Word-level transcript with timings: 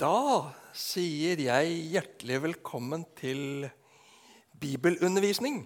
Da 0.00 0.48
sier 0.72 1.36
jeg 1.44 1.72
hjertelig 1.92 2.38
velkommen 2.40 3.02
til 3.18 3.66
bibelundervisning. 4.56 5.58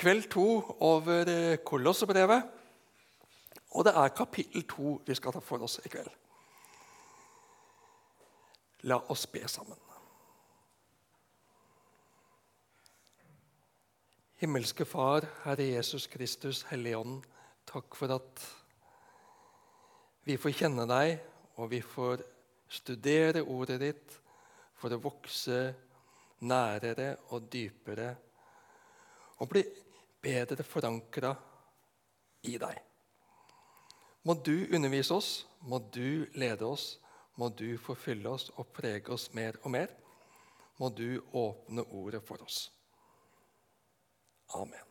Kveld 0.00 0.30
to 0.32 0.46
over 0.80 1.28
Kolossebrevet. 1.68 2.46
Og 3.76 3.84
det 3.84 3.92
er 3.92 4.14
kapittel 4.16 4.64
to 4.64 4.94
vi 5.04 5.16
skal 5.18 5.36
ta 5.36 5.42
for 5.44 5.66
oss 5.66 5.76
i 5.84 5.92
kveld. 5.92 6.08
La 8.88 8.96
oss 9.12 9.26
be 9.28 9.44
sammen. 9.44 9.76
Himmelske 14.40 14.88
Far, 14.88 15.28
Herre 15.44 15.68
Jesus 15.74 16.06
Kristus, 16.06 16.62
Hellige 16.70 16.96
Ånd, 16.96 17.20
takk 17.68 17.92
for 17.98 18.16
at 18.16 18.48
vi 20.24 20.40
får 20.40 20.56
kjenne 20.62 20.88
deg, 20.88 21.18
og 21.58 21.72
vi 21.74 21.82
får 21.84 22.22
studere 22.68 23.42
ordet 23.42 23.78
ditt 23.80 24.16
for 24.78 24.92
å 24.94 25.00
vokse 25.02 25.58
nærere 26.46 27.14
og 27.34 27.48
dypere 27.50 28.08
og 29.38 29.50
bli 29.50 29.62
bedre 30.22 30.66
forankra 30.66 31.32
i 32.48 32.56
deg. 32.60 32.80
Må 34.26 34.34
du 34.44 34.66
undervise 34.74 35.14
oss, 35.14 35.30
må 35.60 35.80
du 35.94 36.26
lede 36.34 36.66
oss, 36.66 36.98
må 37.38 37.48
du 37.54 37.78
forfylle 37.80 38.30
oss 38.34 38.50
og 38.56 38.72
prege 38.74 39.14
oss 39.14 39.30
mer 39.34 39.56
og 39.62 39.72
mer. 39.72 39.94
Må 40.78 40.90
du 40.94 41.20
åpne 41.34 41.82
ordet 41.94 42.22
for 42.26 42.42
oss. 42.44 42.68
Amen. 44.54 44.87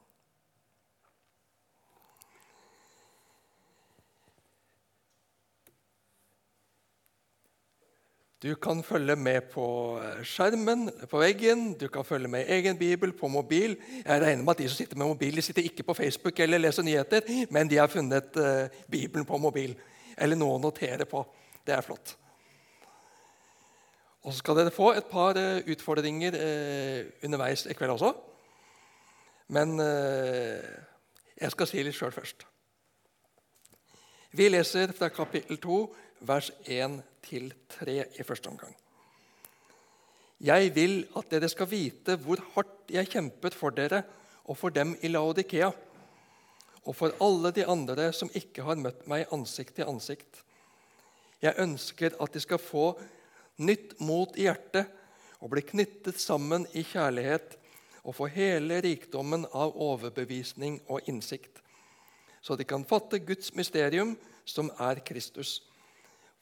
Du 8.37 8.51
kan 8.55 8.83
følge 8.85 9.15
med 9.17 9.47
på 9.49 9.63
skjermen 10.21 10.91
på 11.09 11.17
veggen, 11.17 11.71
du 11.73 11.87
kan 11.89 12.05
følge 12.05 12.29
med 12.29 12.43
i 12.45 12.59
egen 12.59 12.77
bibel 12.77 13.09
på 13.17 13.27
mobil. 13.33 13.73
Jeg 14.05 14.21
regner 14.21 14.43
med 14.43 14.51
at 14.51 14.59
De 14.59 14.67
som 14.69 14.77
sitter 14.77 14.97
med 14.97 15.07
mobil, 15.09 15.35
de 15.35 15.41
sitter 15.41 15.65
ikke 15.65 15.83
på 15.83 15.93
Facebook 15.97 16.39
eller 16.39 16.61
leser 16.61 16.85
nyheter, 16.85 17.21
men 17.49 17.69
de 17.69 17.79
har 17.81 17.87
funnet 17.89 18.37
uh, 18.37 18.69
Bibelen 18.91 19.25
på 19.25 19.37
mobil. 19.41 19.73
Eller 20.17 20.37
noe 20.37 20.53
å 20.53 20.61
notere 20.61 21.07
på. 21.09 21.23
Det 21.65 21.73
er 21.73 21.81
flott. 21.81 22.13
Og 24.21 24.33
Så 24.33 24.37
skal 24.37 24.59
dere 24.61 24.75
få 24.75 24.91
et 24.93 25.09
par 25.09 25.33
uh, 25.33 25.57
utfordringer 25.65 26.37
underveis 27.25 27.65
i 27.65 27.73
kveld 27.73 27.95
også. 27.95 28.13
Men 29.49 29.79
jeg 31.41 31.51
skal 31.55 31.67
si 31.71 31.81
litt 31.81 31.97
sjøl 31.97 32.13
først. 32.13 32.45
Vi 34.37 34.49
leser 34.49 34.91
fra 34.93 35.07
kapittel 35.09 35.57
2, 35.57 35.77
vers 36.19 36.51
1-3 36.65 37.97
i 38.19 38.23
første 38.23 38.49
omgang. 38.49 38.73
Jeg 40.37 40.69
vil 40.75 40.99
at 41.17 41.31
dere 41.31 41.49
skal 41.49 41.69
vite 41.69 42.17
hvor 42.21 42.41
hardt 42.53 42.91
jeg 42.93 43.09
kjempet 43.09 43.57
for 43.57 43.73
dere 43.73 44.03
og 44.45 44.57
for 44.57 44.73
dem 44.73 44.93
i 45.01 45.09
Laodikea, 45.09 45.71
og 46.87 46.95
for 46.95 47.15
alle 47.23 47.51
de 47.51 47.65
andre 47.67 48.11
som 48.15 48.31
ikke 48.37 48.63
har 48.63 48.79
møtt 48.79 49.07
meg 49.11 49.27
ansikt 49.33 49.75
til 49.75 49.89
ansikt. 49.89 50.43
Jeg 51.41 51.57
ønsker 51.59 52.15
at 52.21 52.33
de 52.33 52.41
skal 52.41 52.61
få 52.61 52.93
nytt 53.57 53.97
mot 53.99 54.37
i 54.37 54.45
hjertet 54.45 54.87
og 55.41 55.51
bli 55.51 55.65
knyttet 55.65 56.21
sammen 56.21 56.65
i 56.73 56.85
kjærlighet 56.87 57.57
og 58.07 58.15
få 58.15 58.29
hele 58.31 58.79
rikdommen 58.85 59.43
av 59.51 59.75
overbevisning 59.75 60.79
og 60.87 61.09
innsikt, 61.11 61.59
så 62.41 62.55
de 62.55 62.63
kan 62.63 62.85
fatte 62.87 63.19
Guds 63.19 63.51
mysterium, 63.57 64.15
som 64.47 64.69
er 64.79 65.01
Kristus. 65.03 65.59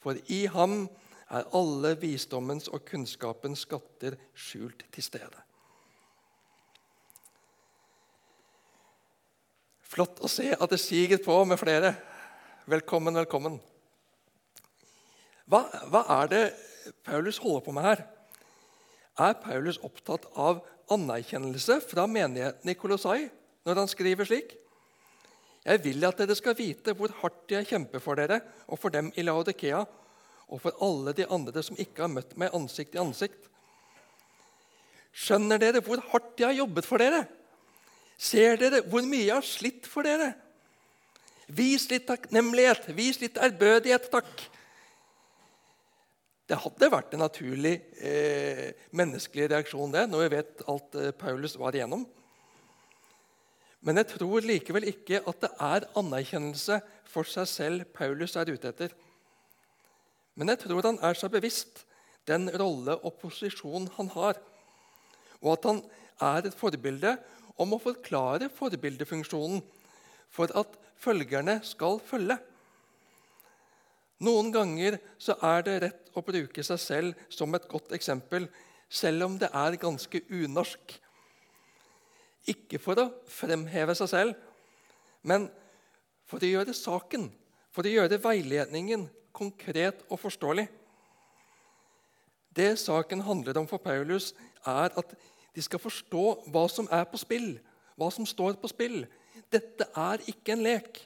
For 0.06 0.14
i 0.30 0.44
ham 0.46 0.84
er 1.34 1.48
alle 1.58 1.96
visdommens 1.98 2.68
og 2.70 2.84
kunnskapens 2.86 3.64
skatter 3.66 4.14
skjult 4.38 4.84
til 4.94 5.02
stede. 5.02 5.40
Flott 9.82 10.22
å 10.22 10.30
se 10.30 10.52
at 10.54 10.70
det 10.70 10.78
siger 10.78 11.18
på 11.24 11.40
med 11.50 11.58
flere. 11.58 11.90
Velkommen, 12.70 13.18
velkommen. 13.18 13.56
Hva, 15.50 15.64
hva 15.90 16.04
er 16.20 16.30
det 16.30 16.44
Paulus 17.02 17.42
holder 17.42 17.66
på 17.66 17.74
med 17.74 17.88
her? 17.88 18.04
Er 19.26 19.34
Paulus 19.42 19.80
opptatt 19.82 20.30
av 20.38 20.62
anerkjennelse 20.94 21.80
fra 21.82 22.06
menigheten 22.06 22.70
i 22.70 22.78
Kolossai 22.78 23.24
når 23.66 23.82
han 23.82 23.90
skriver 23.90 24.30
slik? 24.30 24.54
Jeg 25.66 25.82
vil 25.82 26.06
at 26.06 26.20
dere 26.20 26.36
skal 26.38 26.54
vite 26.58 26.94
hvor 26.94 27.10
hardt 27.22 27.50
jeg 27.50 27.66
kjemper 27.66 28.02
for 28.02 28.18
dere 28.18 28.38
og 28.70 28.78
for 28.78 28.94
dem 28.94 29.10
i 29.18 29.24
Laodikea 29.26 29.82
og 30.46 30.60
for 30.62 30.78
alle 30.84 31.14
de 31.16 31.26
andre 31.26 31.62
som 31.66 31.78
ikke 31.82 32.04
har 32.04 32.12
møtt 32.12 32.36
meg 32.38 32.54
ansikt 32.54 32.94
til 32.94 33.02
ansikt. 33.02 33.48
Skjønner 35.16 35.58
dere 35.58 35.82
hvor 35.82 36.02
hardt 36.12 36.38
jeg 36.38 36.52
har 36.52 36.60
jobbet 36.60 36.86
for 36.86 37.02
dere? 37.02 37.24
Ser 38.16 38.60
dere 38.60 38.84
hvor 38.86 39.02
mye 39.02 39.24
jeg 39.26 39.34
har 39.34 39.46
slitt 39.48 39.88
for 39.90 40.06
dere? 40.06 40.34
Vis 41.46 41.86
litt 41.90 42.06
takknemlighet, 42.08 42.88
vis 42.94 43.20
litt 43.22 43.38
ærbødighet, 43.38 44.08
takk. 44.10 44.46
Det 46.46 46.58
hadde 46.62 46.90
vært 46.90 47.14
en 47.14 47.22
naturlig 47.22 47.74
eh, 47.98 48.70
menneskelig 48.94 49.48
reaksjon 49.50 49.94
det, 49.94 50.04
når 50.10 50.24
vi 50.24 50.32
vet 50.36 50.64
alt 50.70 50.98
eh, 50.98 51.14
Paulus 51.14 51.56
var 51.58 51.74
igjennom. 51.74 52.04
Men 53.84 54.00
jeg 54.00 54.12
tror 54.14 54.46
likevel 54.46 54.88
ikke 54.90 55.20
at 55.28 55.42
det 55.44 55.50
er 55.62 55.88
anerkjennelse 55.98 56.80
for 57.10 57.28
seg 57.28 57.48
selv 57.50 57.84
Paulus 57.96 58.36
er 58.36 58.50
ute 58.50 58.72
etter. 58.72 58.94
Men 60.36 60.52
jeg 60.52 60.64
tror 60.64 60.84
han 60.88 61.00
er 61.04 61.16
seg 61.16 61.32
bevisst 61.32 61.84
den 62.28 62.50
rolle 62.58 62.96
og 63.06 63.20
posisjon 63.22 63.88
han 63.96 64.10
har, 64.16 64.40
og 65.40 65.52
at 65.54 65.68
han 65.68 65.80
er 66.26 66.48
et 66.48 66.58
forbilde 66.58 67.14
om 67.60 67.72
å 67.72 67.80
forklare 67.80 68.50
forbildefunksjonen 68.52 69.62
for 70.32 70.52
at 70.58 70.76
følgerne 71.00 71.60
skal 71.64 72.00
følge. 72.04 72.36
Noen 74.26 74.48
ganger 74.52 74.96
så 75.20 75.36
er 75.44 75.64
det 75.64 75.80
rett 75.84 76.16
å 76.16 76.24
bruke 76.24 76.64
seg 76.64 76.80
selv 76.80 77.26
som 77.32 77.52
et 77.56 77.68
godt 77.68 77.92
eksempel, 77.96 78.48
selv 78.88 79.26
om 79.28 79.36
det 79.40 79.50
er 79.52 79.76
ganske 79.80 80.22
unorsk. 80.30 80.96
Ikke 82.46 82.78
for 82.82 82.98
å 83.02 83.10
fremheve 83.30 83.94
seg 83.98 84.10
selv, 84.12 84.34
men 85.26 85.48
for 86.26 86.42
å 86.42 86.50
gjøre 86.50 86.74
saken, 86.76 87.28
for 87.74 87.86
å 87.86 87.92
gjøre 87.92 88.20
veiledningen 88.22 89.08
konkret 89.36 90.04
og 90.08 90.20
forståelig. 90.22 90.66
Det 92.56 92.72
saken 92.80 93.20
handler 93.26 93.58
om 93.60 93.66
for 93.68 93.82
Paulus, 93.82 94.32
er 94.64 94.94
at 94.96 95.16
de 95.54 95.64
skal 95.64 95.80
forstå 95.80 96.24
hva 96.52 96.64
som 96.72 96.88
er 96.92 97.04
på 97.10 97.20
spill, 97.20 97.56
hva 97.96 98.08
som 98.12 98.26
står 98.28 98.56
på 98.60 98.70
spill. 98.72 99.02
Dette 99.52 99.88
er 99.92 100.24
ikke 100.30 100.54
en 100.54 100.64
lek. 100.64 101.02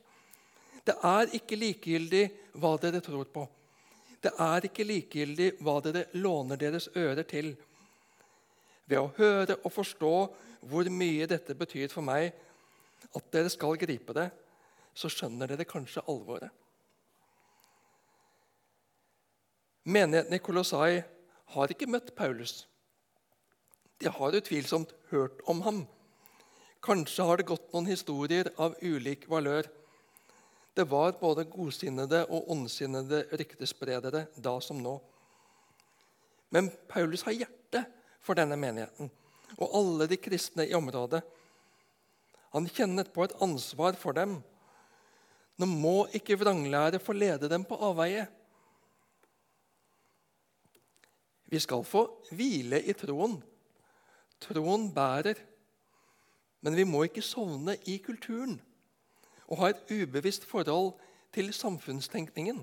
Det 0.86 0.94
er 1.06 1.34
ikke 1.36 1.58
likegyldig 1.58 2.22
hva 2.60 2.76
dere 2.82 3.02
tror 3.04 3.26
på. 3.32 3.44
Det 4.20 4.32
er 4.36 4.66
ikke 4.68 4.86
likegyldig 4.86 5.50
hva 5.64 5.78
dere 5.84 6.06
låner 6.20 6.60
deres 6.60 6.88
ører 6.96 7.24
til. 7.28 7.54
Ved 8.90 8.98
å 8.98 9.12
høre 9.14 9.54
og 9.62 9.70
forstå 9.70 10.14
hvor 10.66 10.88
mye 10.92 11.28
dette 11.30 11.54
betyr 11.54 11.92
for 11.92 12.02
meg, 12.04 12.32
at 13.14 13.28
dere 13.32 13.50
skal 13.52 13.78
gripe 13.78 14.14
det, 14.16 14.26
så 14.94 15.08
skjønner 15.12 15.52
dere 15.52 15.66
kanskje 15.68 16.02
alvoret. 16.10 16.50
Menigheten 19.90 20.36
i 20.36 20.42
Kolossai 20.42 21.00
har 21.54 21.72
ikke 21.72 21.88
møtt 21.88 22.12
Paulus. 22.18 22.66
De 24.00 24.10
har 24.12 24.36
utvilsomt 24.36 24.92
hørt 25.10 25.40
om 25.48 25.62
ham. 25.64 25.80
Kanskje 26.84 27.24
har 27.28 27.40
det 27.40 27.48
gått 27.48 27.70
noen 27.72 27.88
historier 27.88 28.50
av 28.60 28.76
ulik 28.82 29.26
valør. 29.28 29.68
Det 30.76 30.86
var 30.88 31.16
både 31.20 31.46
godsinnede 31.50 32.22
og 32.28 32.50
ondsinnede 32.52 33.24
ryktespredere 33.36 34.26
da 34.36 34.54
som 34.64 34.80
nå. 34.82 34.98
Men 36.50 36.70
Paulus 36.88 37.24
har 37.26 37.36
hjerte 37.36 37.59
for 38.20 38.38
denne 38.38 38.58
menigheten 38.60 39.10
og 39.58 39.76
alle 39.76 40.06
de 40.10 40.18
kristne 40.20 40.66
i 40.68 40.74
området. 40.76 41.20
Han 42.54 42.66
kjenner 42.70 43.08
på 43.12 43.24
et 43.24 43.34
ansvar 43.42 43.98
for 43.98 44.16
dem. 44.16 44.38
Nå 45.60 45.68
må 45.68 45.96
ikke 46.16 46.38
vranglære 46.40 47.00
få 47.02 47.14
lede 47.14 47.50
dem 47.50 47.64
på 47.68 47.78
avveie. 47.90 48.26
Vi 51.50 51.58
skal 51.58 51.84
få 51.84 52.06
hvile 52.30 52.80
i 52.82 52.94
troen. 52.94 53.40
Troen 54.40 54.88
bærer. 54.94 55.38
Men 56.60 56.76
vi 56.76 56.84
må 56.84 57.04
ikke 57.06 57.24
sovne 57.24 57.76
i 57.88 57.98
kulturen 58.04 58.60
og 59.50 59.58
ha 59.58 59.70
et 59.72 59.88
ubevisst 59.90 60.44
forhold 60.46 60.92
til 61.34 61.52
samfunnstenkningen. 61.54 62.60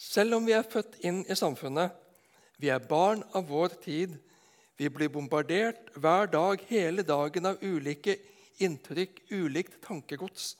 Selv 0.00 0.38
om 0.38 0.46
vi 0.46 0.54
er 0.56 0.64
født 0.64 0.96
inn 1.04 1.20
i 1.28 1.36
samfunnet, 1.36 1.92
vi 2.60 2.68
er 2.68 2.82
barn 2.84 3.22
av 3.32 3.48
vår 3.48 3.76
tid, 3.80 4.16
vi 4.76 4.88
blir 4.88 5.10
bombardert 5.12 5.90
hver 5.96 6.28
dag 6.32 6.62
hele 6.68 7.04
dagen 7.04 7.48
av 7.48 7.60
ulike 7.64 8.16
inntrykk, 8.60 9.22
ulikt 9.32 9.78
tankegods. 9.84 10.54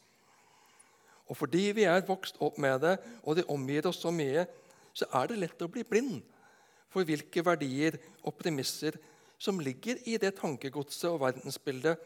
Og 1.31 1.39
fordi 1.39 1.71
vi 1.77 1.87
er 1.89 2.05
vokst 2.09 2.41
opp 2.43 2.59
med 2.61 2.81
det, 2.83 2.97
og 3.23 3.37
det 3.39 3.49
omgir 3.53 3.87
oss 3.89 4.01
så 4.03 4.13
mye, 4.13 4.47
så 4.93 5.07
er 5.21 5.31
det 5.31 5.39
lett 5.41 5.63
å 5.63 5.71
bli 5.71 5.85
blind 5.87 6.19
for 6.91 7.07
hvilke 7.07 7.45
verdier 7.47 8.01
og 8.27 8.35
premisser 8.41 8.97
som 9.41 9.61
ligger 9.63 10.01
i 10.11 10.17
det 10.21 10.35
tankegodset 10.41 11.09
og 11.13 11.21
verdensbildet 11.23 12.01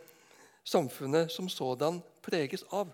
samfunnet 0.64 1.32
som 1.32 1.48
sådan 1.48 2.00
preges 2.24 2.64
av. 2.72 2.90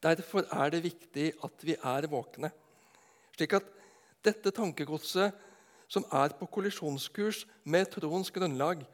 Derfor 0.00 0.46
er 0.48 0.72
det 0.72 0.84
viktig 0.86 1.26
at 1.44 1.66
vi 1.66 1.76
er 1.76 2.08
våkne, 2.08 2.50
slik 3.36 3.58
at 3.60 3.68
dette 4.24 4.52
tankegodset, 4.54 5.34
som 5.90 6.04
er 6.14 6.34
på 6.38 6.46
kollisjonskurs 6.46 7.46
med 7.64 7.88
troens 7.90 8.30
grunnlag, 8.30 8.84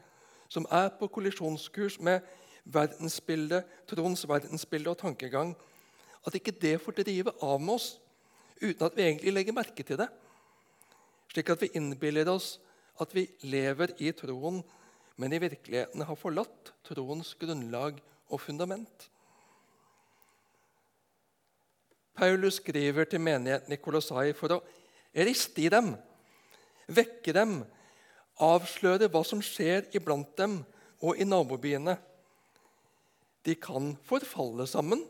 som 0.49 0.67
er 0.71 0.89
på 0.99 1.09
kollisjonskurs 1.13 1.99
med 2.01 2.25
verdensbildet, 2.65 3.65
troens 3.89 4.25
verdensbilde 4.29 4.91
og 4.91 4.99
tankegang, 4.99 5.55
at 6.27 6.35
ikke 6.35 6.55
det 6.61 6.79
får 6.83 7.03
drive 7.03 7.35
av 7.43 7.61
med 7.61 7.77
oss 7.77 7.97
uten 8.63 8.87
at 8.87 8.97
vi 8.97 9.05
egentlig 9.05 9.35
legger 9.35 9.55
merke 9.55 9.85
til 9.85 10.01
det. 10.01 10.09
Slik 11.31 11.51
at 11.53 11.63
vi 11.63 11.75
innbiller 11.77 12.31
oss 12.33 12.57
at 13.01 13.13
vi 13.15 13.27
lever 13.45 13.93
i 14.01 14.13
troen, 14.17 14.63
men 15.17 15.33
i 15.33 15.41
virkeligheten 15.41 16.05
har 16.09 16.19
forlatt 16.19 16.73
troens 16.89 17.35
grunnlag 17.39 18.01
og 18.33 18.41
fundament. 18.41 19.11
Paulus 22.17 22.57
skriver 22.63 23.05
til 23.05 23.21
menigheten 23.21 23.73
i 23.73 23.81
Kolossai 23.81 24.33
for 24.37 24.57
å 24.57 24.63
riste 25.17 25.65
i 25.65 25.71
dem, 25.73 25.95
vekke 26.93 27.33
dem, 27.33 27.59
avsløre 28.43 29.09
hva 29.09 29.23
som 29.25 29.41
skjer 29.45 29.89
iblant 29.97 30.35
dem 30.37 30.59
og 31.01 31.17
i 31.17 31.25
nabobyene. 31.29 31.97
De 33.47 33.55
kan 33.57 33.95
forfalle 34.05 34.67
sammen, 34.69 35.05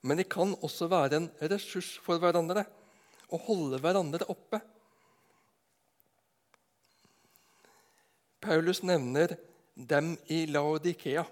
men 0.00 0.18
de 0.18 0.24
kan 0.24 0.56
også 0.64 0.88
være 0.90 1.20
en 1.20 1.30
ressurs 1.52 1.92
for 2.02 2.18
hverandre 2.22 2.64
og 3.30 3.44
holde 3.46 3.80
hverandre 3.82 4.26
oppe. 4.32 4.62
Paulus 8.40 8.80
nevner 8.82 9.36
dem 9.76 10.14
i 10.32 10.46
Laodikea. 10.48 11.26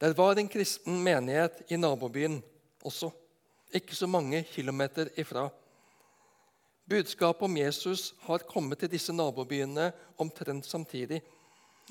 Der 0.00 0.14
var 0.14 0.38
en 0.38 0.48
kristen 0.48 1.02
menighet 1.02 1.64
i 1.68 1.76
nabobyen 1.76 2.38
også, 2.84 3.10
ikke 3.74 3.96
så 3.96 4.06
mange 4.06 4.42
kilometer 4.42 5.08
ifra. 5.16 5.48
Budskapet 6.88 7.42
om 7.42 7.56
Jesus 7.56 8.14
har 8.26 8.44
kommet 8.48 8.78
til 8.78 8.90
disse 8.92 9.12
nabobyene 9.12 9.92
omtrent 10.18 10.66
samtidig. 10.66 11.22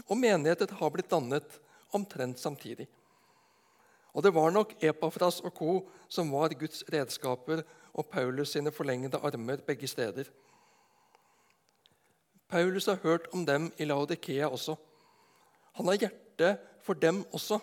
Og 0.08 0.18
menigheter 0.18 0.70
har 0.80 0.90
blitt 0.94 1.12
dannet 1.12 1.60
omtrent 1.94 2.40
samtidig. 2.40 2.88
Og 4.14 4.24
det 4.24 4.34
var 4.34 4.54
nok 4.54 4.76
Epafras 4.84 5.40
og 5.42 5.54
co. 5.54 5.90
som 6.08 6.32
var 6.32 6.54
Guds 6.54 6.84
redskaper 6.94 7.64
og 7.94 8.06
Paulus 8.06 8.50
sine 8.50 8.72
forlengede 8.72 9.18
armer 9.18 9.58
begge 9.58 9.88
steder. 9.88 10.24
Paulus 12.48 12.86
har 12.86 12.96
hørt 13.04 13.28
om 13.34 13.46
dem 13.46 13.72
i 13.78 13.86
Laodikea 13.86 14.48
også. 14.48 14.76
Han 15.74 15.88
har 15.88 15.94
hjerte 15.94 16.58
for 16.82 16.94
dem 16.94 17.26
også. 17.34 17.60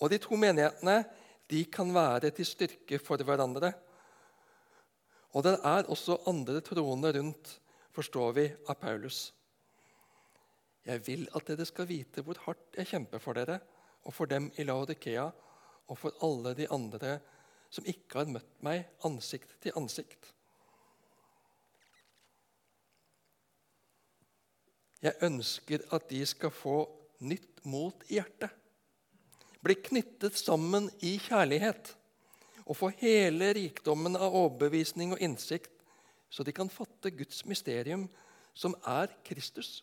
Og 0.00 0.10
de 0.10 0.18
to 0.18 0.36
menighetene 0.36 1.04
de 1.48 1.64
kan 1.72 1.94
være 1.94 2.30
til 2.36 2.46
styrke 2.46 2.98
for 3.00 3.20
hverandre. 3.24 3.72
Og 5.36 5.44
det 5.44 5.56
er 5.64 5.88
også 5.88 6.20
andre 6.28 6.60
troende 6.64 7.12
rundt, 7.18 7.60
forstår 7.92 8.32
vi 8.36 8.46
av 8.68 8.76
Paulus. 8.80 9.32
Jeg 10.88 11.02
vil 11.06 11.26
at 11.36 11.48
dere 11.48 11.66
skal 11.68 11.88
vite 11.88 12.22
hvor 12.24 12.38
hardt 12.46 12.78
jeg 12.78 12.88
kjemper 12.92 13.20
for 13.20 13.36
dere 13.36 13.58
og 14.04 14.14
for 14.14 14.30
dem 14.30 14.48
i 14.56 14.64
Laodikea 14.64 15.26
og 15.88 15.98
for 15.98 16.16
alle 16.24 16.54
de 16.56 16.68
andre 16.72 17.18
som 17.70 17.84
ikke 17.88 18.22
har 18.22 18.30
møtt 18.32 18.54
meg 18.64 18.86
ansikt 19.04 19.58
til 19.60 19.76
ansikt. 19.76 20.30
Jeg 25.04 25.14
ønsker 25.22 25.84
at 25.94 26.08
de 26.10 26.24
skal 26.26 26.50
få 26.50 26.78
nytt 27.22 27.60
mot 27.68 28.02
i 28.08 28.16
hjertet, 28.16 28.50
bli 29.64 29.74
knyttet 29.88 30.38
sammen 30.38 30.90
i 31.04 31.16
kjærlighet 31.22 31.94
og 32.68 32.76
få 32.76 32.90
hele 33.00 33.50
rikdommen 33.56 34.16
av 34.18 34.34
overbevisning 34.36 35.14
og 35.14 35.22
innsikt, 35.24 35.72
så 36.28 36.44
de 36.44 36.52
kan 36.52 36.68
fatte 36.68 37.10
Guds 37.16 37.44
mysterium, 37.48 38.04
som 38.52 38.74
er 38.84 39.08
Kristus. 39.24 39.82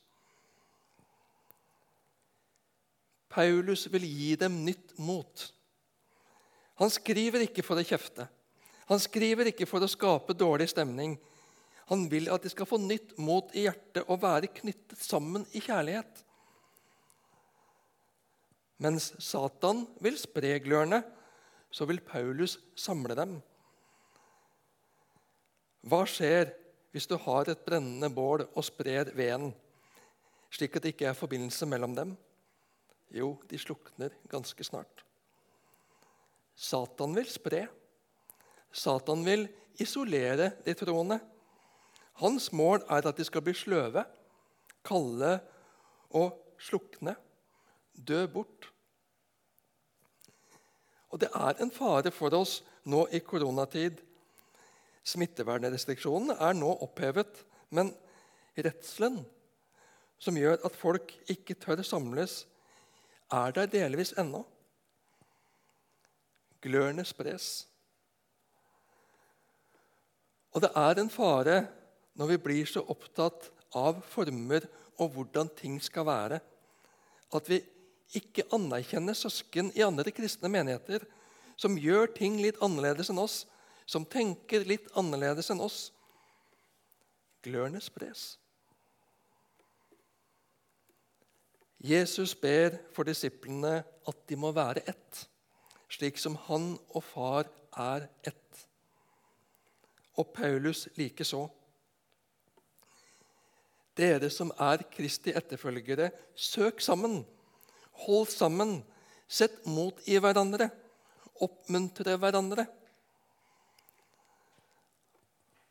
Paulus 3.31 3.87
vil 3.91 4.05
gi 4.05 4.35
dem 4.39 4.61
nytt 4.67 4.93
mot. 5.01 5.47
Han 6.79 6.91
skriver 6.93 7.47
ikke 7.47 7.63
for 7.65 7.79
å 7.79 7.87
kjefte. 7.87 8.27
Han 8.85 9.01
skriver 9.01 9.49
ikke 9.49 9.67
for 9.67 9.83
å 9.83 9.89
skape 9.89 10.35
dårlig 10.37 10.69
stemning. 10.71 11.17
Han 11.89 12.05
vil 12.11 12.29
at 12.33 12.45
de 12.45 12.51
skal 12.53 12.69
få 12.69 12.77
nytt 12.81 13.15
mot 13.21 13.49
i 13.57 13.65
hjertet 13.65 14.05
og 14.05 14.21
være 14.21 14.51
knyttet 14.59 15.01
sammen 15.01 15.45
i 15.57 15.63
kjærlighet. 15.63 16.24
Mens 18.81 19.13
Satan 19.23 19.85
vil 20.03 20.17
spre 20.19 20.57
glørne, 20.59 21.01
så 21.71 21.87
vil 21.87 22.01
Paulus 22.03 22.57
samle 22.79 23.15
dem. 23.17 23.37
Hva 25.85 26.01
skjer 26.09 26.51
hvis 26.95 27.07
du 27.07 27.17
har 27.19 27.49
et 27.51 27.63
brennende 27.65 28.09
bål 28.11 28.45
og 28.47 28.63
sprer 28.65 29.11
veden, 29.15 29.51
slik 30.51 30.77
at 30.77 30.85
det 30.85 30.95
ikke 30.95 31.09
er 31.11 31.17
forbindelse 31.17 31.67
mellom 31.67 31.95
dem? 31.95 32.13
Jo, 33.15 33.35
de 33.49 33.59
slukner 33.59 34.15
ganske 34.31 34.63
snart. 34.63 35.03
Satan 36.55 37.15
vil 37.15 37.27
spre. 37.29 37.65
Satan 38.71 39.23
vil 39.27 39.47
isolere 39.79 40.53
de 40.65 40.73
troende. 40.79 41.19
Hans 42.23 42.51
mål 42.55 42.83
er 42.89 43.07
at 43.07 43.17
de 43.17 43.27
skal 43.27 43.43
bli 43.43 43.53
sløve, 43.55 44.05
kalde 44.85 45.37
og 46.15 46.31
slukne, 46.61 47.15
dø 47.95 48.25
bort. 48.27 48.69
Og 51.09 51.21
det 51.21 51.29
er 51.31 51.61
en 51.63 51.71
fare 51.71 52.11
for 52.11 52.33
oss 52.35 52.59
nå 52.83 53.05
i 53.15 53.21
koronatid. 53.23 54.01
Smittevernrestriksjonene 55.05 56.35
er 56.41 56.57
nå 56.57 56.71
opphevet, 56.83 57.45
men 57.69 57.93
redselen 58.57 59.21
som 60.19 60.37
gjør 60.39 60.61
at 60.65 60.75
folk 60.75 61.11
ikke 61.31 61.57
tør 61.59 61.83
samles, 61.85 62.45
er 63.31 63.51
der 63.55 63.69
delvis 63.69 64.13
ennå. 64.17 64.43
Glørne 66.61 67.05
spres. 67.05 67.67
Og 70.55 70.63
det 70.63 70.71
er 70.75 71.01
en 71.01 71.11
fare 71.11 71.57
når 72.15 72.31
vi 72.31 72.41
blir 72.41 72.69
så 72.69 72.83
opptatt 72.87 73.49
av 73.75 73.99
former 74.07 74.65
og 75.03 75.11
hvordan 75.11 75.49
ting 75.57 75.79
skal 75.83 76.07
være, 76.07 76.39
at 77.35 77.49
vi 77.49 77.59
ikke 78.17 78.47
anerkjenner 78.55 79.17
søsken 79.17 79.71
i 79.75 79.83
andre 79.85 80.13
kristne 80.15 80.51
menigheter 80.51 81.05
som 81.59 81.77
gjør 81.79 82.11
ting 82.15 82.39
litt 82.43 82.59
annerledes 82.63 83.11
enn 83.11 83.21
oss, 83.21 83.43
som 83.85 84.05
tenker 84.07 84.65
litt 84.67 84.89
annerledes 84.97 85.51
enn 85.53 85.63
oss. 85.63 85.89
Glørne 87.45 87.81
spres. 87.83 88.35
Jesus 91.85 92.33
ber 92.39 92.79
for 92.95 93.05
disiplene 93.05 93.83
at 94.09 94.21
de 94.29 94.37
må 94.39 94.49
være 94.55 94.81
ett, 94.89 95.19
slik 95.91 96.17
som 96.17 96.37
han 96.47 96.73
og 96.89 97.03
far 97.05 97.51
er 97.77 98.07
ett. 98.25 98.65
Og 100.17 100.31
Paulus 100.33 100.87
likeså. 100.97 101.43
Dere 103.95 104.31
som 104.33 104.49
er 104.59 104.83
Kristi 104.91 105.31
etterfølgere, 105.35 106.09
søk 106.35 106.81
sammen, 106.83 107.21
hold 108.03 108.27
sammen, 108.33 108.79
sett 109.27 109.63
mot 109.65 110.01
i 110.09 110.19
hverandre, 110.21 110.69
oppmuntre 111.41 112.17
hverandre. 112.21 112.67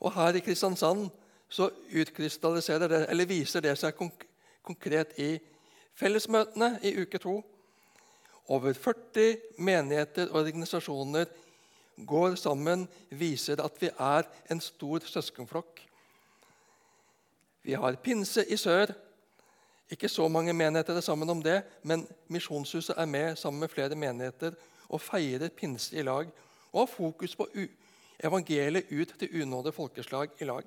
Og 0.04 0.12
her 0.12 0.36
i 0.36 0.42
Kristiansand 0.44 1.08
så 1.48 1.70
utkrystalliserer 1.94 2.90
det, 2.90 3.02
eller 3.08 3.30
viser 3.30 3.62
det 3.64 3.76
seg 3.78 3.96
konkret 4.64 5.14
i 5.22 5.36
fellesmøtene 5.96 6.78
i 6.84 6.96
uke 6.98 7.20
to. 7.22 7.38
Over 8.52 8.76
40 8.76 9.62
menigheter 9.64 10.28
og 10.28 10.42
organisasjoner 10.42 11.30
går 12.04 12.34
sammen, 12.40 12.88
viser 13.08 13.62
at 13.62 13.78
vi 13.80 13.88
er 13.88 14.26
en 14.50 14.60
stor 14.60 15.06
søskenflokk. 15.08 15.80
Vi 17.64 17.72
har 17.72 17.96
pinse 18.04 18.44
i 18.44 18.58
sør. 18.60 18.92
Ikke 19.90 20.08
så 20.08 20.28
mange 20.28 20.52
menigheter 20.52 20.96
er 20.96 21.04
sammen 21.04 21.30
om 21.30 21.42
det, 21.42 21.62
men 21.82 22.06
Misjonshuset 22.28 22.96
er 22.96 23.06
med 23.06 23.36
sammen 23.36 23.60
med 23.60 23.68
flere 23.68 23.94
menigheter 23.94 24.56
og 24.88 25.00
feirer 25.00 25.48
pinse 25.48 25.96
i 25.96 26.02
lag 26.02 26.28
og 26.72 26.80
har 26.80 26.90
fokus 26.90 27.36
på 27.36 27.46
evangeliet 28.24 28.90
ut 28.90 29.14
til 29.18 29.42
unådde 29.42 29.72
folkeslag 29.72 30.30
i 30.40 30.44
lag. 30.44 30.62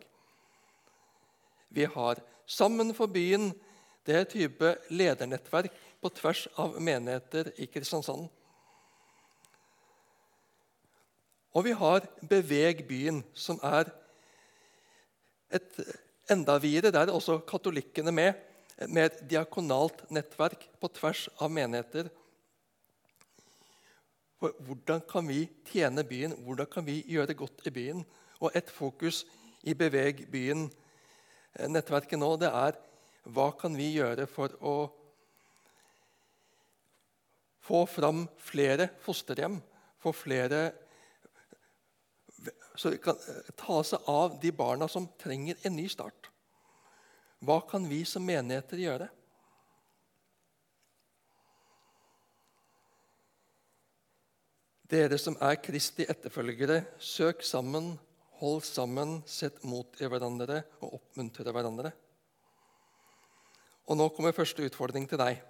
Vi 1.70 1.86
har 1.86 2.22
Sammen 2.48 2.94
for 2.96 3.12
byen 3.12 3.52
det 4.08 4.16
er 4.16 4.28
type 4.32 4.70
ledernettverk 4.90 5.74
på 6.00 6.10
tvers 6.16 6.46
av 6.56 6.78
menigheter 6.80 7.50
i 7.60 7.66
Kristiansand. 7.68 8.30
Og 11.52 11.66
vi 11.66 11.74
har 11.76 12.06
Beveg 12.30 12.86
byen, 12.88 13.20
som 13.36 13.60
er 13.66 13.90
et 15.52 15.82
enda 16.32 16.56
videre. 16.64 16.94
Der 16.96 17.10
er 17.10 17.18
også 17.18 17.42
katolikkene 17.50 18.14
med, 18.16 18.32
med 18.86 19.08
et 19.08 19.22
diakonalt 19.30 20.04
nettverk 20.14 20.68
på 20.82 20.90
tvers 20.94 21.26
av 21.42 21.52
menigheter. 21.54 22.10
For 24.38 24.54
hvordan 24.68 25.02
kan 25.10 25.26
vi 25.26 25.48
tjene 25.72 26.06
byen? 26.06 26.36
Hvordan 26.46 26.70
kan 26.70 26.86
vi 26.86 27.00
gjøre 27.10 27.34
godt 27.38 27.66
i 27.66 27.74
byen? 27.74 28.04
Og 28.38 28.54
et 28.54 28.70
fokus 28.70 29.24
i 29.66 29.74
Beveg 29.74 30.28
byen-nettverket 30.30 32.22
nå, 32.22 32.36
det 32.38 32.52
er 32.54 32.78
hva 33.28 33.50
kan 33.58 33.74
vi 33.76 33.96
gjøre 33.96 34.28
for 34.30 34.54
å 34.62 34.76
få 37.68 37.82
fram 37.90 38.28
flere 38.40 38.92
fosterhjem, 39.04 39.58
få 40.00 40.14
flere 40.16 40.62
så 42.78 42.90
vi 42.94 42.98
kan 43.02 43.18
eh, 43.30 43.54
ta 43.58 43.82
seg 43.84 44.06
av 44.06 44.38
de 44.42 44.52
barna 44.54 44.88
som 44.92 45.10
trenger 45.20 45.58
en 45.66 45.76
ny 45.76 45.88
start. 45.90 46.30
Hva 47.44 47.60
kan 47.70 47.86
vi 47.90 48.02
som 48.06 48.26
menigheter 48.26 48.82
gjøre? 48.82 49.08
Dere 54.88 55.18
som 55.20 55.36
er 55.44 55.60
Kristi 55.60 56.06
etterfølgere, 56.08 56.80
søk 56.98 57.44
sammen, 57.44 57.98
hold 58.40 58.64
sammen, 58.64 59.20
sett 59.28 59.60
mot 59.68 60.00
i 60.00 60.08
hverandre 60.08 60.62
og 60.80 61.00
oppmuntre 61.02 61.52
hverandre. 61.52 61.92
Og 63.88 64.00
Nå 64.00 64.08
kommer 64.16 64.36
første 64.36 64.64
utfordring 64.64 65.08
til 65.10 65.20
deg. 65.20 65.42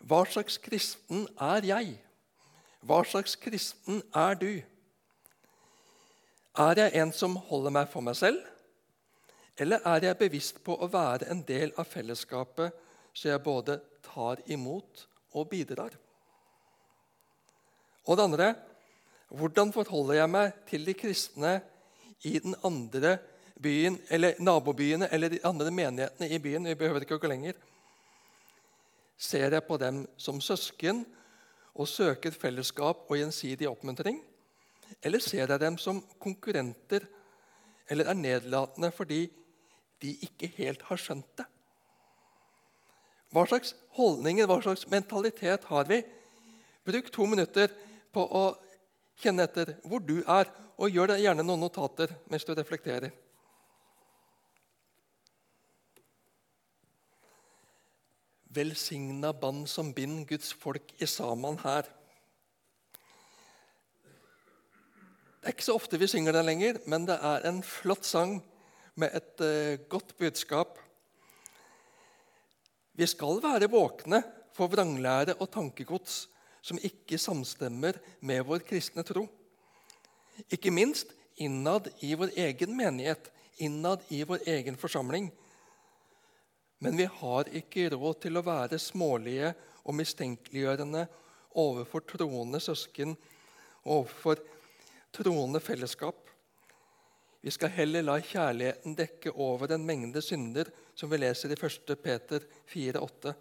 Hva 0.00 0.22
slags 0.30 0.56
kristen 0.62 1.26
er 1.36 1.66
jeg? 1.66 1.96
Hva 2.86 3.02
slags 3.04 3.34
kristen 3.36 4.00
er 4.16 4.38
du? 4.40 4.52
Er 6.58 6.80
jeg 6.80 7.02
en 7.02 7.12
som 7.14 7.36
holder 7.50 7.74
meg 7.74 7.90
for 7.92 8.04
meg 8.04 8.16
selv, 8.18 8.40
eller 9.60 9.84
er 9.84 10.06
jeg 10.08 10.18
bevisst 10.20 10.62
på 10.64 10.74
å 10.80 10.88
være 10.88 11.28
en 11.32 11.42
del 11.44 11.74
av 11.78 11.88
fellesskapet, 11.88 12.72
så 13.12 13.28
jeg 13.28 13.44
både 13.44 13.76
tar 14.06 14.40
imot 14.48 15.04
og 15.36 15.48
bidrar? 15.50 15.92
Og 18.08 18.16
det 18.16 18.24
andre 18.24 18.48
hvordan 19.30 19.70
forholder 19.70 20.16
jeg 20.18 20.30
meg 20.32 20.54
til 20.66 20.86
de 20.88 20.94
kristne 20.98 21.52
i 22.26 22.32
den 22.42 22.56
andre 22.66 23.18
byen, 23.62 24.00
eller 24.10 24.40
nabobyene 24.42 25.06
eller 25.12 25.30
de 25.30 25.42
andre 25.46 25.70
menighetene 25.70 26.26
i 26.26 26.40
byen? 26.42 26.66
Vi 26.66 26.78
behøver 26.80 27.04
ikke 27.06 27.20
å 27.20 27.22
gå 27.22 27.30
lenger. 27.30 27.54
Ser 29.20 29.54
jeg 29.54 29.66
på 29.68 29.78
dem 29.78 30.02
som 30.18 30.40
søsken 30.42 31.04
og 31.76 31.86
søker 31.88 32.34
fellesskap 32.34 33.04
og 33.06 33.20
gjensidig 33.20 33.68
oppmuntring? 33.70 34.18
Eller 35.04 35.22
ser 35.22 35.44
jeg 35.44 35.62
dem 35.62 35.78
som 35.78 36.00
konkurrenter 36.18 37.06
eller 37.90 38.10
er 38.10 38.18
nedlatende 38.18 38.90
fordi 38.94 39.28
de 40.00 40.14
ikke 40.26 40.50
helt 40.56 40.82
har 40.88 41.00
skjønt 41.00 41.28
det? 41.38 41.46
Hva 43.30 43.44
slags 43.46 43.76
holdninger, 43.94 44.48
hva 44.50 44.58
slags 44.64 44.88
mentalitet 44.90 45.68
har 45.70 45.86
vi? 45.86 46.00
Bruk 46.86 47.12
to 47.14 47.28
minutter 47.30 47.70
på 48.10 48.24
å 48.24 48.44
kjenne 49.20 49.46
etter 49.46 49.76
hvor 49.84 50.02
du 50.02 50.18
er, 50.24 50.50
og 50.80 50.90
gjør 50.90 51.12
deg 51.12 51.26
gjerne 51.26 51.44
noen 51.44 51.60
notater 51.60 52.14
mens 52.32 52.46
du 52.48 52.54
reflekterer. 52.56 53.12
Velsigna 58.50 59.30
band 59.36 59.68
som 59.70 59.92
bind 59.94 60.24
Guds 60.26 60.50
folk 60.56 60.90
i 60.98 61.06
Saman 61.06 61.60
her. 61.62 61.86
Det 65.40 65.48
er 65.48 65.54
ikke 65.54 65.68
så 65.68 65.76
ofte 65.78 66.00
vi 66.00 66.08
synger 66.10 66.34
den 66.34 66.48
lenger, 66.48 66.80
men 66.90 67.06
det 67.08 67.20
er 67.22 67.46
en 67.48 67.62
flott 67.64 68.08
sang 68.08 68.40
med 69.00 69.16
et 69.16 69.44
uh, 69.44 69.88
godt 69.90 70.12
budskap. 70.18 70.78
Vi 72.92 73.06
skal 73.08 73.40
være 73.42 73.70
våkne 73.72 74.22
for 74.56 74.70
vranglære 74.72 75.38
og 75.40 75.48
tankegods 75.54 76.26
som 76.60 76.80
ikke 76.84 77.18
samstemmer 77.18 77.96
med 78.20 78.44
vår 78.44 78.64
kristne 78.68 79.04
tro. 79.06 79.24
Ikke 80.52 80.72
minst 80.72 81.14
innad 81.40 81.88
i 82.04 82.12
vår 82.18 82.34
egen 82.36 82.76
menighet, 82.76 83.30
innad 83.56 84.04
i 84.12 84.22
vår 84.28 84.44
egen 84.48 84.76
forsamling. 84.76 85.30
Men 86.80 86.96
vi 86.96 87.08
har 87.08 87.48
ikke 87.56 87.90
råd 87.92 88.22
til 88.24 88.40
å 88.40 88.44
være 88.44 88.80
smålige 88.80 89.52
og 89.84 89.96
mistenkeliggjørende 89.96 91.06
overfor 91.60 92.04
troende 92.08 92.60
søsken, 92.62 93.16
og 93.84 94.04
overfor 94.04 94.40
troende 95.12 95.60
fellesskap. 95.60 96.29
Vi 97.40 97.50
skal 97.50 97.72
heller 97.72 98.04
la 98.04 98.18
kjærligheten 98.20 98.96
dekke 98.98 99.32
over 99.32 99.72
en 99.72 99.86
mengde 99.86 100.20
synder, 100.22 100.68
som 100.94 101.08
vi 101.10 101.20
leser 101.22 101.54
i 101.54 101.56
1. 101.56 101.94
Peter 102.02 102.44
4,8. 102.68 103.32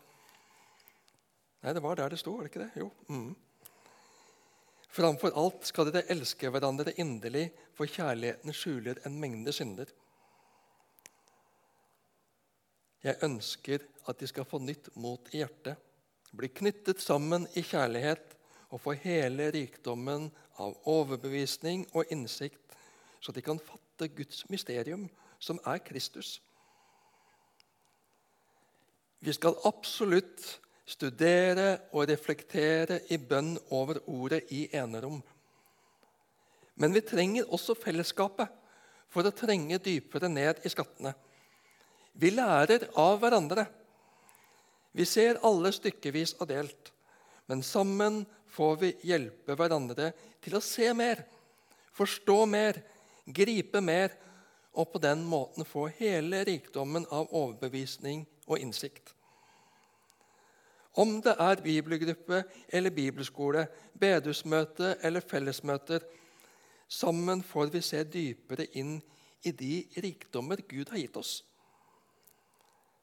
Nei, 1.60 1.74
det 1.76 1.84
var 1.84 2.00
der 2.00 2.14
det 2.14 2.20
sto, 2.22 2.38
var 2.38 2.48
det 2.48 2.54
ikke 2.54 2.64
det? 2.64 2.72
Jo. 2.80 2.88
Mm. 3.12 3.34
Framfor 4.90 5.36
alt 5.38 5.68
skal 5.68 5.90
dere 5.90 6.08
elske 6.16 6.50
hverandre 6.50 6.96
inderlig, 6.96 7.50
for 7.76 7.92
kjærligheten 7.92 8.56
skjuler 8.56 9.02
en 9.06 9.20
mengde 9.20 9.52
synder. 9.56 9.92
Jeg 13.04 13.20
ønsker 13.24 13.84
at 14.08 14.20
de 14.20 14.28
skal 14.28 14.48
få 14.48 14.60
nytt 14.64 14.90
mot 15.00 15.28
i 15.34 15.44
hjertet, 15.44 15.76
bli 16.36 16.48
knyttet 16.52 17.04
sammen 17.04 17.48
i 17.58 17.64
kjærlighet 17.66 18.36
og 18.70 18.82
få 18.84 18.96
hele 19.04 19.50
rikdommen 19.52 20.28
av 20.62 20.76
overbevisning 20.88 21.86
og 21.94 22.12
innsikt, 22.14 22.60
så 23.20 23.36
de 23.36 23.44
kan 23.44 23.60
fatte 23.60 23.89
Guds 24.08 24.46
mysterium, 24.50 25.10
som 25.40 25.60
er 25.66 25.82
Kristus. 25.84 26.40
Vi 29.20 29.34
skal 29.36 29.58
absolutt 29.68 30.46
studere 30.90 31.80
og 31.92 32.08
reflektere 32.10 33.02
i 33.12 33.18
bønn 33.18 33.58
over 33.76 34.00
ordet 34.08 34.46
i 34.56 34.68
enerom. 34.74 35.20
Men 36.80 36.96
vi 36.96 37.04
trenger 37.04 37.52
også 37.52 37.76
fellesskapet 37.76 38.48
for 39.12 39.28
å 39.28 39.36
trenge 39.36 39.82
dypere 39.84 40.30
ned 40.32 40.64
i 40.64 40.72
skattene. 40.72 41.12
Vi 42.14 42.32
lærer 42.32 42.88
av 43.00 43.20
hverandre. 43.22 43.66
Vi 44.96 45.06
ser 45.06 45.42
alle 45.46 45.72
stykkevis 45.76 46.38
og 46.40 46.50
delt, 46.50 46.94
men 47.48 47.62
sammen 47.64 48.24
får 48.50 48.80
vi 48.82 48.94
hjelpe 49.12 49.56
hverandre 49.58 50.14
til 50.42 50.58
å 50.58 50.64
se 50.64 50.90
mer, 50.98 51.22
forstå 51.94 52.38
mer, 52.50 52.80
gripe 53.34 53.82
mer, 53.82 54.14
og 54.74 54.92
på 54.94 55.02
den 55.02 55.24
måten 55.26 55.66
få 55.66 55.88
hele 55.98 56.44
rikdommen 56.48 57.08
av 57.12 57.32
overbevisning 57.36 58.26
og 58.48 58.60
innsikt. 58.62 59.14
Om 61.00 61.20
det 61.24 61.36
er 61.40 61.62
bibelgruppe 61.64 62.44
eller 62.70 62.94
bibelskole, 62.94 63.68
bedehusmøte 64.00 64.96
eller 65.04 65.26
fellesmøter, 65.26 66.04
sammen 66.88 67.44
får 67.44 67.70
vi 67.74 67.82
se 67.86 68.04
dypere 68.04 68.66
inn 68.80 68.98
i 69.46 69.52
de 69.52 69.86
rikdommer 70.04 70.62
Gud 70.68 70.90
har 70.90 71.00
gitt 71.00 71.18
oss, 71.18 71.44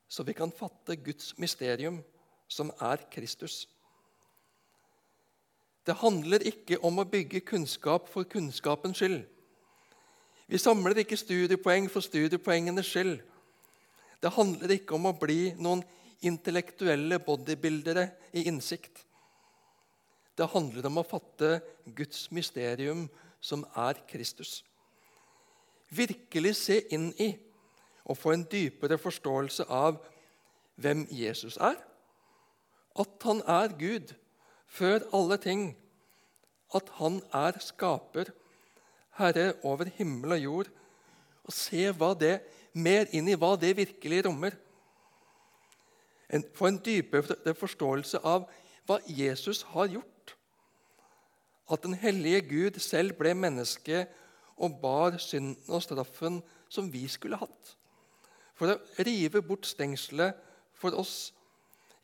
så 0.08 0.22
vi 0.22 0.34
kan 0.36 0.52
fatte 0.52 0.96
Guds 0.96 1.32
mysterium, 1.38 2.02
som 2.48 2.70
er 2.80 3.00
Kristus. 3.10 3.66
Det 5.86 5.96
handler 5.98 6.44
ikke 6.46 6.78
om 6.84 6.98
å 6.98 7.06
bygge 7.10 7.40
kunnskap 7.46 8.06
for 8.10 8.26
kunnskapens 8.30 9.00
skyld. 9.00 9.24
Vi 10.46 10.58
samler 10.58 11.02
ikke 11.02 11.18
studiepoeng 11.18 11.88
for 11.90 12.04
studiepoengenes 12.04 12.86
skyld. 12.86 13.18
Det 14.22 14.32
handler 14.32 14.76
ikke 14.76 14.94
om 14.94 15.08
å 15.10 15.16
bli 15.18 15.50
noen 15.58 15.82
intellektuelle 16.24 17.18
bodybuildere 17.22 18.06
i 18.32 18.46
innsikt. 18.50 19.02
Det 20.36 20.48
handler 20.52 20.86
om 20.86 21.00
å 21.00 21.06
fatte 21.06 21.58
Guds 21.96 22.28
mysterium, 22.30 23.06
som 23.40 23.64
er 23.76 23.98
Kristus. 24.08 24.62
Virkelig 25.90 26.56
se 26.58 26.80
inn 26.94 27.12
i 27.22 27.30
og 28.06 28.18
få 28.18 28.32
en 28.34 28.46
dypere 28.50 28.98
forståelse 28.98 29.66
av 29.72 29.98
hvem 30.80 31.04
Jesus 31.10 31.58
er. 31.62 31.76
At 32.96 33.26
han 33.26 33.42
er 33.46 33.74
Gud 33.78 34.14
før 34.66 35.04
alle 35.14 35.38
ting 35.42 35.68
at 36.74 36.90
han 36.98 37.20
er 37.34 37.58
skaper, 37.62 38.32
herre 39.18 39.54
over 39.64 39.90
himmel 39.96 40.36
og 40.36 40.42
jord, 40.42 40.70
og 41.46 41.54
se 41.54 41.88
hva 41.94 42.12
det, 42.18 42.40
mer 42.76 43.08
inn 43.16 43.28
i 43.30 43.36
hva 43.38 43.54
det 43.60 43.76
virkelig 43.78 44.24
rommer. 44.26 44.56
Få 46.58 46.68
en 46.68 46.80
dypere 46.82 47.54
forståelse 47.54 48.20
av 48.26 48.48
hva 48.86 48.98
Jesus 49.06 49.62
har 49.72 49.88
gjort. 49.94 50.34
At 51.70 51.82
den 51.82 51.96
hellige 51.98 52.42
Gud 52.50 52.80
selv 52.82 53.16
ble 53.18 53.32
menneske 53.34 54.04
og 54.56 54.78
bar 54.82 55.18
synden 55.22 55.56
og 55.68 55.82
straffen 55.84 56.40
som 56.68 56.90
vi 56.92 57.06
skulle 57.10 57.38
hatt. 57.40 57.72
For 58.56 58.72
å 58.72 59.04
rive 59.06 59.42
bort 59.44 59.66
stengselet 59.68 60.36
for 60.76 60.96
oss 60.96 61.32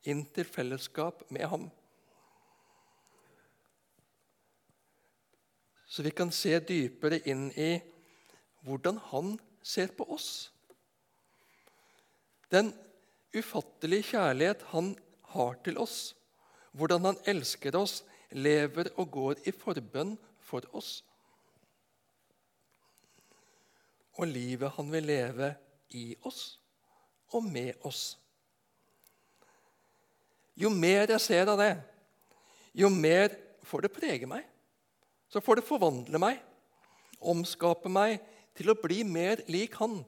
inn 0.09 0.25
til 0.35 0.49
fellesskap 0.49 1.23
med 1.31 1.47
ham. 1.49 1.69
Så 5.93 6.03
vi 6.03 6.11
kan 6.17 6.31
se 6.33 6.55
dypere 6.65 7.19
inn 7.29 7.51
i 7.53 7.75
hvordan 8.65 8.97
han 9.11 9.35
ser 9.61 9.91
på 9.93 10.07
oss. 10.15 10.49
Den 12.49 12.71
ufattelige 13.37 14.15
kjærlighet 14.15 14.65
han 14.71 14.95
har 15.35 15.59
til 15.65 15.77
oss, 15.83 16.15
hvordan 16.73 17.11
han 17.11 17.21
elsker 17.29 17.77
oss, 17.77 17.99
lever 18.33 18.89
og 18.97 19.11
går 19.13 19.43
i 19.45 19.53
forbønn 19.53 20.15
for 20.41 20.65
oss. 20.73 21.03
Og 24.17 24.29
livet 24.33 24.73
han 24.79 24.89
vil 24.93 25.09
leve 25.13 25.51
i 25.97 26.07
oss 26.29 26.57
og 27.37 27.45
med 27.45 27.85
oss. 27.89 28.15
Jo 30.57 30.73
mer 30.73 31.05
jeg 31.05 31.21
ser 31.21 31.53
av 31.53 31.61
det, 31.61 31.75
jo 32.77 32.89
mer 32.89 33.37
får 33.69 33.87
det 33.87 33.93
prege 33.93 34.29
meg. 34.29 34.49
Så 35.33 35.41
får 35.41 35.61
det 35.61 35.65
forvandle 35.65 36.21
meg, 36.21 36.41
omskape 37.25 37.89
meg 37.89 38.19
til 38.59 38.69
å 38.69 38.77
bli 38.77 39.01
mer 39.09 39.41
lik 39.49 39.79
Han. 39.81 40.03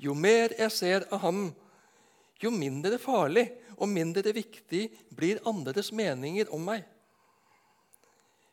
Jo 0.00 0.14
mer 0.16 0.54
jeg 0.56 0.72
ser 0.72 1.04
av 1.12 1.20
ham, 1.20 1.50
jo 2.40 2.50
mindre 2.50 2.96
farlig 2.98 3.44
og 3.76 3.90
mindre 3.92 4.32
viktig 4.32 4.86
blir 5.12 5.42
andres 5.48 5.90
meninger 5.92 6.48
om 6.56 6.64
meg. 6.64 6.86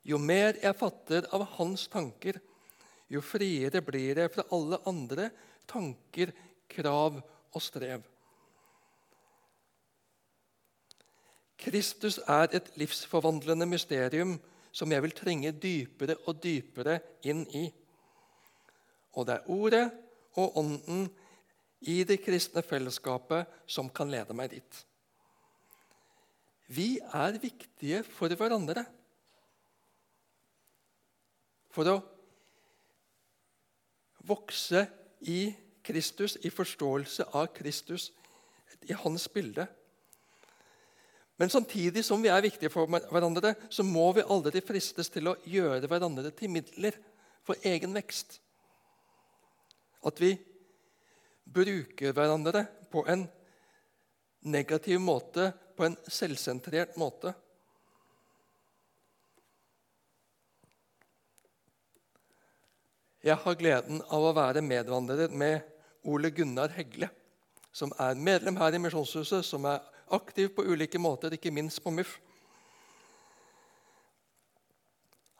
Jo 0.07 0.19
mer 0.19 0.59
jeg 0.59 0.75
fatter 0.75 1.27
av 1.35 1.45
hans 1.55 1.87
tanker, 1.91 2.41
jo 3.07 3.23
friere 3.23 3.79
blir 3.83 4.19
jeg 4.19 4.33
fra 4.33 4.43
alle 4.55 4.81
andre 4.87 5.29
tanker, 5.67 6.33
krav 6.67 7.21
og 7.23 7.63
strev. 7.63 8.03
Kristus 11.57 12.19
er 12.27 12.51
et 12.59 12.69
livsforvandlende 12.79 13.65
mysterium 13.71 14.35
som 14.77 14.91
jeg 14.93 15.01
vil 15.01 15.15
trenge 15.17 15.53
dypere 15.57 16.17
og 16.29 16.37
dypere 16.43 16.99
inn 17.25 17.45
i. 17.57 17.65
Og 19.17 19.25
det 19.25 19.39
er 19.39 19.49
Ordet 19.49 19.85
og 20.37 20.59
Ånden 20.61 21.07
i 21.89 22.03
det 22.05 22.19
kristne 22.21 22.61
fellesskapet 22.65 23.49
som 23.69 23.89
kan 23.89 24.11
lede 24.11 24.35
meg 24.37 24.53
dit. 24.53 24.83
Vi 26.67 26.97
er 26.99 27.39
viktige 27.41 28.03
for 28.05 28.29
hverandre. 28.37 28.83
For 31.73 31.89
å 31.89 31.97
vokse 34.27 34.83
i 35.25 35.53
Kristus, 35.87 36.35
i 36.43 36.51
forståelse 36.51 37.29
av 37.37 37.49
Kristus, 37.55 38.11
i 38.83 38.93
hans 38.93 39.29
bilde. 39.31 39.67
Men 41.37 41.49
samtidig 41.53 42.01
som 42.05 42.21
vi 42.23 42.31
er 42.33 42.41
viktige 42.41 42.71
for 42.73 42.89
hverandre, 42.89 43.53
så 43.69 43.85
må 43.85 44.09
vi 44.17 44.25
aldri 44.25 44.61
fristes 44.65 45.11
til 45.13 45.29
å 45.29 45.37
gjøre 45.45 45.85
hverandre 45.85 46.31
til 46.33 46.49
midler 46.49 46.97
for 47.45 47.59
egen 47.67 47.93
vekst. 47.93 48.39
At 50.01 50.17
vi 50.21 50.33
bruker 51.45 52.15
hverandre 52.17 52.65
på 52.91 53.05
en 53.09 53.27
negativ 54.47 54.99
måte, 55.03 55.51
på 55.77 55.85
en 55.85 55.97
selvsentrert 56.09 56.97
måte. 56.97 57.35
Jeg 63.21 63.37
har 63.43 63.59
gleden 63.59 64.01
av 64.13 64.25
å 64.25 64.33
være 64.33 64.63
medvandrer 64.65 65.29
med 65.29 65.61
Ole 66.07 66.31
Gunnar 66.33 66.73
Hegle, 66.73 67.09
som 67.75 67.93
er 68.01 68.17
medlem 68.17 68.57
her 68.57 68.73
i 68.73 68.81
Misjonshuset, 68.81 69.45
som 69.45 69.65
er 69.69 69.83
aktiv 70.15 70.51
på 70.55 70.65
ulike 70.65 70.99
måter, 70.99 71.33
ikke 71.33 71.51
minst 71.51 71.81
på 71.83 71.91
MUF. 71.91 72.17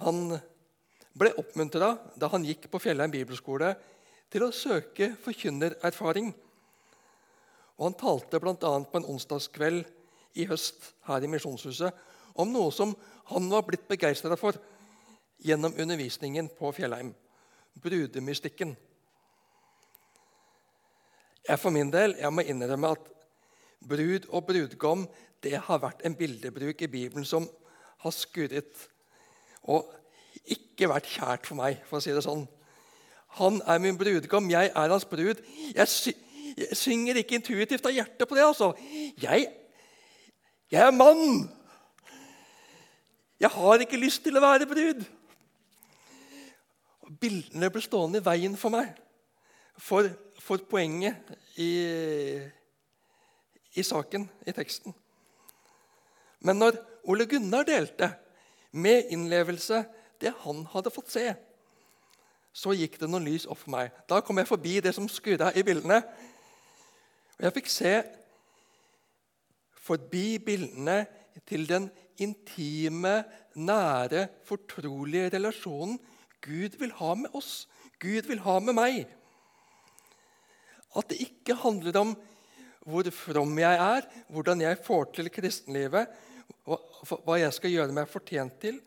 Han 0.03 0.37
ble 1.17 1.33
oppmuntra 1.41 1.95
da 2.19 2.29
han 2.33 2.45
gikk 2.45 2.67
på 2.71 2.81
Fjellheim 2.81 3.13
bibelskole, 3.13 3.73
til 4.27 4.43
å 4.43 4.51
søke 4.51 5.13
forkynnererfaring. 5.23 6.33
Og 7.77 7.85
Han 7.85 7.95
talte 7.97 8.41
bl.a. 8.43 8.55
på 8.57 8.99
en 8.99 9.07
onsdagskveld 9.13 9.85
i 10.37 10.45
høst 10.49 10.91
her 11.07 11.23
i 11.23 11.29
Misjonshuset 11.31 12.03
om 12.37 12.51
noe 12.51 12.73
som 12.75 12.91
han 13.31 13.47
var 13.49 13.63
blitt 13.65 13.87
begeistra 13.89 14.37
for 14.37 14.57
gjennom 15.43 15.73
undervisningen 15.77 16.49
på 16.57 16.71
Fjellheim 16.75 17.13
brudemystikken. 17.81 18.75
Jeg 21.47 21.59
for 21.61 21.71
min 21.71 21.91
del 21.93 22.17
jeg 22.19 22.33
må 22.33 22.43
innrømme 22.43 22.91
at 22.97 23.11
Brud 23.85 24.27
og 24.29 24.45
brudgom 24.47 25.05
det 25.43 25.57
har 25.67 25.81
vært 25.81 26.01
en 26.05 26.15
bildebruk 26.17 26.81
i 26.81 26.89
Bibelen 26.89 27.25
som 27.25 27.45
har 28.01 28.13
skurret 28.15 28.87
og 29.67 29.89
ikke 30.47 30.89
vært 30.89 31.09
kjært 31.11 31.49
for 31.49 31.59
meg, 31.59 31.81
for 31.89 31.99
å 31.99 32.03
si 32.03 32.13
det 32.15 32.23
sånn. 32.25 32.45
Han 33.37 33.59
er 33.67 33.81
min 33.83 33.97
brudgom, 33.99 34.49
jeg 34.49 34.71
er 34.71 34.93
hans 34.93 35.05
brud. 35.05 35.41
Jeg, 35.75 35.87
sy 35.91 36.13
jeg 36.57 36.77
synger 36.79 37.19
ikke 37.19 37.37
intuitivt 37.37 37.85
av 37.85 37.93
hjertet 37.93 38.25
på 38.25 38.33
det. 38.33 38.45
altså. 38.47 38.71
Jeg, 39.21 39.45
jeg 40.71 40.81
er 40.81 40.95
mann. 40.95 41.43
Jeg 43.37 43.51
har 43.53 43.83
ikke 43.83 43.99
lyst 44.01 44.23
til 44.25 44.39
å 44.39 44.41
være 44.41 44.65
brud. 44.69 45.03
Bildene 47.21 47.69
ble 47.73 47.83
stående 47.83 48.23
i 48.23 48.25
veien 48.25 48.57
for 48.57 48.73
meg, 48.73 48.89
for, 49.77 50.09
for 50.41 50.63
poenget 50.69 51.29
i 51.61 51.69
i 53.77 53.85
saken, 53.85 54.25
i 54.47 54.53
teksten. 54.55 54.95
Men 56.45 56.59
når 56.61 56.79
Ole 57.07 57.25
Gunnar 57.29 57.65
delte 57.67 58.11
med 58.71 59.11
innlevelse 59.13 59.83
det 60.21 60.33
han 60.43 60.63
hadde 60.73 60.93
fått 60.93 61.13
se, 61.13 61.27
så 62.57 62.73
gikk 62.73 62.97
det 62.99 63.09
noen 63.09 63.27
lys 63.27 63.45
opp 63.45 63.61
for 63.61 63.73
meg. 63.75 63.93
Da 64.09 64.19
kom 64.25 64.39
jeg 64.41 64.49
forbi 64.49 64.79
det 64.81 64.95
som 64.97 65.09
skurra 65.11 65.51
i 65.53 65.63
bildene. 65.65 66.01
Og 67.37 67.45
jeg 67.45 67.55
fikk 67.59 67.69
se 67.69 67.93
forbi 69.87 70.39
bildene 70.43 71.03
til 71.47 71.67
den 71.69 71.85
intime, 72.17 73.21
nære, 73.53 74.25
fortrolige 74.45 75.29
relasjonen 75.35 75.99
Gud 76.41 76.77
vil 76.79 76.93
ha 76.97 77.13
med 77.17 77.33
oss, 77.37 77.67
Gud 77.99 78.27
vil 78.29 78.41
ha 78.45 78.57
med 78.61 78.77
meg. 78.77 79.05
At 80.97 81.09
det 81.09 81.21
ikke 81.21 81.57
handler 81.61 82.01
om 82.01 82.15
hvor 82.87 83.09
from 83.11 83.57
jeg 83.59 83.79
er, 83.83 84.05
hvordan 84.31 84.61
jeg 84.63 84.79
får 84.83 85.09
til 85.17 85.29
kristenlivet, 85.33 86.07
hva 86.63 87.35
jeg 87.39 87.53
skal 87.55 87.73
gjøre 87.73 87.95
meg 87.95 88.07
fortjent 88.07 88.55
til. 88.63 88.77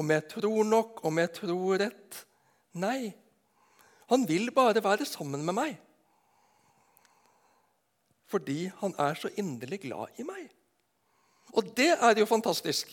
Om 0.00 0.12
jeg 0.12 0.26
tror 0.28 0.64
nok, 0.68 1.00
om 1.08 1.20
jeg 1.20 1.32
tror 1.36 1.80
rett. 1.80 2.18
Nei. 2.80 3.12
Han 4.12 4.26
vil 4.28 4.52
bare 4.52 4.82
være 4.84 5.08
sammen 5.08 5.44
med 5.44 5.56
meg. 5.56 5.78
Fordi 8.30 8.70
han 8.80 8.94
er 8.98 9.16
så 9.18 9.30
inderlig 9.40 9.80
glad 9.86 10.20
i 10.20 10.26
meg. 10.28 10.50
Og 11.56 11.72
det 11.76 11.94
er 11.96 12.20
jo 12.20 12.28
fantastisk. 12.28 12.92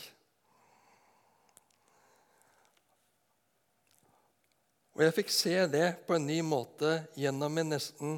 Og 4.96 5.04
jeg 5.04 5.14
fikk 5.20 5.30
se 5.30 5.54
det 5.70 5.92
på 6.08 6.16
en 6.16 6.26
ny 6.26 6.40
måte 6.42 6.96
gjennom 7.20 7.52
min 7.54 7.70
nesten 7.70 8.16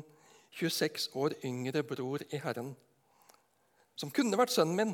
26 0.51 1.11
år 1.15 1.37
yngre 1.47 1.83
bror 1.87 2.23
i 2.31 2.41
Herren, 2.43 2.75
som 3.97 4.11
kunne 4.11 4.39
vært 4.39 4.53
sønnen 4.55 4.77
min, 4.77 4.93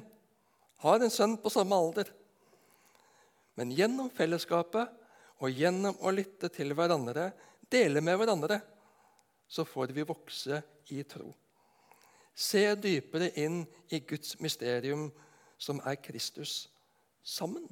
har 0.82 1.00
en 1.00 1.12
sønn 1.12 1.36
på 1.40 1.50
samme 1.52 1.76
alder. 1.76 2.10
Men 3.56 3.72
gjennom 3.72 4.10
fellesskapet 4.12 4.92
og 5.40 5.52
gjennom 5.52 5.96
å 6.04 6.12
lytte 6.12 6.50
til 6.52 6.74
hverandre, 6.76 7.30
dele 7.72 8.02
med 8.04 8.18
hverandre, 8.20 8.60
så 9.48 9.64
får 9.64 9.94
vi 9.96 10.04
vokse 10.06 10.60
i 10.92 11.02
tro. 11.08 11.30
Se 12.36 12.62
dypere 12.76 13.30
inn 13.40 13.62
i 13.88 14.02
Guds 14.04 14.36
mysterium, 14.44 15.08
som 15.56 15.80
er 15.88 15.96
Kristus, 16.04 16.66
sammen. 17.24 17.64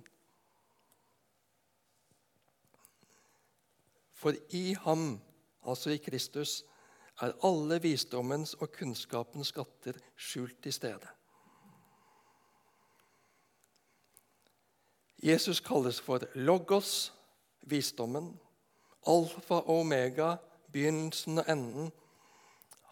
For 4.15 4.33
i 4.57 4.73
ham, 4.87 5.19
altså 5.61 5.93
i 5.93 6.01
Kristus, 6.01 6.63
er 7.21 7.35
alle 7.47 7.79
visdommens 7.83 8.55
og 8.55 8.73
kunnskapens 8.75 9.53
skatter 9.55 9.99
skjult 10.17 10.67
i 10.67 10.73
stedet. 10.75 11.11
Jesus 15.25 15.61
kalles 15.61 16.01
for 16.05 16.27
logos, 16.35 17.13
visdommen, 17.63 18.35
alfa 19.09 19.55
og 19.55 19.81
omega, 19.81 20.35
begynnelsen 20.73 21.39
og 21.39 21.49
enden. 21.49 21.93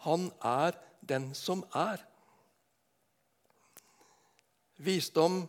Han 0.07 0.31
er 0.41 0.71
den 1.09 1.33
som 1.35 1.61
er. 1.75 2.01
Visdom, 4.77 5.43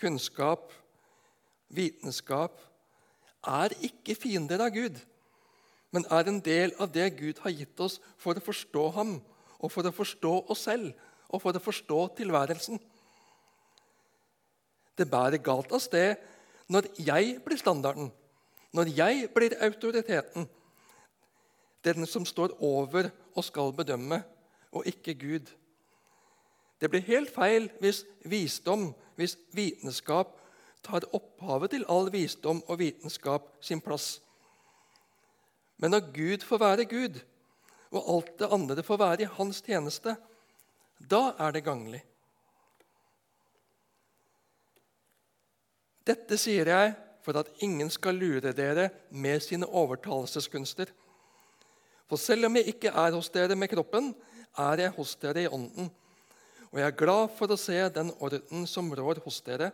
kunnskap, 0.00 0.72
vitenskap 1.68 2.58
er 3.46 3.76
ikke 3.86 4.16
fiender 4.18 4.66
av 4.66 4.74
Gud 4.74 4.98
men 5.96 6.04
er 6.12 6.28
en 6.28 6.42
del 6.44 6.74
av 6.76 6.90
det 6.92 7.06
Gud 7.16 7.38
har 7.40 7.54
gitt 7.56 7.80
oss 7.80 7.96
for 8.20 8.36
å 8.36 8.44
forstå 8.44 8.84
ham 8.98 9.14
og 9.56 9.70
for 9.72 9.88
å 9.88 9.94
forstå 9.96 10.32
oss 10.52 10.66
selv 10.68 10.92
og 11.32 11.40
for 11.40 11.56
å 11.56 11.62
forstå 11.62 12.00
tilværelsen. 12.18 12.76
Det 14.96 15.06
bærer 15.08 15.40
galt 15.40 15.72
av 15.72 15.80
sted 15.80 16.20
når 16.68 16.90
jeg 17.00 17.38
blir 17.46 17.60
standarden, 17.60 18.10
når 18.76 18.92
jeg 18.92 19.30
blir 19.32 19.56
autoriteten, 19.64 20.44
den 21.86 22.08
som 22.10 22.26
står 22.28 22.56
over 22.60 23.08
og 23.32 23.46
skal 23.46 23.72
bedømme, 23.72 24.20
og 24.76 24.84
ikke 24.90 25.14
Gud. 25.16 25.48
Det 26.80 26.90
blir 26.92 27.06
helt 27.06 27.32
feil 27.32 27.70
hvis 27.80 28.02
visdom, 28.28 28.90
hvis 29.16 29.38
vitenskap, 29.56 30.34
tar 30.84 31.08
opphavet 31.16 31.72
til 31.72 31.88
all 31.88 32.10
visdom 32.12 32.60
og 32.66 32.82
vitenskap 32.82 33.48
sin 33.64 33.80
plass. 33.80 34.18
Men 35.76 35.92
når 35.92 36.10
Gud 36.14 36.44
får 36.46 36.60
være 36.62 36.88
Gud, 36.88 37.18
og 37.92 38.12
alt 38.16 38.36
det 38.40 38.52
andre 38.52 38.84
får 38.84 39.00
være 39.00 39.24
i 39.24 39.32
hans 39.38 39.62
tjeneste, 39.64 40.16
da 40.98 41.22
er 41.38 41.52
det 41.52 41.64
ganglig. 41.66 42.00
Dette 46.06 46.38
sier 46.38 46.68
jeg 46.70 46.94
for 47.26 47.38
at 47.40 47.50
ingen 47.66 47.90
skal 47.90 48.14
lure 48.14 48.52
dere 48.54 48.88
med 49.10 49.42
sine 49.42 49.66
overtalelseskunster. 49.66 50.92
For 52.06 52.20
selv 52.22 52.46
om 52.46 52.58
jeg 52.58 52.70
ikke 52.70 52.92
er 52.94 53.16
hos 53.16 53.30
dere 53.34 53.58
med 53.58 53.72
kroppen, 53.72 54.12
er 54.56 54.84
jeg 54.84 54.94
hos 54.94 55.16
dere 55.18 55.42
i 55.42 55.50
ånden. 55.50 55.90
Og 56.70 56.78
jeg 56.78 56.86
er 56.86 56.98
glad 56.98 57.34
for 57.34 57.50
å 57.50 57.58
se 57.58 57.80
den 57.94 58.12
orden 58.22 58.66
som 58.70 58.92
rår 58.94 59.20
hos 59.24 59.40
dere, 59.42 59.72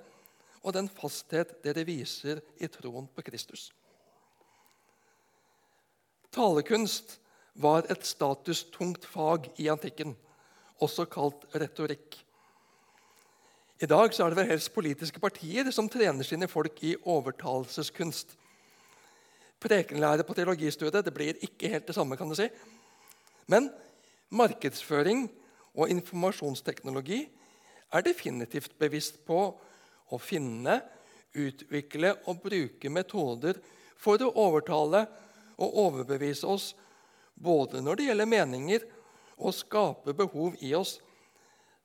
og 0.62 0.74
den 0.76 0.88
fasthet 0.88 1.58
dere 1.64 1.84
viser 1.84 2.40
i 2.62 2.68
troen 2.70 3.08
på 3.12 3.24
Kristus. 3.26 3.68
Talekunst 6.32 7.18
var 7.60 7.84
et 7.92 8.06
statustungt 8.08 9.04
fag 9.04 9.50
i 9.60 9.68
antikken, 9.68 10.14
også 10.80 11.04
kalt 11.12 11.44
retorikk. 11.52 12.16
I 13.82 13.88
dag 13.90 14.14
er 14.14 14.30
det 14.30 14.38
vel 14.38 14.48
helst 14.48 14.72
politiske 14.72 15.20
partier 15.20 15.68
som 15.74 15.90
trener 15.92 16.24
sine 16.24 16.48
folk 16.48 16.78
i 16.86 16.94
overtalelseskunst. 16.96 18.36
Prekenlære 19.62 20.24
på 20.24 20.34
teologistudiet 20.38 21.04
det 21.04 21.14
blir 21.14 21.40
ikke 21.44 21.68
helt 21.68 21.86
det 21.86 21.94
samme. 21.94 22.16
kan 22.16 22.28
du 22.28 22.34
si. 22.34 22.48
Men 23.46 23.68
markedsføring 24.30 25.28
og 25.74 25.90
informasjonsteknologi 25.90 27.28
er 27.92 28.00
definitivt 28.00 28.78
bevisst 28.78 29.20
på 29.26 29.40
å 30.08 30.18
finne, 30.18 30.80
utvikle 31.34 32.14
og 32.28 32.40
bruke 32.42 32.90
metoder 32.90 33.60
for 33.96 34.20
å 34.20 34.32
overtale 34.36 35.06
og 35.58 35.78
overbevise 35.86 36.48
oss 36.48 36.72
både 37.34 37.80
når 37.82 37.98
det 37.98 38.08
gjelder 38.08 38.30
meninger 38.30 38.84
og 39.42 39.54
skape 39.56 40.14
behov 40.16 40.56
i 40.62 40.72
oss 40.78 40.98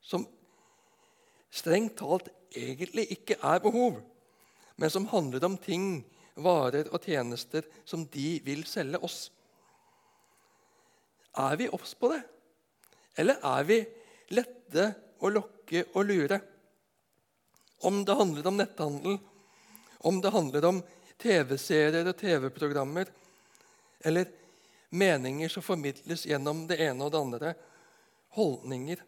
som 0.04 0.26
strengt 1.54 1.98
talt 2.00 2.30
egentlig 2.56 3.08
ikke 3.16 3.38
er 3.44 3.62
behov, 3.64 4.00
men 4.78 4.92
som 4.94 5.08
handler 5.12 5.44
om 5.48 5.58
ting, 5.60 6.06
varer 6.38 6.90
og 6.94 7.02
tjenester 7.02 7.66
som 7.88 8.06
de 8.14 8.38
vil 8.46 8.62
selge 8.70 9.00
oss. 9.04 9.18
Er 11.38 11.58
vi 11.58 11.70
obs 11.74 11.96
på 11.98 12.12
det? 12.14 12.22
Eller 13.18 13.42
er 13.46 13.66
vi 13.66 13.80
lette 14.38 14.86
å 15.22 15.32
lokke 15.34 15.88
og 15.96 16.06
lure? 16.06 16.40
Om 17.86 18.04
det 18.06 18.18
handler 18.18 18.50
om 18.50 18.58
netthandel, 18.58 19.18
om 20.10 20.22
det 20.22 20.34
handler 20.34 20.70
om 20.70 20.82
TV-serier 21.22 22.06
og 22.06 22.18
TV-programmer, 22.18 23.10
eller 24.06 24.30
meninger 24.90 25.50
som 25.50 25.64
formidles 25.64 26.26
gjennom 26.26 26.66
det 26.68 26.80
ene 26.84 27.06
og 27.06 27.12
det 27.12 27.22
andre, 27.22 27.54
holdninger. 28.38 29.02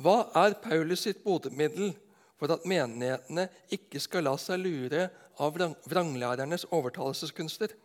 Hva 0.00 0.16
er 0.42 0.56
Paulus 0.62 1.04
sitt 1.06 1.22
botemiddel 1.24 1.92
for 2.40 2.50
at 2.50 2.66
menighetene 2.66 3.46
ikke 3.72 4.02
skal 4.02 4.26
la 4.26 4.34
seg 4.40 4.64
lure 4.64 5.06
av 5.42 5.54
vranglærernes 5.86 6.66
overtalelseskunster? 6.74 7.76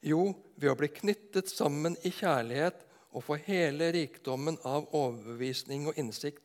Jo, 0.00 0.30
ved 0.56 0.72
å 0.72 0.78
bli 0.80 0.88
knyttet 0.88 1.52
sammen 1.52 1.98
i 2.08 2.12
kjærlighet 2.14 2.86
og 3.12 3.26
få 3.26 3.36
hele 3.44 3.90
rikdommen 3.92 4.56
av 4.64 4.88
overbevisning 4.96 5.90
og 5.90 5.98
innsikt, 6.00 6.42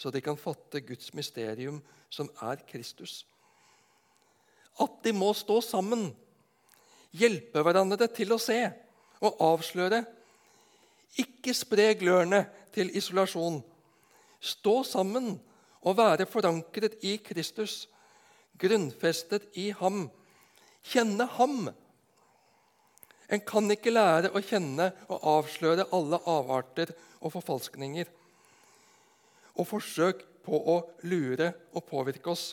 så 0.00 0.10
de 0.10 0.22
kan 0.24 0.38
fatte 0.40 0.80
Guds 0.82 1.12
mysterium, 1.14 1.82
som 2.08 2.30
er 2.42 2.62
Kristus 2.66 3.22
at 4.82 4.94
de 5.04 5.12
må 5.14 5.30
stå 5.36 5.60
sammen, 5.62 6.08
hjelpe 7.14 7.62
hverandre 7.62 8.08
til 8.10 8.34
å 8.34 8.40
se 8.42 8.58
og 9.24 9.42
avsløre. 9.44 10.02
Ikke 11.20 11.54
spre 11.54 11.92
glørne 11.98 12.42
til 12.74 12.90
isolasjon. 12.96 13.60
Stå 14.42 14.80
sammen 14.86 15.36
og 15.84 15.98
være 16.00 16.26
forankret 16.26 16.98
i 17.06 17.16
Kristus, 17.22 17.84
grunnfestet 18.58 19.46
i 19.60 19.70
ham. 19.78 20.08
Kjenne 20.84 21.28
ham. 21.36 21.70
En 23.30 23.40
kan 23.46 23.70
ikke 23.72 23.94
lære 23.94 24.34
å 24.34 24.42
kjenne 24.44 24.90
og 25.08 25.30
avsløre 25.38 25.88
alle 25.96 26.20
avarter 26.28 26.92
og 27.22 27.32
forfalskninger 27.38 28.10
og 29.54 29.68
forsøk 29.70 30.24
på 30.44 30.58
å 30.74 30.76
lure 31.08 31.52
og 31.72 31.86
påvirke 31.88 32.32
oss. 32.32 32.52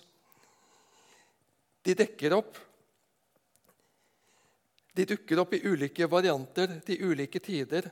De 1.82 1.96
dekker 1.98 2.36
opp. 2.38 2.58
De 4.94 5.06
dukker 5.08 5.40
opp 5.42 5.54
i 5.56 5.64
ulike 5.66 6.08
varianter 6.12 6.80
til 6.86 7.12
ulike 7.12 7.40
tider. 7.40 7.88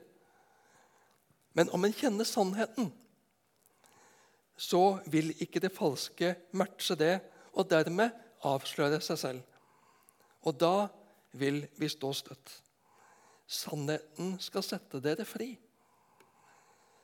Men 1.58 1.72
om 1.74 1.86
en 1.86 1.96
kjenner 1.96 2.28
sannheten, 2.28 2.92
så 4.60 5.00
vil 5.08 5.32
ikke 5.40 5.62
det 5.64 5.72
falske 5.74 6.34
matche 6.60 6.98
det, 7.00 7.16
og 7.56 7.70
dermed 7.72 8.12
avsløre 8.46 9.00
seg 9.02 9.18
selv. 9.20 9.42
Og 10.46 10.56
da 10.60 10.88
vil 11.40 11.64
vi 11.80 11.90
stå 11.90 12.12
støtt. 12.16 12.52
Sannheten 13.50 14.36
skal 14.44 14.64
sette 14.64 15.02
dere 15.04 15.26
fri. 15.26 15.54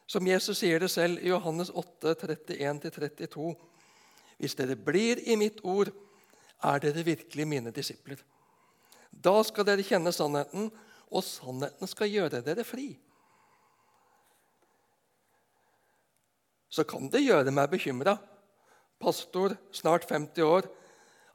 Som 0.06 0.28
Jesus 0.30 0.60
sier 0.62 0.80
det 0.84 0.92
selv 0.94 1.24
i 1.24 1.32
Johannes 1.32 1.72
8, 1.74 2.14
31-32.: 2.14 3.56
Hvis 4.38 4.56
dere 4.56 4.76
blir 4.78 5.24
i 5.26 5.36
mitt 5.40 5.64
ord, 5.64 5.90
er 6.64 6.82
dere 6.84 7.04
virkelig 7.06 7.48
mine 7.48 7.74
disipler. 7.76 8.20
Da 9.12 9.40
skal 9.48 9.68
dere 9.68 9.86
kjenne 9.86 10.14
sannheten, 10.16 10.70
og 11.12 11.24
sannheten 11.24 11.90
skal 11.90 12.12
gjøre 12.12 12.42
dere 12.46 12.66
fri. 12.68 12.90
Så 16.70 16.84
kan 16.84 17.08
det 17.12 17.24
gjøre 17.24 17.54
meg 17.56 17.70
bekymra, 17.72 18.18
pastor, 19.00 19.56
snart 19.72 20.08
50 20.10 20.44
år, 20.44 20.68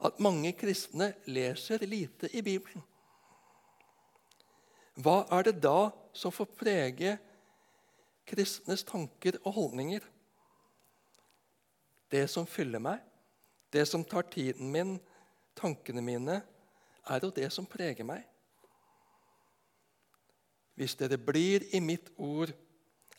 at 0.01 0.21
mange 0.21 0.51
kristne 0.57 1.11
leser 1.29 1.81
lite 1.85 2.29
i 2.33 2.43
Bibelen. 2.45 2.83
Hva 5.01 5.23
er 5.33 5.47
det 5.47 5.61
da 5.63 5.91
som 6.13 6.33
får 6.35 6.49
prege 6.59 7.15
kristnes 8.27 8.83
tanker 8.85 9.37
og 9.41 9.55
holdninger? 9.55 10.03
Det 12.11 12.25
som 12.29 12.45
fyller 12.49 12.83
meg, 12.83 12.99
det 13.71 13.85
som 13.87 14.03
tar 14.03 14.27
tiden 14.29 14.69
min, 14.73 14.97
tankene 15.57 16.01
mine, 16.01 16.41
er 17.09 17.23
jo 17.23 17.31
det 17.33 17.49
som 17.53 17.67
preger 17.69 18.05
meg. 18.07 18.25
Hvis 20.77 20.95
dere 20.97 21.17
blir 21.19 21.65
i 21.75 21.81
mitt 21.83 22.09
ord, 22.17 22.53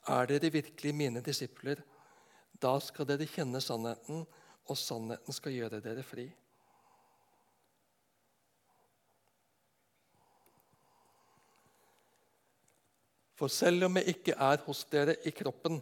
er 0.09 0.29
dere 0.31 0.51
virkelig 0.51 0.95
mine 0.95 1.23
disipler. 1.23 1.83
Da 2.63 2.75
skal 2.83 3.07
dere 3.07 3.29
kjenne 3.29 3.61
sannheten, 3.63 4.25
og 4.71 4.79
sannheten 4.79 5.35
skal 5.35 5.55
gjøre 5.55 5.83
dere 5.83 6.03
fri. 6.07 6.29
For 13.39 13.51
selv 13.51 13.89
om 13.89 13.97
jeg 13.99 14.15
ikke 14.17 14.35
er 14.39 14.61
hos 14.67 14.85
dere 14.87 15.17
i 15.27 15.33
kroppen, 15.35 15.81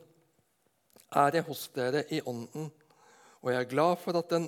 er 1.12 1.34
jeg 1.34 1.44
hos 1.44 1.66
dere 1.74 2.04
i 2.08 2.20
ånden, 2.24 2.70
og 3.40 3.50
jeg 3.52 3.60
er 3.60 3.68
glad 3.68 3.96
for 4.00 4.16
at 4.16 4.30
den 4.30 4.46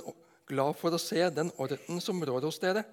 glad 0.53 0.77
for 0.79 0.95
å 0.95 1.01
se 1.01 1.23
den 1.33 1.51
orden 1.61 2.01
som 2.05 2.21
rår 2.23 2.47
hos 2.47 2.61
dere, 2.63 2.85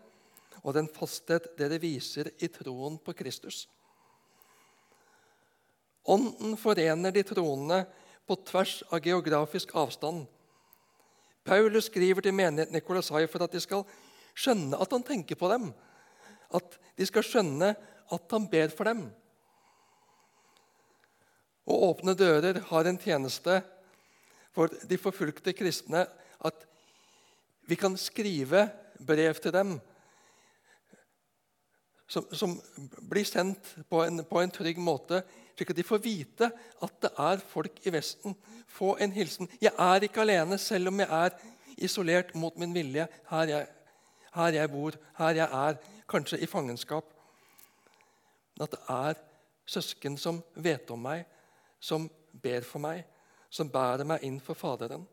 og 0.64 0.76
den 0.76 0.90
fasthet 0.92 1.52
dere 1.60 1.80
viser 1.80 2.32
i 2.40 2.50
troen 2.52 2.98
på 3.04 3.16
Kristus. 3.16 3.68
Ånden 6.10 6.56
forener 6.58 7.14
de 7.14 7.24
troende 7.28 7.84
på 8.28 8.38
tvers 8.48 8.80
av 8.90 9.06
geografisk 9.06 9.76
avstand. 9.78 10.26
Paulus 11.46 11.88
skriver 11.90 12.24
til 12.26 12.36
menigheten 12.36 12.78
i 12.78 13.28
for 13.28 13.44
at 13.44 13.54
de 13.54 13.62
skal 13.62 13.86
skjønne 14.38 14.78
at 14.78 14.92
han 14.92 15.06
tenker 15.06 15.36
på 15.36 15.50
dem. 15.52 15.72
At 16.54 16.78
de 16.98 17.06
skal 17.06 17.26
skjønne 17.26 17.74
at 18.10 18.36
han 18.36 18.48
ber 18.50 18.70
for 18.74 18.90
dem. 18.90 19.08
Å 21.70 21.78
åpne 21.90 22.16
dører 22.18 22.62
har 22.72 22.86
en 22.90 22.98
tjeneste 22.98 23.62
for 24.56 24.72
de 24.90 24.98
forfulgte 24.98 25.54
kristne 25.54 26.08
at 26.46 26.69
vi 27.70 27.78
kan 27.78 27.98
skrive 27.98 28.66
brev 29.06 29.38
til 29.40 29.54
dem 29.54 29.78
som, 32.10 32.26
som 32.34 32.56
blir 33.10 33.28
sendt 33.28 33.76
på 33.90 34.02
en, 34.04 34.24
på 34.26 34.42
en, 34.42 34.52
trygg 34.52 34.80
måte, 34.82 35.22
slik 35.54 35.74
at 35.74 35.78
de 35.78 35.86
får 35.86 36.02
vite 36.02 36.50
at 36.82 36.96
det 37.04 37.12
er 37.22 37.44
folk 37.52 37.78
i 37.86 37.94
Vesten. 37.94 38.34
Få 38.70 38.96
en 38.98 39.14
hilsen. 39.14 39.50
Jeg 39.62 39.76
er 39.78 40.06
ikke 40.08 40.24
alene, 40.24 40.58
selv 40.58 40.90
om 40.90 41.04
jeg 41.04 41.10
er 41.10 41.38
isolert 41.78 42.34
mot 42.36 42.58
min 42.58 42.74
vilje 42.74 43.06
her 43.30 43.54
jeg, 43.54 43.68
her 44.34 44.58
jeg 44.58 44.72
bor, 44.74 44.98
her 45.20 45.38
jeg 45.38 45.62
er, 45.62 45.78
kanskje 46.10 46.42
i 46.42 46.50
fangenskap. 46.50 47.14
At 48.60 48.74
det 48.74 48.82
er 48.90 49.22
søsken 49.70 50.18
som 50.18 50.42
vet 50.56 50.90
om 50.90 51.06
meg, 51.06 51.28
som 51.80 52.10
ber 52.34 52.66
for 52.66 52.82
meg, 52.82 53.06
som 53.50 53.70
bærer 53.70 54.08
meg 54.10 54.26
inn 54.26 54.42
for 54.42 54.58
Faderen. 54.58 55.06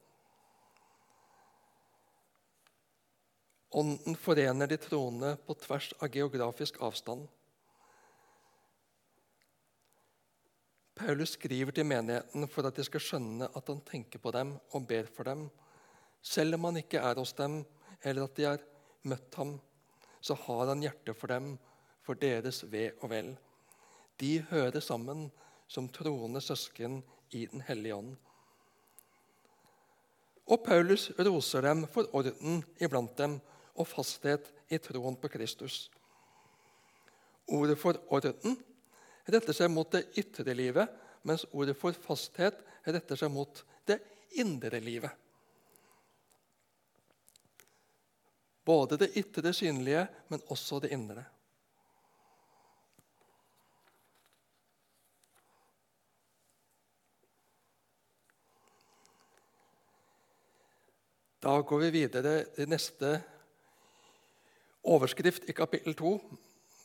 Ånden 3.77 4.17
forener 4.17 4.67
de 4.67 4.77
troende 4.81 5.35
på 5.47 5.55
tvers 5.61 5.91
av 6.01 6.09
geografisk 6.09 6.79
avstand. 6.81 7.27
Paulus 10.97 11.35
skriver 11.37 11.75
til 11.77 11.85
menigheten 11.85 12.47
for 12.49 12.65
at 12.65 12.79
de 12.79 12.85
skal 12.87 13.03
skjønne 13.05 13.51
at 13.53 13.67
han 13.69 13.83
tenker 13.85 14.23
på 14.23 14.31
dem 14.33 14.55
og 14.73 14.87
ber 14.89 15.11
for 15.13 15.29
dem. 15.29 15.43
Selv 16.25 16.57
om 16.57 16.65
han 16.71 16.81
ikke 16.81 17.03
er 17.05 17.21
hos 17.21 17.35
dem, 17.37 17.59
eller 18.01 18.25
at 18.25 18.39
de 18.39 18.47
har 18.49 18.65
møtt 19.05 19.37
ham, 19.37 19.59
så 20.25 20.35
har 20.47 20.71
han 20.73 20.85
hjerte 20.87 21.13
for 21.15 21.29
dem, 21.35 21.51
for 22.01 22.17
deres 22.17 22.63
ve 22.73 22.87
og 23.03 23.11
vel. 23.13 23.29
De 24.17 24.39
hører 24.49 24.81
sammen 24.81 25.27
som 25.69 25.91
troende 25.93 26.41
søsken 26.41 27.03
i 27.37 27.45
Den 27.53 27.61
hellige 27.67 27.99
ånd. 27.99 28.17
Og 30.47 30.65
Paulus 30.65 31.11
roser 31.19 31.69
dem 31.69 31.85
for 31.93 32.09
orden 32.17 32.63
iblant 32.81 33.13
dem 33.19 33.37
og 33.77 33.89
fasthet 33.89 34.51
i 34.73 34.79
troen 34.83 35.17
på 35.21 35.31
Kristus. 35.33 35.87
Ordet 37.47 37.79
for 37.79 37.99
orden 38.11 38.57
retter 39.27 39.55
seg 39.55 39.71
mot 39.71 39.91
det 39.93 40.07
ytre 40.19 40.55
livet, 40.57 40.91
mens 41.27 41.47
ordet 41.53 41.77
for 41.79 41.95
fasthet 41.95 42.59
retter 42.87 43.19
seg 43.19 43.31
mot 43.33 43.63
det 43.87 44.01
indre 44.39 44.81
livet. 44.83 45.11
Både 48.67 48.99
det 48.99 49.13
ytre 49.19 49.53
synlige, 49.55 50.09
men 50.29 50.43
også 50.51 50.81
det 50.83 50.91
indre. 50.95 51.23
Da 61.47 61.61
går 61.63 61.79
vi 61.85 61.91
videre 61.95 62.41
til 62.57 62.67
neste 62.67 63.11
overskrift 64.87 65.49
i 65.51 65.53
kapittel 65.53 65.95
2. 65.99 66.13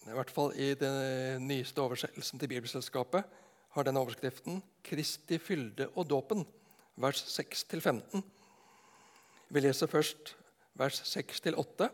I 0.10 0.16
hvert 0.16 0.32
fall 0.34 0.56
i 0.58 0.74
den 0.74 1.46
nyeste 1.46 1.82
oversettelsen 1.84 2.40
til 2.42 2.50
Bibelselskapet 2.50 3.24
har 3.72 3.86
denne 3.86 4.02
overskriften 4.02 4.64
'Kristi 4.84 5.38
fylde 5.38 5.88
og 5.96 6.10
dåpen', 6.10 6.46
vers 6.96 7.22
6-15. 7.40 8.24
Vi 9.50 9.60
leser 9.60 9.88
først 9.88 10.36
vers 10.74 11.02
6-8. 11.18 11.90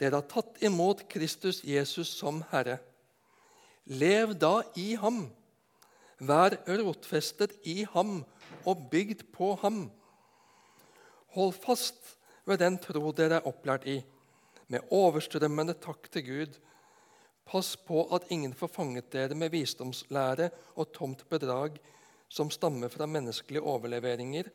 Dere 0.00 0.14
har 0.14 0.28
tatt 0.28 0.62
imot 0.62 1.08
Kristus 1.08 1.64
Jesus 1.64 2.08
som 2.08 2.44
Herre. 2.50 2.78
Lev 3.86 4.34
da 4.34 4.62
i 4.76 4.94
ham. 4.94 5.30
Vær 6.20 6.56
rotfestet 6.68 7.52
i 7.64 7.86
ham 7.92 8.24
og 8.66 8.88
bygd 8.90 9.32
på 9.32 9.54
ham 9.54 9.90
Hold 11.30 11.52
fast 11.62 12.16
ved 12.46 12.60
den 12.62 12.78
tro 12.82 13.12
dere 13.12 13.40
er 13.40 13.48
opplært 13.48 13.86
i, 13.90 14.00
med 14.70 14.86
overstrømmende 14.94 15.74
takk 15.82 16.08
til 16.12 16.26
Gud. 16.26 16.58
Pass 17.50 17.74
på 17.76 18.04
at 18.14 18.28
ingen 18.30 18.54
får 18.54 18.70
fanget 18.74 19.10
dere 19.12 19.34
med 19.34 19.50
visdomslære 19.50 20.50
og 20.76 20.92
tomt 20.94 21.24
bedrag 21.28 21.80
som 22.30 22.50
stammer 22.50 22.88
fra 22.88 23.08
menneskelige 23.10 23.62
overleveringer 23.66 24.50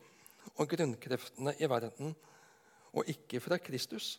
og 0.56 0.70
grunnkreftene 0.70 1.52
i 1.60 1.68
verden, 1.68 2.14
og 2.96 3.08
ikke 3.12 3.40
fra 3.44 3.58
Kristus. 3.60 4.16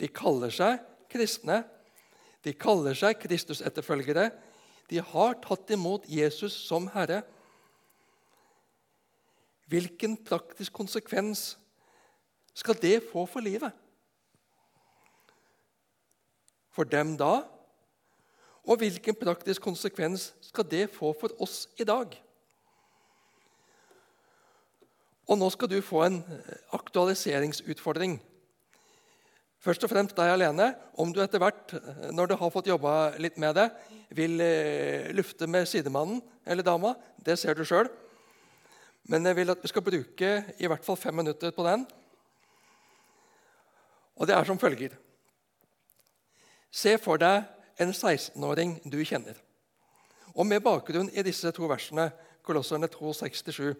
De 0.00 0.08
kaller 0.08 0.52
seg 0.52 0.80
kristne. 1.12 1.62
De 2.44 2.52
kaller 2.56 2.96
seg 2.96 3.18
Kristus-etterfølgere. 3.20 4.30
De 4.90 5.00
har 5.00 5.36
tatt 5.44 5.72
imot 5.72 6.06
Jesus 6.08 6.56
som 6.66 6.88
Herre. 6.94 7.22
Hvilken 9.70 10.16
praktisk 10.26 10.74
konsekvens 10.74 11.54
skal 12.58 12.78
det 12.82 12.96
få 13.12 13.22
for 13.30 13.44
livet? 13.44 13.70
For 16.74 16.88
dem 16.88 17.14
da? 17.18 17.44
Og 18.66 18.80
hvilken 18.82 19.14
praktisk 19.14 19.62
konsekvens 19.62 20.32
skal 20.42 20.66
det 20.70 20.88
få 20.94 21.12
for 21.20 21.34
oss 21.42 21.68
i 21.78 21.86
dag? 21.86 22.10
Og 25.30 25.38
nå 25.38 25.46
skal 25.54 25.70
du 25.70 25.78
få 25.86 26.02
en 26.08 26.18
aktualiseringsutfordring. 26.74 28.18
Først 29.62 29.84
og 29.86 29.92
fremst 29.92 30.16
deg 30.18 30.32
alene. 30.34 30.72
Om 30.98 31.12
du 31.14 31.20
etter 31.22 31.38
hvert, 31.38 31.76
når 32.10 32.32
du 32.32 32.38
har 32.40 32.50
fått 32.50 32.70
jobba 32.72 33.14
litt 33.22 33.38
med 33.38 33.54
det, 33.54 33.68
vil 34.18 34.40
eh, 34.42 35.10
lufte 35.14 35.46
med 35.46 35.68
sidemannen 35.70 36.18
eller 36.42 36.66
dama, 36.66 36.96
det 37.22 37.38
ser 37.38 37.54
du 37.54 37.62
sjøl. 37.68 37.86
Men 39.08 39.26
jeg 39.26 39.36
vil 39.36 39.50
at 39.50 39.62
vi 39.62 39.70
skal 39.70 39.84
bruke 39.84 40.32
i 40.58 40.68
hvert 40.68 40.84
fall 40.84 40.98
fem 41.00 41.14
minutter 41.14 41.54
på 41.54 41.64
den. 41.66 41.86
Og 44.20 44.28
det 44.28 44.36
er 44.36 44.44
som 44.44 44.58
følger 44.58 44.96
Se 46.70 46.98
for 47.02 47.18
deg 47.18 47.48
en 47.82 47.90
16-åring 47.90 48.76
du 48.86 49.00
kjenner. 49.02 49.34
Og 50.36 50.46
med 50.46 50.62
bakgrunn 50.62 51.10
i 51.10 51.24
disse 51.26 51.50
to 51.50 51.66
versene, 51.66 52.10
Kolosserne 52.46 52.86
2, 52.86 53.10
6-7, 53.24 53.72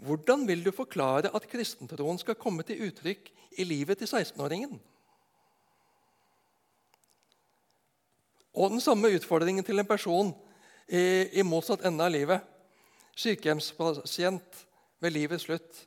hvordan 0.00 0.46
vil 0.48 0.62
du 0.64 0.70
forklare 0.72 1.32
at 1.34 1.48
kristentroen 1.50 2.18
skal 2.18 2.38
komme 2.38 2.62
til 2.62 2.86
uttrykk 2.86 3.26
i 3.58 3.66
livet 3.66 3.98
til 3.98 4.08
16-åringen? 4.08 4.78
Og 8.54 8.70
den 8.70 8.80
samme 8.80 9.10
utfordringen 9.14 9.64
til 9.64 9.78
en 9.78 9.86
person 9.86 10.32
i, 10.88 11.02
i 11.38 11.42
motsatt 11.46 11.84
ende 11.86 12.06
av 12.06 12.14
livet 12.14 12.46
sykehjemspasient 13.18 14.66
ved 15.00 15.14
livets 15.14 15.46
slutt. 15.48 15.86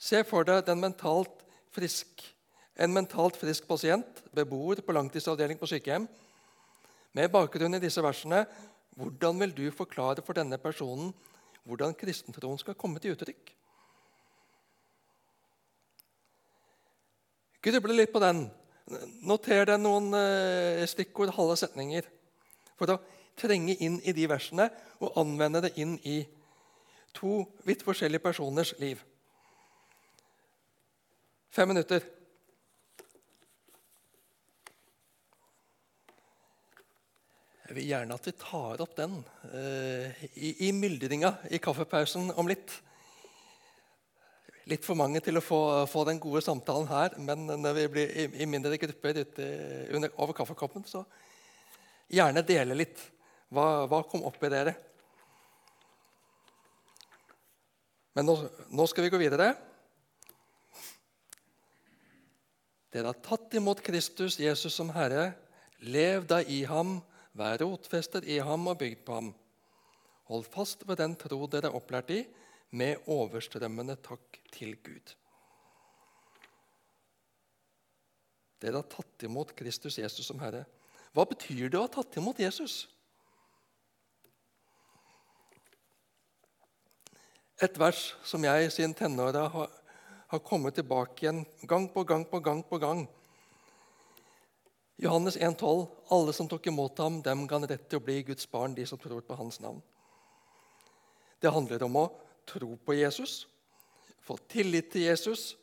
Se 0.00 0.22
for 0.24 0.46
deg 0.48 0.68
mentalt 0.78 1.44
frisk, 1.74 2.24
en 2.80 2.92
mentalt 2.94 3.36
frisk 3.38 3.66
pasient, 3.68 4.22
beboer 4.34 4.80
på 4.84 4.94
langtidsavdeling 4.96 5.60
på 5.60 5.68
sykehjem. 5.70 6.08
Med 7.12 7.32
bakgrunn 7.32 7.76
i 7.76 7.82
disse 7.82 8.02
versene, 8.02 8.44
hvordan 8.96 9.40
vil 9.42 9.54
du 9.56 9.66
forklare 9.74 10.22
for 10.24 10.36
denne 10.36 10.58
personen 10.58 11.12
hvordan 11.68 11.94
kristentroen 11.94 12.58
skal 12.58 12.74
komme 12.78 13.00
til 13.02 13.14
uttrykk? 13.14 13.52
Gruble 17.60 17.96
litt 17.98 18.12
på 18.12 18.22
den. 18.22 18.46
Noter 19.28 19.66
deg 19.68 19.82
noen 19.82 20.08
eh, 20.16 20.86
stikkord, 20.88 21.34
halve 21.36 21.58
setninger. 21.60 22.06
For 22.80 22.94
å 22.94 22.96
trenge 23.38 23.76
inn 23.82 24.00
i 24.04 24.14
de 24.16 24.26
versene 24.30 24.68
og 25.00 25.18
anvende 25.20 25.62
det 25.66 25.74
inn 25.80 25.96
i 26.08 26.22
to 27.16 27.42
vidt 27.66 27.82
forskjellige 27.86 28.22
personers 28.22 28.74
liv. 28.78 29.00
Fem 31.50 31.68
minutter. 31.68 32.04
Jeg 37.70 37.76
vil 37.76 37.86
gjerne 37.86 38.14
at 38.18 38.24
vi 38.26 38.32
tar 38.34 38.80
opp 38.82 38.94
den 38.98 39.12
uh, 39.22 40.22
i, 40.34 40.66
i 40.66 40.70
myldringa 40.74 41.36
i 41.54 41.60
kaffepausen 41.62 42.32
om 42.34 42.48
litt. 42.50 42.72
Litt 44.70 44.86
for 44.86 44.98
mange 44.98 45.22
til 45.22 45.38
å 45.38 45.42
få, 45.42 45.60
få 45.90 46.02
den 46.06 46.18
gode 46.22 46.42
samtalen 46.42 46.88
her, 46.90 47.14
men 47.22 47.46
når 47.46 47.76
vi 47.78 47.86
blir 47.94 48.10
i, 48.10 48.26
i 48.42 48.48
mindre 48.50 48.78
grupper 48.78 49.22
ute 49.22 49.46
under, 49.94 50.10
over 50.18 50.34
kaffekoppen, 50.38 50.82
så 50.86 51.04
gjerne 52.10 52.42
dele 52.46 52.78
litt. 52.78 53.02
Hva, 53.50 53.86
hva 53.90 54.00
kom 54.06 54.22
opp 54.28 54.38
i 54.46 54.50
dere? 54.52 54.76
Men 58.14 58.26
nå, 58.26 58.36
nå, 58.70 58.86
skal 58.90 59.06
vi 59.06 59.12
gå 59.12 59.18
videre. 59.20 59.52
Dere 62.90 63.12
har 63.12 63.22
tatt 63.22 63.54
imot 63.58 63.82
Kristus, 63.86 64.38
Jesus 64.42 64.74
som 64.74 64.90
Herre. 64.94 65.32
Lev 65.80 66.26
da 66.30 66.40
i 66.42 66.62
ham, 66.68 66.98
vær 67.38 67.62
rotfestet 67.62 68.26
i 68.26 68.40
ham 68.42 68.66
og 68.70 68.80
bygd 68.82 69.04
på 69.06 69.18
ham. 69.18 69.30
Hold 70.30 70.46
fast 70.50 70.84
ved 70.86 71.00
den 71.00 71.16
tro 71.18 71.46
dere 71.50 71.70
er 71.70 71.78
opplært 71.78 72.10
i, 72.14 72.20
med 72.70 73.02
overstrømmende 73.10 73.96
takk 74.04 74.38
til 74.54 74.76
Gud. 74.78 75.14
Dere 78.60 78.82
har 78.82 78.90
tatt 78.92 79.24
imot 79.26 79.54
Kristus 79.58 79.96
Jesus 79.98 80.28
som 80.28 80.38
Herre. 80.42 80.66
Hva 81.16 81.24
betyr 81.26 81.70
det 81.70 81.78
å 81.78 81.86
ha 81.86 81.90
tatt 81.90 82.18
imot 82.20 82.38
Jesus? 82.42 82.84
Et 87.60 87.78
vers 87.78 87.98
som 88.24 88.44
jeg 88.44 88.70
siden 88.72 88.94
tenåra 88.96 89.42
har, 89.52 89.72
har, 90.32 90.40
kommet 90.40 90.78
tilbake 90.78 91.26
igjen 91.26 91.42
gang 91.68 91.90
på 91.92 92.04
gang 92.08 92.22
på 92.24 92.38
gang 92.40 92.62
på 92.64 92.78
gang. 92.80 93.02
Johannes 94.96 95.36
1,12.: 95.36 95.86
Alle 96.08 96.32
som 96.32 96.48
tok 96.48 96.66
imot 96.66 96.98
ham, 96.98 97.18
dem 97.22 97.44
ga 97.46 97.58
han 97.58 97.68
rett 97.68 97.84
til 97.88 98.00
å 98.00 98.04
bli 98.04 98.22
Guds 98.24 98.48
barn, 98.48 98.74
de 98.74 98.86
som 98.88 98.98
tror 98.98 99.20
på 99.20 99.36
hans 99.36 99.60
navn. 99.60 99.82
Det 101.40 101.52
handler 101.52 101.84
om 101.84 101.98
å 102.00 102.06
tro 102.48 102.76
på 102.76 102.96
Jesus, 102.96 103.46
få 104.24 104.38
tillit 104.48 104.88
til 104.92 105.10
Jesus, 105.10 105.56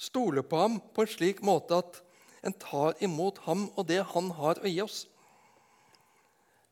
stole 0.00 0.40
på 0.42 0.56
ham 0.64 0.80
på 0.80 1.04
en 1.04 1.12
slik 1.12 1.42
måte 1.44 1.76
at 1.76 2.00
en 2.42 2.56
tar 2.56 2.96
imot 3.04 3.44
ham 3.44 3.68
og 3.76 3.84
det 3.88 4.00
han 4.14 4.32
har 4.40 4.64
å 4.64 4.68
gi 4.68 4.80
oss. 4.80 5.04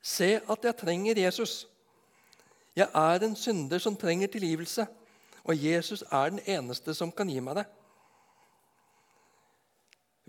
Se 0.00 0.38
at 0.40 0.64
jeg 0.64 0.80
trenger 0.80 1.20
Jesus. 1.26 1.66
Jeg 2.80 2.88
er 2.96 3.26
en 3.26 3.36
synder 3.36 3.82
som 3.82 3.96
trenger 3.98 4.30
tilgivelse, 4.32 4.86
og 5.44 5.56
Jesus 5.56 6.04
er 6.06 6.32
den 6.32 6.40
eneste 6.48 6.94
som 6.96 7.12
kan 7.12 7.28
gi 7.28 7.40
meg 7.44 7.60
det. 7.60 7.66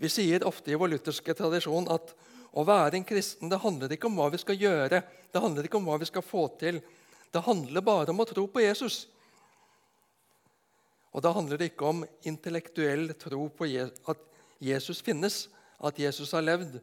Vi 0.02 0.10
sier 0.10 0.44
ofte 0.48 0.72
i 0.72 0.76
vår 0.76 0.90
lutherske 0.96 1.34
tradisjon 1.38 1.86
at 1.92 2.12
å 2.52 2.64
være 2.68 2.98
en 2.98 3.06
kristen 3.08 3.48
det 3.48 3.60
handler 3.62 3.94
ikke 3.94 4.10
om 4.10 4.18
hva 4.18 4.28
vi 4.32 4.40
skal 4.42 4.58
gjøre, 4.58 5.00
det 5.32 5.40
handler 5.40 5.68
ikke 5.68 5.78
om 5.78 5.88
hva 5.88 5.96
vi 6.02 6.08
skal 6.08 6.24
få 6.26 6.48
til. 6.60 6.80
Det 7.32 7.44
handler 7.46 7.84
bare 7.86 8.12
om 8.12 8.20
å 8.20 8.28
tro 8.28 8.44
på 8.50 8.60
Jesus. 8.60 9.06
Og 11.12 11.22
Da 11.24 11.32
handler 11.32 11.60
det 11.60 11.70
ikke 11.72 11.88
om 11.88 12.04
intellektuell 12.28 13.14
tro 13.20 13.46
på 13.48 13.68
at 14.08 14.28
Jesus 14.60 15.00
finnes, 15.04 15.48
at 15.80 15.98
Jesus 15.98 16.32
har 16.32 16.44
levd, 16.44 16.80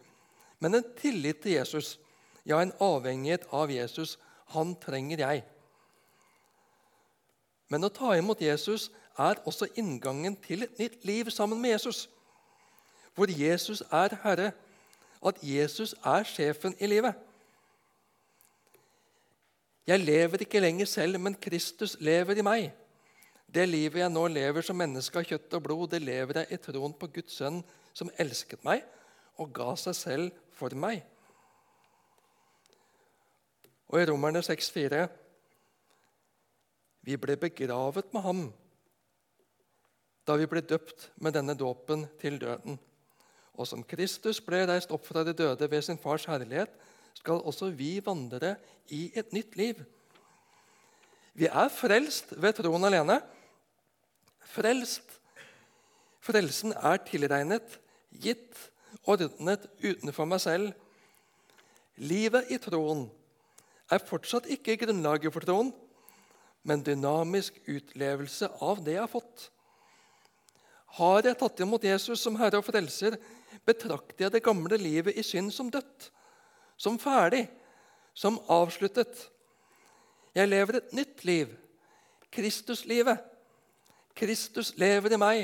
men 0.59 0.75
en 0.75 0.89
tillit 0.97 1.41
til 1.41 1.55
Jesus, 1.55 1.97
ja, 2.45 2.59
en 2.59 2.73
avhengighet 2.79 3.45
av 3.51 3.71
Jesus. 3.71 4.17
Han 4.55 4.73
trenger 4.81 5.21
jeg. 5.21 5.43
Men 7.69 7.85
å 7.85 7.91
ta 7.93 8.15
imot 8.17 8.41
Jesus 8.41 8.89
er 9.19 9.41
også 9.47 9.69
inngangen 9.77 10.35
til 10.41 10.65
et 10.65 10.79
nytt 10.79 11.05
liv 11.05 11.29
sammen 11.33 11.61
med 11.61 11.75
Jesus. 11.75 12.07
Hvor 13.15 13.29
Jesus 13.29 13.83
er 13.91 14.15
Herre, 14.23 14.51
at 15.25 15.41
Jesus 15.43 15.93
er 16.05 16.23
sjefen 16.23 16.75
i 16.79 16.87
livet. 16.87 17.13
Jeg 19.87 19.99
lever 19.99 20.45
ikke 20.45 20.61
lenger 20.61 20.85
selv, 20.85 21.19
men 21.19 21.35
Kristus 21.35 21.97
lever 21.99 22.39
i 22.39 22.45
meg. 22.45 22.69
Det 23.49 23.65
livet 23.65 24.03
jeg 24.03 24.13
nå 24.13 24.27
lever 24.29 24.65
som 24.65 24.77
menneske 24.77 25.17
av 25.17 25.25
kjøtt 25.25 25.55
og 25.57 25.63
blod, 25.65 25.87
det 25.89 26.03
lever 26.03 26.43
jeg 26.43 26.53
i 26.53 26.59
troen 26.61 26.93
på 26.93 27.09
Guds 27.15 27.39
sønn, 27.39 27.63
som 27.93 28.11
elsket 28.21 28.61
meg 28.63 28.85
og 29.41 29.49
ga 29.55 29.73
seg 29.79 29.95
selv 29.97 30.43
for 30.53 30.75
meg. 30.77 31.01
Og 33.89 33.97
i 34.01 34.05
Romerne 34.05 34.43
6,4.: 34.45 35.07
Vi 37.09 37.17
ble 37.17 37.33
begravet 37.41 38.11
med 38.13 38.21
ham 38.21 38.41
da 40.29 40.35
vi 40.37 40.45
ble 40.45 40.61
døpt 40.61 41.07
med 41.25 41.33
denne 41.33 41.55
dåpen 41.57 42.03
til 42.21 42.35
døden. 42.37 42.75
Og 43.57 43.65
som 43.65 43.81
Kristus 43.81 44.37
ble 44.45 44.59
reist 44.69 44.91
opp 44.93 45.07
fra 45.07 45.23
de 45.25 45.33
døde 45.33 45.65
ved 45.71 45.81
sin 45.81 45.97
fars 45.97 46.27
herlighet, 46.29 46.69
skal 47.17 47.41
også 47.49 47.71
vi 47.73 47.95
vandre 48.05 48.53
i 48.93 49.07
et 49.17 49.33
nytt 49.33 49.57
liv. 49.57 49.81
Vi 51.33 51.49
er 51.49 51.73
frelst 51.73 52.35
ved 52.37 52.59
troen 52.59 52.85
alene. 52.85 53.17
Frelst. 54.53 55.17
Frelsen 56.21 56.77
er 56.77 57.01
tilregnet, 57.09 57.79
gitt, 58.13 58.53
ordnet 59.01 59.65
utenfor 59.81 60.29
meg 60.29 60.45
selv. 60.45 60.71
Livet 61.97 62.53
i 62.53 62.61
troen 62.61 63.07
er 63.89 64.05
fortsatt 64.05 64.45
ikke 64.53 64.77
grunnlaget 64.85 65.33
for 65.33 65.47
troen, 65.47 65.73
men 66.63 66.83
dynamisk 66.83 67.59
utlevelse 67.67 68.49
av 68.61 68.83
det 68.83 68.97
jeg 68.97 69.03
har 69.03 69.11
fått. 69.11 69.49
Har 70.99 71.23
jeg 71.23 71.37
tatt 71.39 71.61
imot 71.63 71.85
Jesus 71.85 72.21
som 72.23 72.37
Herre 72.39 72.59
og 72.59 72.67
Frelser, 72.67 73.17
betrakter 73.65 74.25
jeg 74.25 74.33
det 74.33 74.45
gamle 74.45 74.77
livet 74.79 75.17
i 75.17 75.23
synd 75.25 75.53
som 75.53 75.69
dødt, 75.71 76.09
som 76.77 76.97
ferdig, 77.01 77.45
som 78.13 78.39
avsluttet. 78.51 79.27
Jeg 80.35 80.49
lever 80.49 80.79
et 80.79 80.93
nytt 80.95 81.25
liv, 81.27 81.51
Kristuslivet. 82.33 83.21
Kristus 84.17 84.73
lever 84.77 85.15
i 85.15 85.19
meg. 85.19 85.43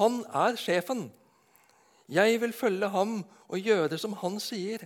Han 0.00 0.22
er 0.34 0.58
sjefen. 0.60 1.08
Jeg 2.10 2.40
vil 2.42 2.52
følge 2.56 2.88
ham 2.90 3.20
og 3.50 3.58
gjøre 3.62 3.98
som 3.98 4.16
han 4.18 4.40
sier. 4.42 4.82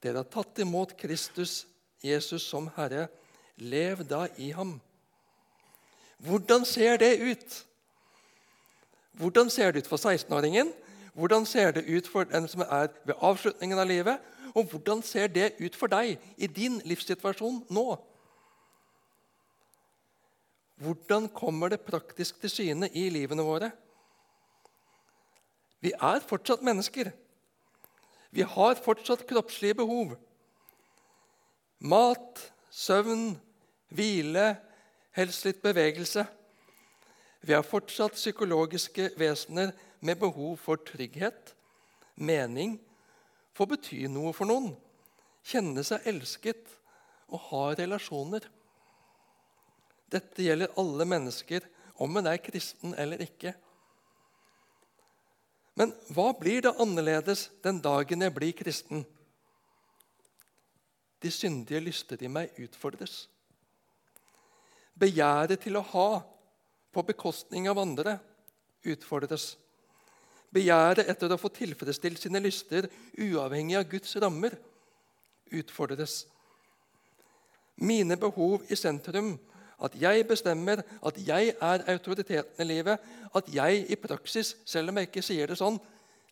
Dere 0.00 0.22
har 0.22 0.30
tatt 0.32 0.62
imot 0.64 0.96
Kristus, 0.96 1.66
Jesus 2.02 2.42
som 2.42 2.70
Herre. 2.76 3.08
Lev 3.56 4.04
da 4.08 4.26
i 4.36 4.50
ham. 4.50 4.80
Hvordan 6.18 6.64
ser 6.64 6.96
det 6.96 7.20
ut? 7.20 7.66
Hvordan 9.12 9.50
ser 9.50 9.70
det 9.70 9.84
ut 9.84 9.88
for 9.88 9.96
16-åringen? 9.96 10.72
Hvordan 11.14 11.46
ser 11.46 11.70
det 11.70 11.84
ut 11.84 12.08
for 12.08 12.24
den 12.24 12.48
som 12.48 12.60
er 12.60 12.88
ved 13.04 13.14
avslutningen 13.20 13.78
av 13.78 13.86
livet? 13.86 14.18
Og 14.54 14.64
hvordan 14.64 15.02
ser 15.02 15.26
det 15.26 15.52
ut 15.60 15.76
for 15.76 15.86
deg 15.86 16.18
i 16.36 16.46
din 16.46 16.80
livssituasjon 16.84 17.64
nå? 17.70 17.86
Hvordan 20.80 21.28
kommer 21.28 21.68
det 21.68 21.80
praktisk 21.84 22.40
til 22.40 22.50
syne 22.50 22.88
i 22.96 23.08
livene 23.12 23.44
våre? 23.44 23.70
Vi 25.80 25.92
er 25.92 26.20
fortsatt 26.24 26.62
mennesker. 26.64 27.10
Vi 28.30 28.42
har 28.42 28.80
fortsatt 28.80 29.26
kroppslige 29.28 29.74
behov. 29.74 30.16
Mat, 31.80 32.40
søvn, 32.70 33.38
hvile, 33.96 34.50
helst 35.16 35.46
litt 35.46 35.62
bevegelse. 35.64 36.26
Vi 37.40 37.54
er 37.56 37.64
fortsatt 37.64 38.18
psykologiske 38.18 39.14
vesener 39.18 39.72
med 40.04 40.20
behov 40.20 40.58
for 40.60 40.80
trygghet, 40.84 41.54
mening, 42.20 42.76
få 43.56 43.64
bety 43.70 44.04
noe 44.12 44.34
for 44.36 44.48
noen, 44.48 44.74
kjenne 45.40 45.84
seg 45.86 46.04
elsket 46.10 46.68
og 47.32 47.40
ha 47.48 47.62
relasjoner. 47.78 48.44
Dette 50.12 50.44
gjelder 50.44 50.76
alle 50.80 51.06
mennesker, 51.08 51.64
om 52.00 52.16
en 52.16 52.28
er 52.30 52.40
kristen 52.40 52.94
eller 52.98 53.20
ikke. 53.20 53.52
Men 55.76 55.92
hva 56.12 56.30
blir 56.36 56.64
det 56.64 56.76
annerledes 56.80 57.48
den 57.64 57.80
dagen 57.84 58.24
jeg 58.24 58.34
blir 58.36 58.56
kristen? 58.56 59.04
De 61.20 61.30
syndige 61.30 61.80
lyster 61.84 62.22
i 62.24 62.30
meg 62.32 62.56
utfordres. 62.60 63.26
Begjæret 65.00 65.60
til 65.64 65.76
å 65.76 65.84
ha 65.92 66.08
på 66.92 67.04
bekostning 67.06 67.68
av 67.70 67.78
andre 67.80 68.18
utfordres. 68.88 69.54
Begjæret 70.50 71.08
etter 71.12 71.30
å 71.30 71.38
få 71.38 71.52
tilfredsstilt 71.54 72.20
sine 72.24 72.42
lyster 72.42 72.88
uavhengig 73.20 73.78
av 73.78 73.86
Guds 73.90 74.16
rammer 74.22 74.56
utfordres. 75.54 76.24
Mine 77.80 78.16
behov 78.20 78.66
i 78.68 78.76
sentrum 78.76 79.36
at 79.80 79.94
jeg 79.96 80.26
bestemmer, 80.28 80.82
at 81.06 81.16
jeg 81.26 81.54
er 81.56 81.84
autoriteten 81.88 82.64
i 82.64 82.68
livet, 82.68 82.98
at 83.34 83.46
jeg 83.54 83.86
i 83.88 83.96
praksis, 83.96 84.56
selv 84.68 84.90
om 84.90 84.98
jeg 85.00 85.08
ikke 85.08 85.24
sier 85.24 85.48
det 85.48 85.56
sånn, 85.56 85.78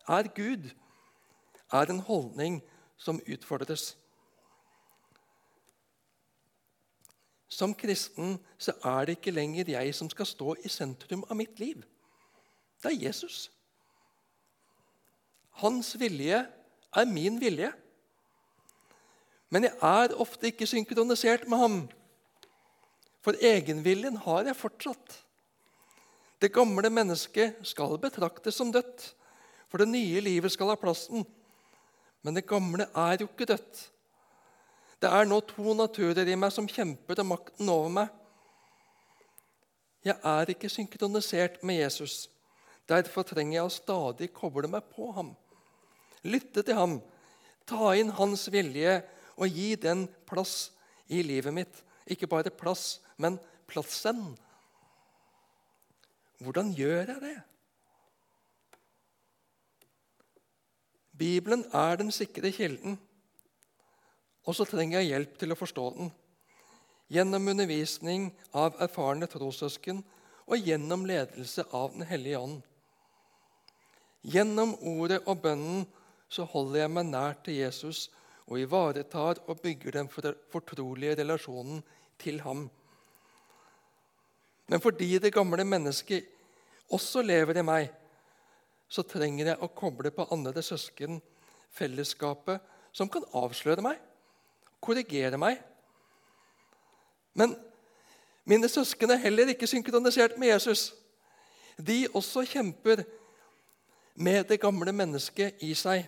er 0.09 0.29
Gud, 0.35 0.67
er 1.73 1.89
en 1.89 2.03
holdning 2.05 2.59
som 2.97 3.21
utfordres. 3.25 3.95
Som 7.49 7.73
kristen 7.73 8.37
så 8.61 8.75
er 8.85 9.07
det 9.07 9.17
ikke 9.17 9.33
lenger 9.33 9.71
jeg 9.73 9.93
som 9.97 10.09
skal 10.11 10.27
stå 10.29 10.55
i 10.63 10.69
sentrum 10.69 11.25
av 11.29 11.37
mitt 11.39 11.59
liv. 11.59 11.81
Det 12.79 12.91
er 12.93 13.01
Jesus. 13.07 13.49
Hans 15.59 15.95
vilje 15.99 16.43
er 16.95 17.09
min 17.09 17.39
vilje. 17.41 17.71
Men 19.49 19.65
jeg 19.65 19.73
er 19.81 20.13
ofte 20.21 20.51
ikke 20.51 20.67
synkronisert 20.69 21.47
med 21.49 21.57
ham. 21.57 21.79
For 23.25 23.35
egenviljen 23.41 24.21
har 24.23 24.45
jeg 24.47 24.55
fortsatt. 24.55 25.17
Det 26.39 26.53
gamle 26.55 26.87
mennesket 26.93 27.57
skal 27.67 27.97
betraktes 27.99 28.55
som 28.55 28.71
dødt, 28.71 29.09
for 29.67 29.81
det 29.81 29.89
nye 29.91 30.21
livet 30.23 30.53
skal 30.53 30.71
ha 30.71 30.77
plassen. 30.79 31.25
Men 32.23 32.37
det 32.37 32.47
gamle 32.47 32.87
er 32.95 33.19
jo 33.19 33.27
ikke 33.27 33.49
dødt. 33.49 33.81
Det 34.99 35.07
er 35.07 35.27
nå 35.27 35.39
to 35.47 35.73
naturer 35.77 36.27
i 36.27 36.35
meg 36.35 36.51
som 36.51 36.67
kjemper 36.67 37.21
om 37.23 37.31
makten 37.31 37.71
over 37.71 37.93
meg. 38.01 38.09
Jeg 40.03 40.15
er 40.23 40.51
ikke 40.51 40.71
synkronisert 40.71 41.61
med 41.63 41.79
Jesus. 41.81 42.27
Derfor 42.89 43.23
trenger 43.27 43.59
jeg 43.59 43.67
å 43.67 43.71
stadig 43.71 44.31
koble 44.35 44.67
meg 44.71 44.87
på 44.91 45.11
ham. 45.15 45.33
Lytte 46.27 46.63
til 46.67 46.75
ham, 46.75 46.97
ta 47.69 47.93
inn 47.95 48.11
hans 48.17 48.47
vilje 48.51 48.99
og 49.39 49.55
gi 49.55 49.73
den 49.79 50.07
plass 50.27 50.71
i 51.07 51.21
livet 51.23 51.55
mitt. 51.55 51.83
Ikke 52.09 52.27
bare 52.27 52.51
plass, 52.51 52.99
men 53.15 53.37
plassen. 53.69 54.33
Hvordan 56.43 56.73
gjør 56.75 57.13
jeg 57.13 57.21
det? 57.23 57.37
Bibelen 61.19 61.65
er 61.75 61.99
den 61.99 62.11
sikre 62.15 62.51
kilden, 62.55 62.95
og 64.47 64.55
så 64.55 64.65
trenger 64.67 64.99
jeg 64.99 65.11
hjelp 65.11 65.37
til 65.39 65.53
å 65.53 65.59
forstå 65.59 65.85
den. 65.97 66.11
Gjennom 67.09 67.47
undervisning 67.49 68.29
av 68.53 68.77
erfarne 68.83 69.27
trossøsken 69.29 70.03
og 70.49 70.65
gjennom 70.65 71.05
ledelse 71.09 71.65
av 71.73 71.93
Den 71.95 72.05
hellige 72.09 72.39
ånd. 72.39 72.59
Gjennom 74.21 74.75
ordet 74.83 75.21
og 75.25 75.41
bønnen 75.43 75.85
så 76.29 76.45
holder 76.45 76.83
jeg 76.83 76.93
meg 76.93 77.07
nær 77.09 77.37
til 77.45 77.59
Jesus 77.61 78.09
og 78.49 78.59
ivaretar 78.61 79.41
og 79.47 79.61
bygger 79.63 79.95
den 79.95 80.09
fortrolige 80.09 81.15
relasjonen 81.21 81.81
til 82.19 82.41
ham. 82.45 82.67
Men 84.69 84.81
fordi 84.81 85.17
det 85.17 85.33
gamle 85.33 85.65
mennesket 85.65 86.27
også 86.93 87.23
lever 87.25 87.61
i 87.61 87.65
meg, 87.65 87.89
så 88.89 89.05
trenger 89.05 89.51
jeg 89.51 89.61
å 89.61 89.69
koble 89.73 90.11
på 90.13 90.27
andre 90.33 90.61
søsken 90.65 91.19
fellesskapet 91.73 92.61
som 92.93 93.09
kan 93.09 93.25
avsløre 93.37 93.85
meg, 93.85 93.97
korrigere 94.81 95.39
meg. 95.39 95.59
Men 97.37 97.55
mine 98.49 98.69
søsken 98.71 99.11
er 99.13 99.21
heller 99.21 99.51
ikke 99.53 99.67
synkronisert 99.69 100.37
med 100.39 100.53
Jesus. 100.53 100.89
De 101.77 102.07
også 102.13 102.43
kjemper 102.49 103.03
med 104.19 104.43
det 104.49 104.59
gamle 104.59 104.91
mennesket 104.91 105.61
i 105.63 105.73
seg. 105.77 106.07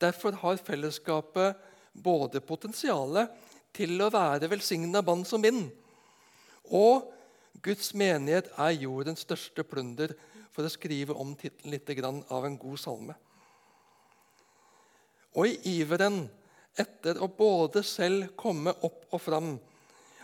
Derfor 0.00 0.36
har 0.42 0.60
fellesskapet 0.62 1.56
både 1.92 2.40
potensialet 2.44 3.30
til 3.74 3.96
å 4.02 4.10
være 4.12 4.50
velsigna 4.50 5.02
mann 5.04 5.24
som 5.26 5.42
min, 5.42 5.68
og 6.64 7.08
Guds 7.64 7.90
menighet 7.96 8.50
er 8.60 8.76
jordens 8.76 9.24
største 9.26 9.64
plunder, 9.66 10.12
for 10.52 10.66
å 10.66 10.72
skrive 10.72 11.14
om 11.14 11.36
tittelen 11.38 11.74
litt 11.74 11.90
av 12.34 12.44
en 12.44 12.56
god 12.58 12.78
salme. 12.82 13.14
Og 15.38 15.46
i 15.46 15.78
iveren 15.78 16.24
etter 16.78 17.18
å 17.22 17.28
både 17.32 17.82
selv 17.86 18.32
komme 18.38 18.74
opp 18.86 19.08
og 19.10 19.22
fram, 19.22 19.56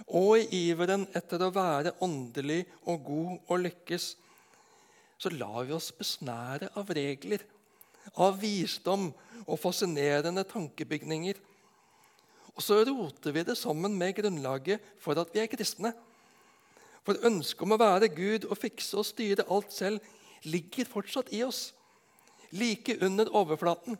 og 0.05 0.39
i 0.39 0.69
iveren 0.71 1.07
etter 1.17 1.43
å 1.43 1.53
være 1.55 1.95
åndelig 2.05 2.63
og 2.91 3.05
god 3.07 3.51
og 3.53 3.63
lykkes, 3.65 4.07
så 5.19 5.31
lar 5.33 5.65
vi 5.65 5.75
oss 5.77 5.93
besnære 5.97 6.73
av 6.79 6.91
regler, 6.97 7.45
av 8.21 8.37
visdom 8.43 9.09
og 9.45 9.61
fascinerende 9.61 10.45
tankebygninger. 10.49 11.39
Og 12.55 12.63
så 12.63 12.81
roter 12.87 13.35
vi 13.35 13.45
det 13.47 13.57
sammen 13.59 13.95
med 13.99 14.15
grunnlaget 14.19 14.83
for 15.03 15.19
at 15.19 15.33
vi 15.35 15.43
er 15.43 15.51
kristne. 15.51 15.95
For 17.05 17.21
ønsket 17.27 17.65
om 17.67 17.75
å 17.77 17.81
være 17.81 18.13
Gud 18.13 18.47
og 18.49 18.59
fikse 18.61 18.99
og 19.01 19.09
styre 19.09 19.47
alt 19.53 19.73
selv 19.75 20.45
ligger 20.49 20.89
fortsatt 20.89 21.33
i 21.33 21.43
oss, 21.45 21.73
like 22.53 22.97
under 23.05 23.31
overflaten. 23.35 23.97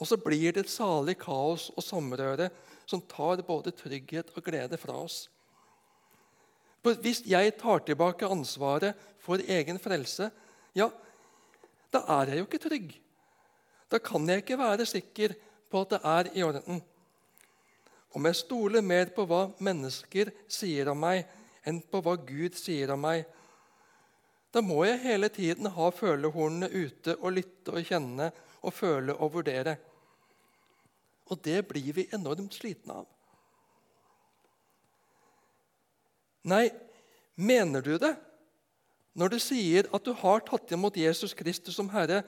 Og 0.00 0.08
så 0.08 0.16
blir 0.16 0.54
det 0.56 0.64
et 0.64 0.72
salig 0.72 1.18
kaos 1.20 1.68
og 1.76 1.84
samrøre 1.84 2.48
som 2.88 3.02
tar 3.04 3.42
både 3.46 3.74
trygghet 3.76 4.32
og 4.34 4.44
glede 4.44 4.78
fra 4.80 4.96
oss. 4.96 5.28
For 6.80 6.96
Hvis 6.96 7.22
jeg 7.28 7.58
tar 7.60 7.84
tilbake 7.84 8.28
ansvaret 8.28 8.96
for 9.20 9.42
egen 9.44 9.78
frelse, 9.78 10.30
ja, 10.74 10.88
da 11.92 12.00
er 12.20 12.32
jeg 12.32 12.40
jo 12.40 12.48
ikke 12.48 12.62
trygg. 12.62 12.94
Da 13.90 13.98
kan 13.98 14.28
jeg 14.28 14.42
ikke 14.42 14.58
være 14.58 14.86
sikker 14.86 15.34
på 15.70 15.82
at 15.84 15.92
det 15.92 16.00
er 16.04 16.30
i 16.38 16.42
orden. 16.46 16.80
Om 18.14 18.26
jeg 18.26 18.40
stoler 18.40 18.82
mer 18.82 19.12
på 19.14 19.26
hva 19.28 19.50
mennesker 19.62 20.32
sier 20.50 20.88
om 20.90 20.98
meg, 21.04 21.26
enn 21.66 21.82
på 21.82 22.00
hva 22.02 22.16
Gud 22.16 22.56
sier 22.58 22.94
om 22.94 23.04
meg, 23.04 23.26
da 24.50 24.62
må 24.64 24.80
jeg 24.86 25.02
hele 25.04 25.28
tiden 25.30 25.68
ha 25.76 25.90
følehornene 25.94 26.70
ute 26.72 27.14
og 27.20 27.36
lytte 27.36 27.76
og 27.76 27.86
kjenne 27.86 28.30
og 28.66 28.74
føle 28.74 29.14
og 29.14 29.36
vurdere. 29.36 29.76
Og 31.30 31.38
det 31.44 31.62
blir 31.68 31.94
vi 31.94 32.08
enormt 32.14 32.56
slitne 32.58 33.00
av. 33.02 33.08
Nei, 36.50 36.70
mener 37.36 37.84
du 37.84 37.94
det? 38.00 38.14
Når 39.14 39.34
du 39.34 39.38
sier 39.42 39.88
at 39.94 40.04
du 40.06 40.12
har 40.16 40.44
tatt 40.46 40.72
imot 40.72 40.96
Jesus 40.96 41.34
Kristus 41.36 41.76
som 41.76 41.90
Herre, 41.92 42.22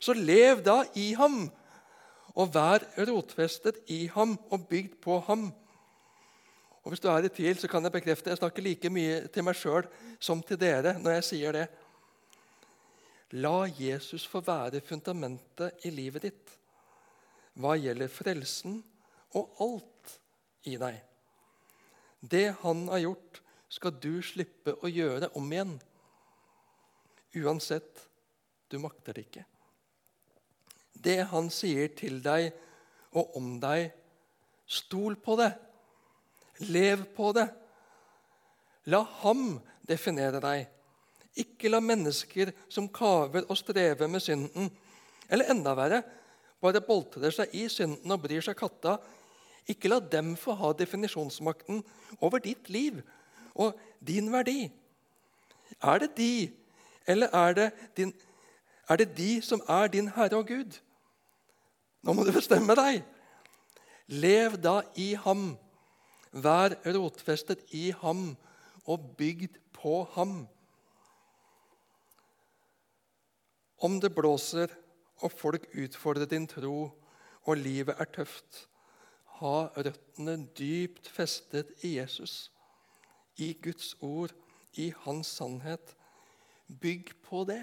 så 0.00 0.14
lev 0.14 0.62
da 0.62 0.82
i 0.94 1.10
ham, 1.18 1.48
og 2.38 2.52
vær 2.54 2.84
rotfestet 3.08 3.80
i 3.90 4.04
ham 4.14 4.36
og 4.54 4.68
bygd 4.70 5.00
på 5.02 5.18
ham. 5.26 5.48
Og 6.84 6.92
Hvis 6.92 7.02
du 7.02 7.08
er 7.10 7.26
i 7.26 7.28
tvil, 7.28 7.58
så 7.58 7.68
kan 7.68 7.82
jeg 7.82 7.92
bekrefte 7.92 8.30
jeg 8.30 8.38
snakker 8.38 8.62
like 8.62 8.90
mye 8.90 9.26
til 9.32 9.44
meg 9.44 9.58
sjøl 9.58 9.88
som 10.20 10.42
til 10.46 10.60
dere 10.60 10.94
når 11.02 11.18
jeg 11.18 11.26
sier 11.26 11.56
det. 11.56 11.66
La 13.42 13.66
Jesus 13.66 14.24
få 14.26 14.40
være 14.40 14.80
fundamentet 14.80 15.84
i 15.84 15.90
livet 15.92 16.28
ditt 16.28 16.54
hva 17.58 17.74
gjelder 17.78 18.10
frelsen 18.12 18.78
og 19.36 19.60
alt 19.64 20.14
i 20.68 20.76
deg. 20.80 20.96
Det 22.20 22.48
han 22.62 22.86
har 22.90 23.04
gjort, 23.04 23.42
skal 23.68 23.98
du 24.00 24.22
slippe 24.24 24.78
å 24.80 24.88
gjøre 24.88 25.28
om 25.36 25.50
igjen. 25.52 25.74
Uansett, 27.36 28.00
du 28.68 28.78
makter 28.80 29.16
det 29.16 29.26
ikke. 29.26 29.44
Det 30.98 31.20
han 31.30 31.50
sier 31.52 31.92
til 31.98 32.22
deg 32.24 32.48
og 33.18 33.36
om 33.38 33.56
deg, 33.62 33.90
stol 34.68 35.16
på 35.20 35.36
det. 35.40 35.52
Lev 36.68 37.04
på 37.14 37.30
det. 37.36 37.46
La 38.90 39.02
ham 39.22 39.58
definere 39.86 40.40
deg. 40.42 40.66
Ikke 41.38 41.70
la 41.70 41.80
mennesker 41.84 42.50
som 42.72 42.88
kaver 42.90 43.46
og 43.46 43.58
strever 43.60 44.10
med 44.10 44.24
synden, 44.24 44.70
eller 45.28 45.52
enda 45.52 45.74
verre, 45.78 46.00
bare 46.62 46.82
boltrer 46.82 47.34
seg 47.34 47.54
i 47.54 47.66
synden 47.70 48.14
og 48.14 48.22
bryr 48.24 48.42
seg 48.44 48.58
katta. 48.58 48.98
Ikke 49.68 49.90
la 49.90 50.00
dem 50.00 50.34
få 50.38 50.56
ha 50.58 50.72
definisjonsmakten 50.76 51.82
over 52.18 52.42
ditt 52.42 52.70
liv 52.72 53.02
og 53.54 53.78
din 54.00 54.32
verdi. 54.32 54.70
Er 55.82 56.02
det 56.02 56.14
de, 56.16 56.50
eller 57.06 57.28
er 57.36 57.54
det, 57.54 57.68
din, 57.96 58.12
er 58.88 58.96
det 58.96 59.12
de 59.16 59.30
som 59.44 59.62
er 59.68 59.90
din 59.92 60.08
Herre 60.16 60.40
og 60.40 60.48
Gud? 60.48 60.78
Nå 62.02 62.14
må 62.14 62.24
du 62.24 62.32
bestemme 62.32 62.74
deg. 62.78 63.02
Lev 64.08 64.56
da 64.62 64.80
i 64.96 65.12
ham. 65.20 65.52
Vær 66.32 66.74
rotfestet 66.84 67.64
i 67.76 67.90
ham 68.02 68.30
og 68.88 69.12
bygd 69.18 69.58
på 69.76 70.02
ham. 70.14 70.46
Om 73.78 74.00
det 74.00 74.10
blåser 74.14 74.72
og 75.20 75.32
folk 75.32 75.66
utfordrer 75.74 76.28
din 76.30 76.46
tro, 76.46 76.90
og 77.48 77.56
livet 77.56 77.96
er 77.98 78.10
tøft, 78.12 78.68
ha 79.38 79.68
røttene 79.76 80.36
dypt 80.58 81.08
festet 81.14 81.70
i 81.86 81.96
Jesus, 81.96 82.50
i 83.38 83.52
Guds 83.62 83.94
ord, 84.02 84.34
i 84.74 84.92
Hans 85.04 85.30
sannhet. 85.38 85.94
Bygg 86.80 87.14
på 87.24 87.44
det. 87.48 87.62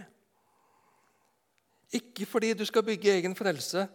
Ikke 1.93 2.25
fordi 2.25 2.53
du 2.53 2.65
skal 2.65 2.83
bygge 2.83 3.11
egen 3.11 3.35
frelse, 3.35 3.87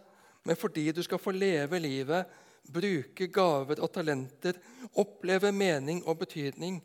men 0.45 0.55
fordi 0.55 0.91
du 0.91 1.01
skal 1.03 1.19
få 1.19 1.33
leve 1.35 1.79
livet, 1.79 2.25
bruke 2.73 3.27
gaver 3.27 3.81
og 3.81 3.91
talenter, 3.93 4.57
oppleve 4.95 5.51
mening 5.51 6.05
og 6.07 6.21
betydning. 6.21 6.79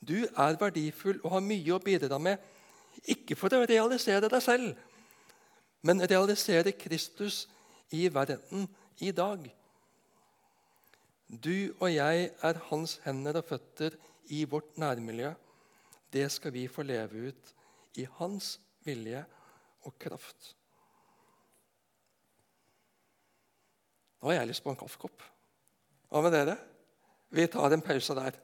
Du 0.00 0.16
er 0.24 0.56
verdifull 0.60 1.20
og 1.24 1.34
har 1.34 1.44
mye 1.44 1.74
å 1.74 1.82
bidra 1.82 2.18
med, 2.20 2.38
ikke 3.08 3.36
for 3.36 3.52
å 3.56 3.64
realisere 3.68 4.28
deg 4.28 4.42
selv, 4.44 4.76
men 5.82 6.02
realisere 6.02 6.72
Kristus 6.72 7.48
i 7.90 8.08
verden 8.12 8.68
i 9.00 9.12
dag. 9.12 9.48
Du 11.30 11.72
og 11.78 11.88
jeg 11.94 12.30
er 12.42 12.62
hans 12.70 12.98
hender 13.04 13.38
og 13.40 13.46
føtter 13.46 13.96
i 14.34 14.44
vårt 14.44 14.78
nærmiljø. 14.78 15.32
Det 16.12 16.26
skal 16.32 16.52
vi 16.52 16.66
få 16.68 16.82
leve 16.82 17.30
ut 17.30 17.54
i 17.98 18.06
hans 18.18 18.58
vilje 18.84 19.22
og 19.86 19.94
kraft. 19.98 20.54
Nå 24.20 24.28
har 24.28 24.40
jeg 24.40 24.50
lyst 24.50 24.64
på 24.64 24.72
en 24.72 24.80
kaffekopp. 24.80 25.22
Hva 26.10 26.20
med 26.24 26.34
dere? 26.34 26.56
Vi 27.30 27.46
tar 27.46 27.72
en 27.72 27.84
pause 27.84 28.14
der. 28.18 28.36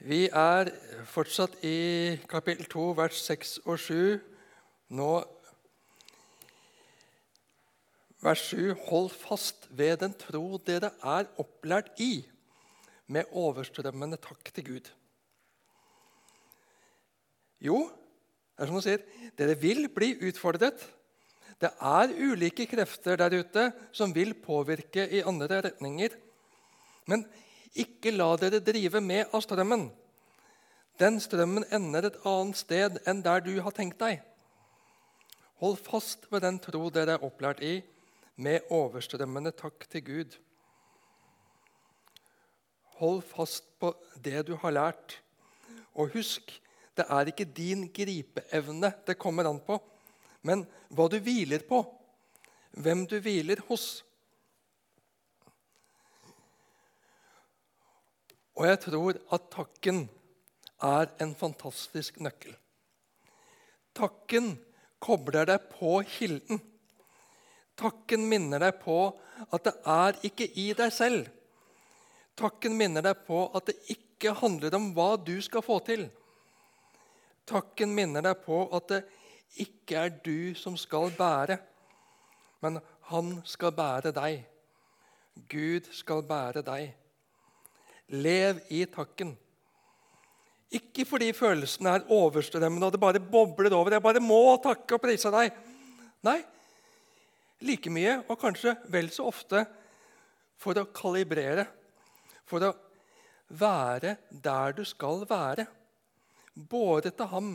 Vi 0.00 0.30
er 0.32 0.70
fortsatt 1.12 1.58
i 1.60 2.16
kapittel 2.24 2.64
2, 2.72 2.84
vers 2.96 3.18
6 3.20 3.50
og 3.68 3.74
7. 3.76 4.14
Nå 4.96 5.08
vers 8.24 8.44
7.: 8.48 8.78
Hold 8.86 9.10
fast 9.12 9.68
ved 9.76 9.98
den 10.00 10.14
tro 10.16 10.56
dere 10.64 10.88
er 11.04 11.28
opplært 11.36 12.00
i, 12.00 12.24
med 13.12 13.28
overstrømmende 13.36 14.16
takk 14.24 14.48
til 14.56 14.66
Gud. 14.70 14.88
Jo, 17.60 17.82
det 18.56 18.64
er 18.64 18.72
som 18.72 18.80
hun 18.80 18.86
sier, 18.86 19.04
dere 19.36 19.58
vil 19.60 19.84
bli 19.92 20.14
utfordret. 20.30 20.80
Det 21.60 21.74
er 21.76 22.16
ulike 22.16 22.64
krefter 22.72 23.20
der 23.20 23.36
ute 23.36 23.68
som 23.92 24.16
vil 24.16 24.32
påvirke 24.32 25.04
i 25.12 25.20
andre 25.20 25.60
retninger. 25.68 26.16
Men 27.04 27.28
ikke 27.74 28.12
la 28.14 28.34
dere 28.40 28.60
drive 28.64 29.00
med 29.00 29.30
av 29.34 29.44
strømmen. 29.44 29.88
Den 31.00 31.20
strømmen 31.22 31.64
ender 31.72 32.08
et 32.08 32.18
annet 32.28 32.58
sted 32.58 32.98
enn 33.08 33.22
der 33.24 33.40
du 33.44 33.54
har 33.62 33.74
tenkt 33.76 34.00
deg. 34.02 34.20
Hold 35.60 35.78
fast 35.84 36.26
ved 36.32 36.44
den 36.44 36.58
tro 36.62 36.88
dere 36.92 37.16
er 37.16 37.24
opplært 37.24 37.62
i, 37.64 37.80
med 38.40 38.68
overstrømmende 38.72 39.52
takk 39.52 39.84
til 39.92 40.04
Gud. 40.04 40.36
Hold 43.00 43.20
fast 43.28 43.66
på 43.80 43.92
det 44.24 44.46
du 44.48 44.56
har 44.60 44.76
lært, 44.76 45.20
Og 45.94 46.12
husk, 46.14 46.52
det 46.96 47.04
er 47.10 47.28
ikke 47.28 47.44
din 47.44 47.88
gripeevne 47.92 48.92
det 49.06 49.18
kommer 49.18 49.48
an 49.48 49.58
på, 49.60 49.78
men 50.46 50.62
hva 50.88 51.08
du 51.10 51.18
hviler 51.18 51.64
på, 51.66 51.82
hvem 52.78 53.06
du 53.10 53.18
hviler 53.20 53.60
hos. 53.68 54.04
Og 58.60 58.66
jeg 58.68 58.80
tror 58.84 59.16
at 59.32 59.46
takken 59.54 60.02
er 60.84 61.08
en 61.24 61.30
fantastisk 61.32 62.18
nøkkel. 62.20 62.52
Takken 63.96 64.52
kobler 65.00 65.48
deg 65.48 65.64
på 65.72 65.94
kilden. 66.04 66.60
Takken 67.80 68.26
minner 68.28 68.60
deg 68.60 68.76
på 68.82 68.98
at 69.48 69.64
det 69.64 69.72
er 69.88 70.20
ikke 70.28 70.50
i 70.60 70.66
deg 70.76 70.92
selv. 70.92 71.32
Takken 72.36 72.76
minner 72.76 73.08
deg 73.08 73.24
på 73.24 73.46
at 73.56 73.72
det 73.72 73.78
ikke 73.96 74.36
handler 74.36 74.76
om 74.76 74.92
hva 74.92 75.14
du 75.16 75.38
skal 75.40 75.64
få 75.64 75.80
til. 75.88 76.04
Takken 77.48 77.96
minner 77.96 78.28
deg 78.28 78.44
på 78.44 78.66
at 78.76 78.92
det 78.92 79.02
ikke 79.64 80.04
er 80.04 80.16
du 80.20 80.52
som 80.54 80.76
skal 80.76 81.08
bære, 81.16 81.56
men 82.60 82.76
han 83.08 83.38
skal 83.48 83.72
bære 83.72 84.12
deg. 84.20 84.44
Gud 85.48 85.88
skal 85.96 86.28
bære 86.28 86.60
deg. 86.68 86.99
Lev 88.10 88.60
i 88.74 88.84
takken. 88.90 89.34
Ikke 90.70 91.04
fordi 91.06 91.32
følelsene 91.34 91.96
er 91.96 92.06
overstrømmende 92.14 92.86
og 92.86 92.94
det 92.94 93.02
bare 93.02 93.22
bobler 93.22 93.74
over. 93.74 93.94
Jeg 93.94 94.02
bare 94.02 94.22
må 94.22 94.56
takke 94.62 94.96
og 94.96 95.02
prise 95.02 95.32
deg. 95.34 95.54
Nei, 96.26 96.38
like 97.66 97.90
mye, 97.92 98.20
og 98.28 98.38
kanskje 98.40 98.76
vel 98.92 99.10
så 99.12 99.26
ofte, 99.30 99.64
for 100.60 100.76
å 100.76 100.88
kalibrere. 100.94 101.66
For 102.48 102.66
å 102.66 102.74
være 103.60 104.16
der 104.30 104.76
du 104.76 104.84
skal 104.86 105.24
være. 105.28 105.66
Båret 106.54 107.16
til 107.16 107.30
ham, 107.30 107.54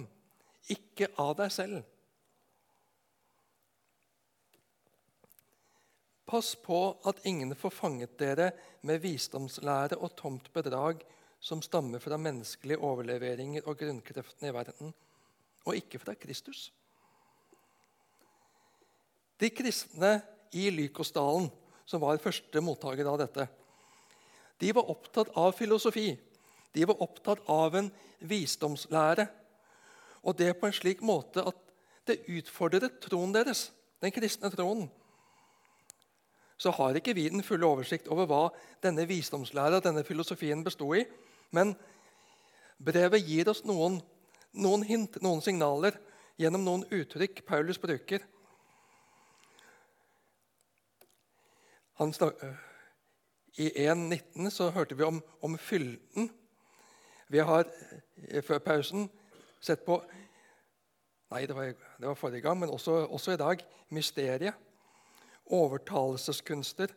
ikke 0.72 1.12
av 1.22 1.36
deg 1.40 1.54
selv. 1.54 1.84
Pass 6.26 6.56
på 6.56 6.80
at 7.06 7.22
ingen 7.26 7.54
får 7.56 7.74
fanget 7.74 8.16
dere 8.20 8.52
med 8.82 9.04
visdomslære 9.04 10.00
og 10.02 10.16
tomt 10.18 10.48
bedrag 10.54 11.04
som 11.40 11.62
stammer 11.62 12.02
fra 12.02 12.18
menneskelige 12.18 12.82
overleveringer 12.82 13.68
og 13.70 13.78
grunnkreftene 13.78 14.50
i 14.50 14.56
verden, 14.56 14.94
og 15.66 15.78
ikke 15.78 16.02
fra 16.02 16.16
Kristus. 16.18 16.72
De 19.40 19.50
kristne 19.54 20.18
i 20.56 20.70
Lykosdalen, 20.74 21.52
som 21.86 22.02
var 22.02 22.18
første 22.24 22.62
mottaker 22.64 23.06
av 23.06 23.20
dette, 23.22 23.46
de 24.58 24.72
var 24.72 24.90
opptatt 24.90 25.34
av 25.36 25.52
filosofi. 25.52 26.14
De 26.72 26.86
var 26.88 27.02
opptatt 27.04 27.42
av 27.52 27.76
en 27.76 27.90
visdomslære. 28.24 29.28
Og 30.24 30.38
det 30.40 30.54
på 30.60 30.70
en 30.70 30.76
slik 30.76 31.04
måte 31.06 31.44
at 31.44 31.60
det 32.08 32.24
utfordret 32.32 33.02
troen 33.04 33.34
deres, 33.36 33.70
den 34.02 34.14
kristne 34.16 34.52
troen. 34.54 34.88
Så 36.58 36.72
har 36.72 36.96
ikke 36.96 37.16
vi 37.16 37.28
den 37.30 37.44
fulle 37.44 37.68
oversikt 37.68 38.08
over 38.08 38.28
hva 38.30 38.44
denne 38.84 39.08
visdomslæra, 39.08 39.82
denne 39.84 40.04
filosofien, 40.08 40.64
bestod 40.64 41.02
i. 41.02 41.04
Men 41.52 41.76
brevet 42.80 43.26
gir 43.28 43.50
oss 43.52 43.66
noen, 43.68 44.00
noen 44.54 44.86
hint, 44.88 45.20
noen 45.24 45.44
signaler, 45.44 45.98
gjennom 46.40 46.64
noen 46.64 46.88
uttrykk 46.92 47.44
Paulus 47.48 47.80
bruker. 47.80 48.24
Han, 52.00 52.12
I 53.56 53.70
1.19 53.88 54.50
så 54.52 54.70
hørte 54.76 54.98
vi 55.00 55.04
om, 55.04 55.22
om 55.42 55.58
fylden. 55.58 56.30
Vi 57.32 57.40
har 57.40 57.64
eh, 58.30 58.44
før 58.44 58.60
pausen 58.60 59.10
sett 59.64 59.86
på 59.86 60.02
Nei, 61.34 61.42
det 61.50 61.56
var, 61.58 61.72
det 62.00 62.06
var 62.06 62.16
forrige 62.20 62.44
gang, 62.46 62.60
men 62.60 62.70
også, 62.70 62.92
også 63.10 63.34
i 63.34 63.40
dag 63.42 63.64
mysteriet. 63.90 64.54
Overtalelseskunster. 65.46 66.94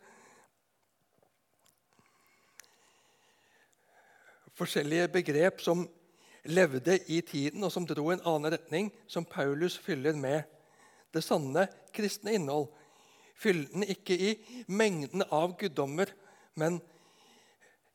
Forskjellige 4.53 5.07
begrep 5.07 5.61
som 5.61 5.85
levde 6.45 6.99
i 7.07 7.21
tiden, 7.21 7.63
og 7.63 7.71
som 7.71 7.87
dro 7.87 8.09
en 8.09 8.23
annen 8.25 8.51
retning, 8.51 8.91
som 9.07 9.25
Paulus 9.25 9.77
fyller 9.77 10.15
med 10.15 10.43
det 11.13 11.23
sanne 11.23 11.67
kristne 11.93 12.33
innhold 12.37 12.67
fylden 13.39 13.83
ikke 13.83 14.17
i 14.17 14.31
mengden 14.67 15.23
av 15.31 15.55
guddommer, 15.59 16.11
men 16.59 16.79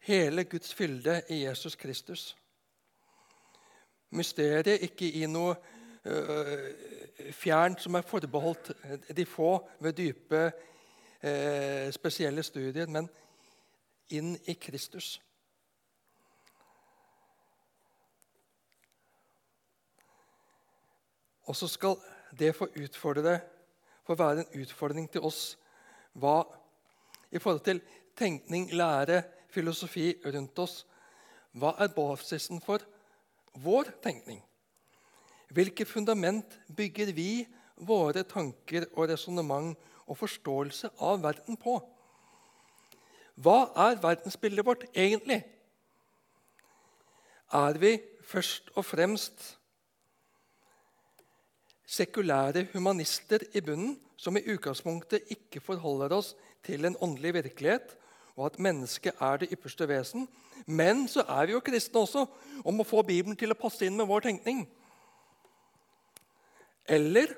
hele 0.08 0.44
Guds 0.48 0.72
fylde 0.74 1.20
i 1.28 1.42
Jesus 1.44 1.76
Kristus. 1.76 2.32
Mysteriet 4.14 4.86
ikke 4.86 5.10
i 5.20 5.26
noe 5.28 5.56
øh, 6.04 6.70
fjernt 7.32 7.80
som 7.80 7.94
er 7.94 8.06
forbeholdt 8.06 8.72
de 9.16 9.26
få 9.26 9.56
ved 9.80 9.92
dype, 9.92 10.52
eh, 11.22 11.92
spesielle 11.92 12.42
studier, 12.42 12.86
men 12.86 13.08
inn 14.10 14.34
i 14.46 14.54
Kristus. 14.54 15.20
Og 21.44 21.56
så 21.56 21.68
skal 21.68 21.98
det 22.38 22.54
få 22.56 22.68
utfordre 22.80 23.40
få 24.04 24.14
være 24.14 24.44
en 24.44 24.60
utfordring 24.60 25.08
til 25.10 25.24
oss 25.24 25.54
hva, 26.12 26.42
i 27.32 27.40
forhold 27.40 27.64
til 27.66 27.80
tenkning, 28.16 28.68
lære, 28.72 29.22
filosofi 29.50 30.12
rundt 30.26 30.58
oss. 30.58 30.82
Hva 31.54 31.74
er 31.82 31.94
basisen 31.94 32.60
for 32.62 32.84
vår 33.64 33.94
tenkning? 34.02 34.42
Hvilket 35.52 35.88
fundament 35.88 36.58
bygger 36.76 37.12
vi 37.12 37.46
våre 37.76 38.22
tanker 38.22 38.86
og 38.94 39.08
resonnement 39.10 39.74
og 40.06 40.18
forståelse 40.18 40.92
av 41.02 41.22
verden 41.24 41.58
på? 41.60 41.78
Hva 43.34 43.58
er 43.88 44.00
verdensbildet 44.02 44.66
vårt 44.66 44.86
egentlig? 44.94 45.42
Er 47.54 47.78
vi 47.78 47.96
først 48.24 48.70
og 48.74 48.86
fremst 48.86 49.58
sekulære 51.86 52.66
humanister 52.72 53.42
i 53.52 53.60
bunnen 53.60 53.98
som 54.16 54.38
i 54.38 54.44
utgangspunktet 54.54 55.28
ikke 55.30 55.60
forholder 55.60 56.14
oss 56.16 56.32
til 56.64 56.86
en 56.86 56.96
åndelig 57.02 57.34
virkelighet, 57.34 57.96
og 58.36 58.46
at 58.46 58.58
mennesket 58.62 59.20
er 59.20 59.42
det 59.42 59.50
ypperste 59.52 59.86
vesen. 59.88 60.28
Men 60.66 61.04
så 61.08 61.26
er 61.28 61.46
vi 61.46 61.52
jo 61.52 61.62
kristne 61.62 62.00
også, 62.00 62.24
om 62.64 62.80
å 62.80 62.86
få 62.88 63.02
Bibelen 63.06 63.36
til 63.36 63.52
å 63.52 63.58
passe 63.58 63.84
inn 63.86 63.98
med 63.98 64.08
vår 64.08 64.24
tenkning. 64.30 64.64
Eller 66.88 67.32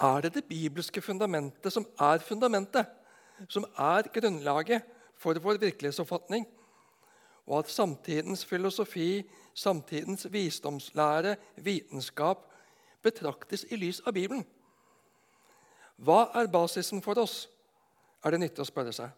er 0.00 0.20
det 0.24 0.34
det 0.34 0.44
bibelske 0.48 1.02
fundamentet 1.04 1.72
som 1.72 1.86
er 2.00 2.22
fundamentet, 2.24 2.86
som 3.48 3.64
er 3.78 4.08
grunnlaget 4.12 4.86
for 5.16 5.38
vår 5.38 5.60
virkelighetsoppfatning? 5.60 6.46
Og 7.46 7.58
at 7.58 7.70
samtidens 7.70 8.44
filosofi, 8.44 9.22
samtidens 9.54 10.26
visdomslære, 10.32 11.36
vitenskap 11.56 12.46
betraktes 13.02 13.66
i 13.70 13.76
lys 13.76 14.00
av 14.06 14.14
Bibelen. 14.14 14.44
Hva 16.00 16.30
er 16.34 16.48
basisen 16.48 17.02
for 17.04 17.18
oss, 17.20 17.48
er 18.24 18.32
det 18.32 18.40
nyttig 18.40 18.62
å 18.64 18.68
spørre 18.68 18.92
seg. 18.94 19.10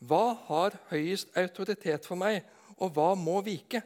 Hva 0.00 0.36
har 0.46 0.76
høyest 0.90 1.34
autoritet 1.38 2.06
for 2.06 2.18
meg, 2.18 2.44
og 2.78 2.94
hva 2.94 3.14
må 3.18 3.40
vike? 3.44 3.82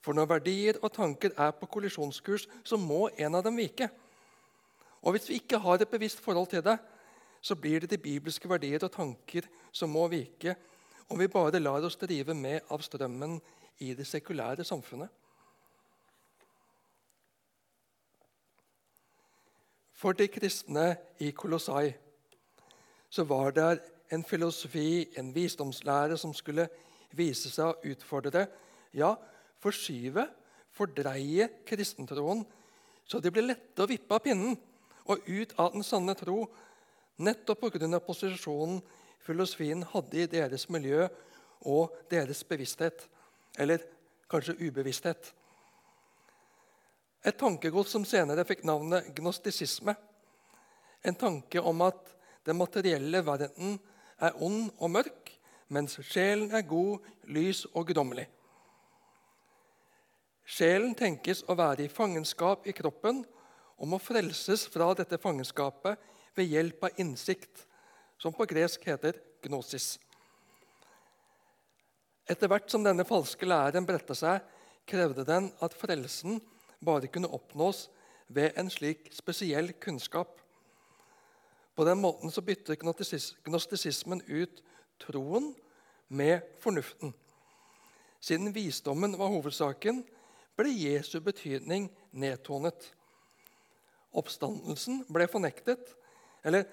For 0.00 0.14
når 0.14 0.30
verdier 0.30 0.78
og 0.82 0.92
tanker 0.94 1.34
er 1.36 1.50
på 1.58 1.66
kollisjonskurs, 1.66 2.46
så 2.64 2.76
må 2.76 3.08
en 3.18 3.34
av 3.34 3.44
dem 3.44 3.58
vike. 3.58 3.88
Og 5.02 5.14
hvis 5.14 5.28
vi 5.28 5.38
ikke 5.40 5.60
har 5.62 5.78
et 5.82 5.90
bevisst 5.90 6.20
forhold 6.22 6.50
til 6.50 6.62
det, 6.64 6.78
så 7.40 7.54
blir 7.54 7.80
det 7.80 7.90
de 7.90 7.98
bibelske 8.02 8.48
verdier 8.50 8.82
og 8.84 8.92
tanker 8.92 9.46
som 9.72 9.90
må 9.90 10.06
vike, 10.10 10.56
om 11.08 11.18
vi 11.18 11.30
bare 11.30 11.60
lar 11.60 11.84
oss 11.86 11.96
drive 11.96 12.34
med 12.34 12.66
av 12.70 12.82
strømmen 12.84 13.38
i 13.78 13.94
det 13.94 14.06
sekulære 14.06 14.64
samfunnet. 14.66 15.08
For 19.98 20.14
de 20.14 20.28
kristne 20.30 20.92
i 21.18 21.30
Kolossai 21.34 21.94
så 23.10 23.24
var 23.24 23.50
det 23.50 23.80
en 24.12 24.24
filosofi, 24.24 25.08
en 25.18 25.34
visdomslære, 25.34 26.16
som 26.16 26.34
skulle 26.34 26.68
vise 27.16 27.50
seg 27.50 27.72
å 27.72 27.92
utfordre, 27.92 28.46
ja, 28.94 29.14
forskyve, 29.62 30.26
fordreie 30.74 31.48
kristentroen, 31.66 32.44
så 33.08 33.20
de 33.20 33.32
blir 33.32 33.46
lette 33.48 33.82
å 33.82 33.88
vippe 33.88 34.14
av 34.14 34.22
pinnen 34.24 34.56
og 35.08 35.24
ut 35.26 35.54
av 35.58 35.72
den 35.72 35.86
sanne 35.86 36.14
tro, 36.18 36.44
nettopp 37.18 37.64
pga. 37.72 38.00
posisjonen 38.00 38.82
filosofien 39.24 39.82
hadde 39.82 40.22
i 40.22 40.26
deres 40.30 40.68
miljø 40.68 41.08
og 41.66 41.94
deres 42.10 42.44
bevissthet. 42.44 43.08
Eller 43.58 43.82
kanskje 44.30 44.58
ubevissthet. 44.60 45.32
Et 47.24 47.36
tankegods 47.36 47.90
som 47.90 48.04
senere 48.06 48.44
fikk 48.46 48.62
navnet 48.68 49.10
gnostisisme. 49.16 49.96
En 51.02 51.14
tanke 51.18 51.60
om 51.60 51.82
at 51.82 52.14
den 52.46 52.58
materielle 52.60 53.24
verden 53.26 53.78
er 54.20 54.36
ond 54.42 54.70
og 54.78 54.90
mørk, 54.90 55.32
mens 55.68 55.98
sjelen 56.06 56.52
er 56.54 56.64
god, 56.66 57.02
lys 57.28 57.66
og 57.74 57.88
guddommelig. 57.88 58.28
Sjelen 60.48 60.94
tenkes 60.96 61.42
å 61.44 61.56
være 61.58 61.84
i 61.84 61.92
fangenskap 61.92 62.64
i 62.66 62.72
kroppen 62.72 63.20
og 63.76 63.90
må 63.92 63.98
frelses 64.00 64.64
fra 64.72 64.88
dette 64.96 65.18
fangenskapet 65.20 66.00
ved 66.38 66.48
hjelp 66.48 66.86
av 66.88 67.02
innsikt, 67.02 67.66
som 68.18 68.32
på 68.34 68.46
gresk 68.48 68.86
heter 68.88 69.18
gnosis. 69.44 69.98
Etter 72.28 72.48
hvert 72.48 72.72
som 72.72 72.82
denne 72.84 73.04
falske 73.08 73.46
læren 73.46 73.86
bredte 73.88 74.16
seg, 74.16 74.40
krevde 74.88 75.26
den 75.28 75.50
at 75.64 75.76
frelsen 75.76 76.40
bare 76.80 77.12
kunne 77.12 77.30
oppnås 77.34 77.86
ved 78.32 78.56
en 78.56 78.72
slik 78.72 79.08
spesiell 79.12 79.74
kunnskap. 79.80 80.40
På 81.76 81.84
den 81.84 82.00
måten 82.00 82.32
så 82.32 82.42
bytter 82.42 82.80
gnostisismen 82.80 84.24
ut 84.26 84.62
troen 85.04 85.52
med 86.08 86.40
fornuften. 86.64 87.12
Siden 88.20 88.50
visdommen 88.54 89.14
var 89.18 89.30
hovedsaken, 89.30 90.02
ble 90.58 90.72
Jesu 90.74 91.20
betydning 91.22 91.88
nedtonet. 92.10 92.90
Oppstandelsen 94.18 95.04
ble 95.12 95.28
fornektet, 95.30 95.94
eller 96.42 96.66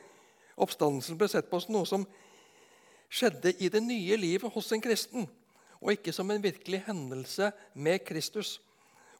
oppstandelsen 0.57 1.19
ble 1.19 1.29
sett 1.29 1.49
på 1.51 1.59
som 1.61 1.75
noe 1.75 1.89
som 1.89 2.05
skjedde 3.11 3.53
i 3.61 3.69
det 3.69 3.83
nye 3.83 4.17
livet 4.17 4.53
hos 4.53 4.71
en 4.73 4.83
kristen, 4.83 5.27
og 5.81 5.93
ikke 5.93 6.13
som 6.15 6.31
en 6.31 6.41
virkelig 6.41 6.81
hendelse 6.87 7.51
med 7.75 8.01
Kristus. 8.07 8.57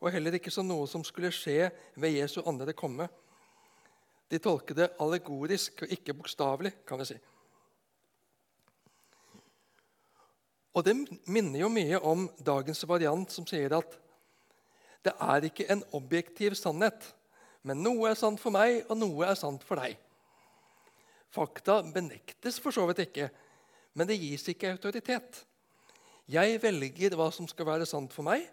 Og 0.01 0.11
heller 0.11 0.38
ikke 0.38 0.53
som 0.53 0.68
noe 0.68 0.88
som 0.89 1.03
skulle 1.05 1.34
skje 1.34 1.70
ved 1.99 2.18
Jesu 2.18 2.41
andre 2.45 2.74
komme. 2.74 3.07
De 4.32 4.39
tolker 4.41 4.78
det 4.78 4.93
allegorisk 5.01 5.86
og 5.86 5.93
ikke 5.93 6.16
bokstavelig, 6.18 6.74
kan 6.88 6.99
vi 6.99 7.09
si. 7.11 7.18
Og 10.76 10.84
Det 10.84 10.95
minner 11.32 11.61
jo 11.61 11.70
mye 11.72 11.99
om 12.03 12.26
dagens 12.43 12.84
variant, 12.88 13.32
som 13.32 13.45
sier 13.47 13.78
at 13.78 13.93
det 15.06 15.14
er 15.22 15.47
ikke 15.47 15.68
en 15.72 15.84
objektiv 15.93 16.56
sannhet, 16.58 17.14
men 17.66 17.82
noe 17.82 18.10
er 18.12 18.18
sant 18.18 18.41
for 18.41 18.53
meg, 18.53 18.84
og 18.89 18.97
noe 18.97 19.28
er 19.30 19.38
sant 19.38 19.64
for 19.66 19.80
deg. 19.82 19.97
Fakta 21.34 21.82
benektes 21.93 22.60
for 22.64 22.76
så 22.76 22.86
vidt 22.89 23.03
ikke, 23.08 23.30
men 23.95 24.10
det 24.10 24.20
gis 24.22 24.45
ikke 24.51 24.74
autoritet. 24.76 25.43
Jeg 26.32 26.58
velger 26.62 27.16
hva 27.18 27.30
som 27.34 27.47
skal 27.49 27.68
være 27.70 27.88
sant 27.89 28.14
for 28.14 28.26
meg. 28.26 28.45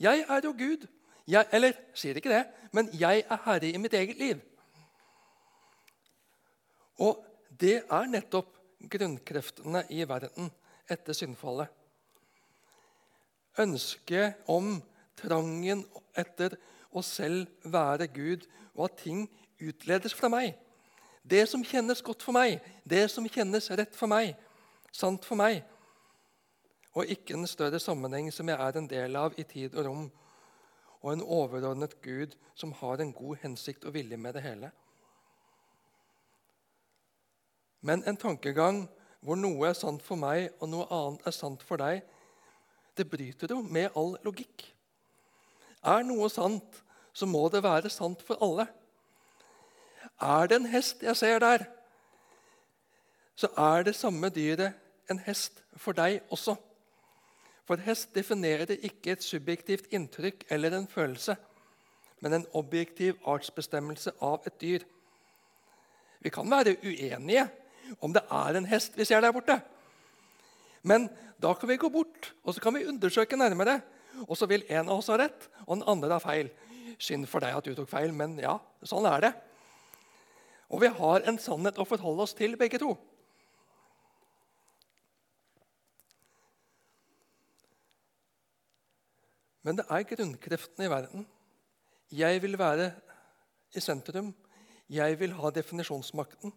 Jeg 0.00 0.24
er 0.26 0.46
jo 0.46 0.54
Gud. 0.56 0.86
Jeg, 1.30 1.46
eller 1.54 1.76
sier 1.94 2.16
ikke 2.18 2.32
det, 2.32 2.44
men 2.74 2.88
jeg 2.96 3.22
er 3.22 3.42
herre 3.44 3.68
i 3.68 3.78
mitt 3.78 3.94
eget 3.94 4.18
liv. 4.18 4.40
Og 7.00 7.20
det 7.60 7.82
er 7.84 8.08
nettopp 8.10 8.56
grunnkreftene 8.90 9.84
i 9.92 10.02
verden 10.08 10.50
etter 10.90 11.14
syndfallet. 11.16 11.68
Ønsket 13.60 14.48
om 14.50 14.78
trangen 15.20 15.84
etter 16.18 16.56
å 16.90 17.02
selv 17.06 17.48
være 17.62 18.08
Gud, 18.10 18.46
og 18.74 18.88
at 18.88 19.00
ting 19.04 19.26
utledes 19.60 20.14
fra 20.16 20.30
meg. 20.32 20.54
Det 21.22 21.44
som 21.48 21.64
kjennes 21.64 22.02
godt 22.02 22.24
for 22.24 22.34
meg, 22.34 22.58
det 22.84 23.04
som 23.12 23.26
kjennes 23.28 23.70
rett 23.76 23.96
for 23.96 24.10
meg, 24.10 24.34
sant 24.92 25.26
for 25.26 25.38
meg. 25.38 25.60
Og 26.96 27.06
ikke 27.12 27.36
en 27.36 27.46
større 27.46 27.78
sammenheng 27.78 28.30
som 28.34 28.48
jeg 28.48 28.58
er 28.58 28.78
en 28.78 28.88
del 28.90 29.18
av 29.20 29.36
i 29.38 29.44
tid 29.46 29.76
og 29.76 29.86
rom. 29.86 30.06
Og 31.00 31.12
en 31.12 31.22
overordnet 31.22 31.94
Gud 32.02 32.34
som 32.58 32.72
har 32.80 33.00
en 33.00 33.12
god 33.14 33.44
hensikt 33.44 33.86
og 33.86 33.94
vilje 33.94 34.18
med 34.18 34.34
det 34.36 34.42
hele. 34.44 34.72
Men 37.80 38.02
en 38.04 38.18
tankegang 38.20 38.82
hvor 39.24 39.36
noe 39.36 39.68
er 39.68 39.76
sant 39.76 40.02
for 40.04 40.20
meg, 40.20 40.48
og 40.60 40.68
noe 40.72 40.88
annet 40.92 41.26
er 41.28 41.36
sant 41.36 41.62
for 41.64 41.80
deg, 41.80 42.00
det 42.96 43.06
bryter 43.08 43.52
jo 43.52 43.60
med 43.62 43.92
all 43.96 44.16
logikk. 44.24 44.64
Er 45.84 46.04
noe 46.04 46.28
sant, 46.32 46.82
så 47.12 47.26
må 47.26 47.48
det 47.52 47.62
være 47.64 47.90
sant 47.92 48.22
for 48.26 48.40
alle. 48.44 48.66
Er 50.20 50.48
det 50.50 50.60
en 50.60 50.68
hest 50.72 51.02
jeg 51.02 51.16
ser 51.16 51.40
der, 51.40 51.64
så 53.40 53.48
er 53.56 53.86
det 53.86 53.96
samme 53.96 54.28
dyret 54.28 54.76
en 55.10 55.20
hest 55.24 55.62
for 55.80 55.96
deg 55.96 56.20
også. 56.28 56.58
For 57.64 57.80
hest 57.80 58.12
definerer 58.14 58.74
ikke 58.76 59.14
et 59.14 59.24
subjektivt 59.24 59.88
inntrykk 59.94 60.44
eller 60.52 60.74
en 60.76 60.88
følelse, 60.90 61.36
men 62.20 62.36
en 62.36 62.46
objektiv 62.58 63.16
artsbestemmelse 63.24 64.12
av 64.20 64.44
et 64.46 64.60
dyr. 64.60 64.84
Vi 66.20 66.32
kan 66.34 66.50
være 66.50 66.76
uenige 66.84 67.46
om 68.00 68.12
det 68.12 68.26
er 68.28 68.58
en 68.58 68.68
hest 68.68 68.98
vi 68.98 69.06
ser 69.08 69.24
der 69.24 69.32
borte. 69.32 69.56
Men 70.82 71.08
da 71.40 71.54
kan 71.54 71.68
vi 71.68 71.80
gå 71.80 71.88
bort 71.88 72.32
og 72.44 72.54
så 72.54 72.60
kan 72.60 72.74
vi 72.76 72.86
undersøke 72.90 73.40
nærmere. 73.40 73.80
Og 74.26 74.36
så 74.38 74.48
vil 74.50 74.66
en 74.68 74.88
av 74.88 74.98
oss 74.98 75.10
ha 75.12 75.18
rett, 75.20 75.48
og 75.66 75.78
den 75.78 75.86
andre 75.90 76.16
ha 76.16 76.22
feil. 76.22 76.50
Synd 77.00 77.28
for 77.30 77.42
deg 77.44 77.56
at 77.56 77.66
du 77.66 77.74
tok 77.76 77.88
feil, 77.90 78.12
men 78.16 78.36
ja, 78.42 78.58
sånn 78.86 79.08
er 79.08 79.24
det. 79.24 79.32
Og 80.70 80.82
vi 80.84 80.90
har 81.00 81.26
en 81.26 81.38
sannhet 81.40 81.80
å 81.80 81.88
forholde 81.88 82.26
oss 82.26 82.36
til, 82.36 82.56
begge 82.60 82.78
to. 82.82 82.92
Men 89.66 89.76
det 89.76 89.86
er 89.92 90.08
grunnkreftene 90.08 90.86
i 90.86 90.92
verden. 90.92 91.26
Jeg 92.10 92.40
vil 92.42 92.56
være 92.58 92.90
i 93.76 93.82
sentrum. 93.84 94.32
Jeg 94.90 95.18
vil 95.20 95.34
ha 95.36 95.50
definisjonsmakten 95.54 96.54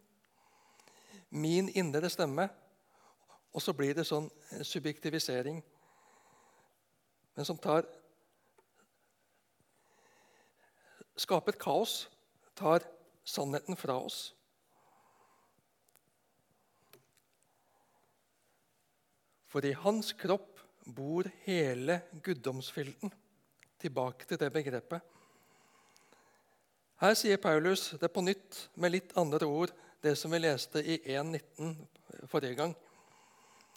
min 1.34 1.70
indre 1.70 2.10
stemme. 2.10 2.47
Og 3.54 3.62
så 3.62 3.74
blir 3.78 3.93
det 3.93 4.06
sånn 4.10 4.30
subjektivisering, 4.66 5.60
men 7.36 7.46
som 7.46 7.58
tar 7.58 7.86
Skaper 11.14 11.54
kaos, 11.62 12.08
tar 12.58 12.82
sannheten 13.24 13.78
fra 13.78 14.00
oss. 14.02 14.32
For 19.46 19.62
i 19.62 19.76
hans 19.78 20.10
kropp 20.18 20.58
bor 20.90 21.30
hele 21.46 22.00
guddomsfylden. 22.26 23.14
Tilbake 23.78 24.26
til 24.26 24.40
det 24.42 24.50
begrepet. 24.56 25.06
Her 27.04 27.14
sier 27.20 27.38
Paulus 27.38 27.92
det 28.02 28.10
på 28.10 28.24
nytt 28.26 28.64
med 28.80 28.96
litt 28.96 29.14
andre 29.20 29.46
ord 29.46 29.74
det 30.02 30.16
som 30.18 30.34
vi 30.34 30.42
leste 30.42 30.82
i 30.82 30.98
1.19 31.14 31.76
forrige 32.32 32.58
gang. 32.58 32.74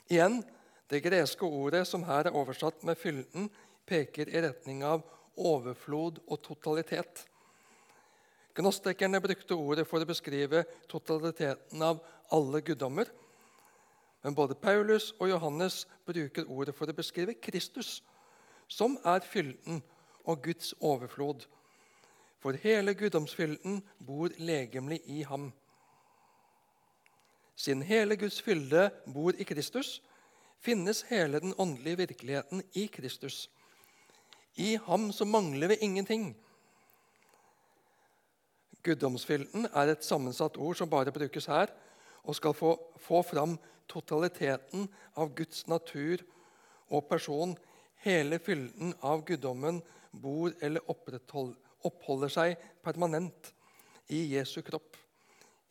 Igjen, 0.09 0.41
det 0.91 1.03
greske 1.03 1.47
ordet 1.47 1.87
som 1.89 2.05
her 2.07 2.27
er 2.27 2.37
oversatt 2.37 2.85
med 2.85 2.97
'fylden', 2.97 3.51
peker 3.87 4.29
i 4.29 4.43
retning 4.43 4.85
av 4.85 5.03
overflod 5.37 6.19
og 6.27 6.43
totalitet. 6.43 7.27
Gnostikerne 8.55 9.21
brukte 9.21 9.55
ordet 9.55 9.87
for 9.87 10.01
å 10.01 10.09
beskrive 10.09 10.65
totaliteten 10.89 11.83
av 11.83 12.01
alle 12.33 12.61
guddommer. 12.61 13.11
Men 14.23 14.35
både 14.35 14.55
Paulus 14.55 15.13
og 15.21 15.29
Johannes 15.29 15.87
bruker 16.07 16.49
ordet 16.49 16.75
for 16.75 16.89
å 16.89 16.97
beskrive 16.97 17.35
Kristus, 17.35 18.03
som 18.69 18.97
er 19.05 19.21
fylden 19.21 19.83
og 20.25 20.43
Guds 20.43 20.75
overflod. 20.81 21.45
For 22.41 22.57
hele 22.63 22.95
guddomsfylden 22.95 23.83
bor 23.99 24.33
legemlig 24.39 25.03
i 25.07 25.23
ham. 25.23 25.53
Siden 27.57 27.83
hele 27.83 28.17
Guds 28.17 28.41
fylde 28.43 28.91
bor 29.13 29.37
i 29.39 29.45
Kristus, 29.45 30.01
finnes 30.63 31.05
hele 31.11 31.41
den 31.41 31.55
åndelige 31.59 31.97
virkeligheten 31.97 32.63
i 32.75 32.87
Kristus. 32.87 33.51
I 34.57 34.77
ham 34.87 35.13
så 35.13 35.25
mangler 35.25 35.69
vi 35.69 35.79
ingenting. 35.81 36.31
Guddomsfylden 38.83 39.67
er 39.75 39.93
et 39.93 40.05
sammensatt 40.07 40.57
ord 40.57 40.79
som 40.79 40.91
bare 40.91 41.13
brukes 41.13 41.49
her, 41.51 41.73
og 42.23 42.37
skal 42.39 42.55
få, 42.55 42.73
få 43.03 43.23
fram 43.23 43.57
totaliteten 43.91 44.89
av 45.15 45.35
Guds 45.35 45.67
natur 45.71 46.23
og 46.89 47.07
person. 47.11 47.55
Hele 48.07 48.39
fylden 48.39 48.95
av 49.03 49.25
guddommen 49.27 49.81
bor 50.11 50.55
eller 50.63 50.87
oppholder 50.89 52.33
seg 52.33 52.57
permanent 52.85 53.53
i 54.15 54.23
Jesu 54.37 54.61
kropp, 54.67 54.97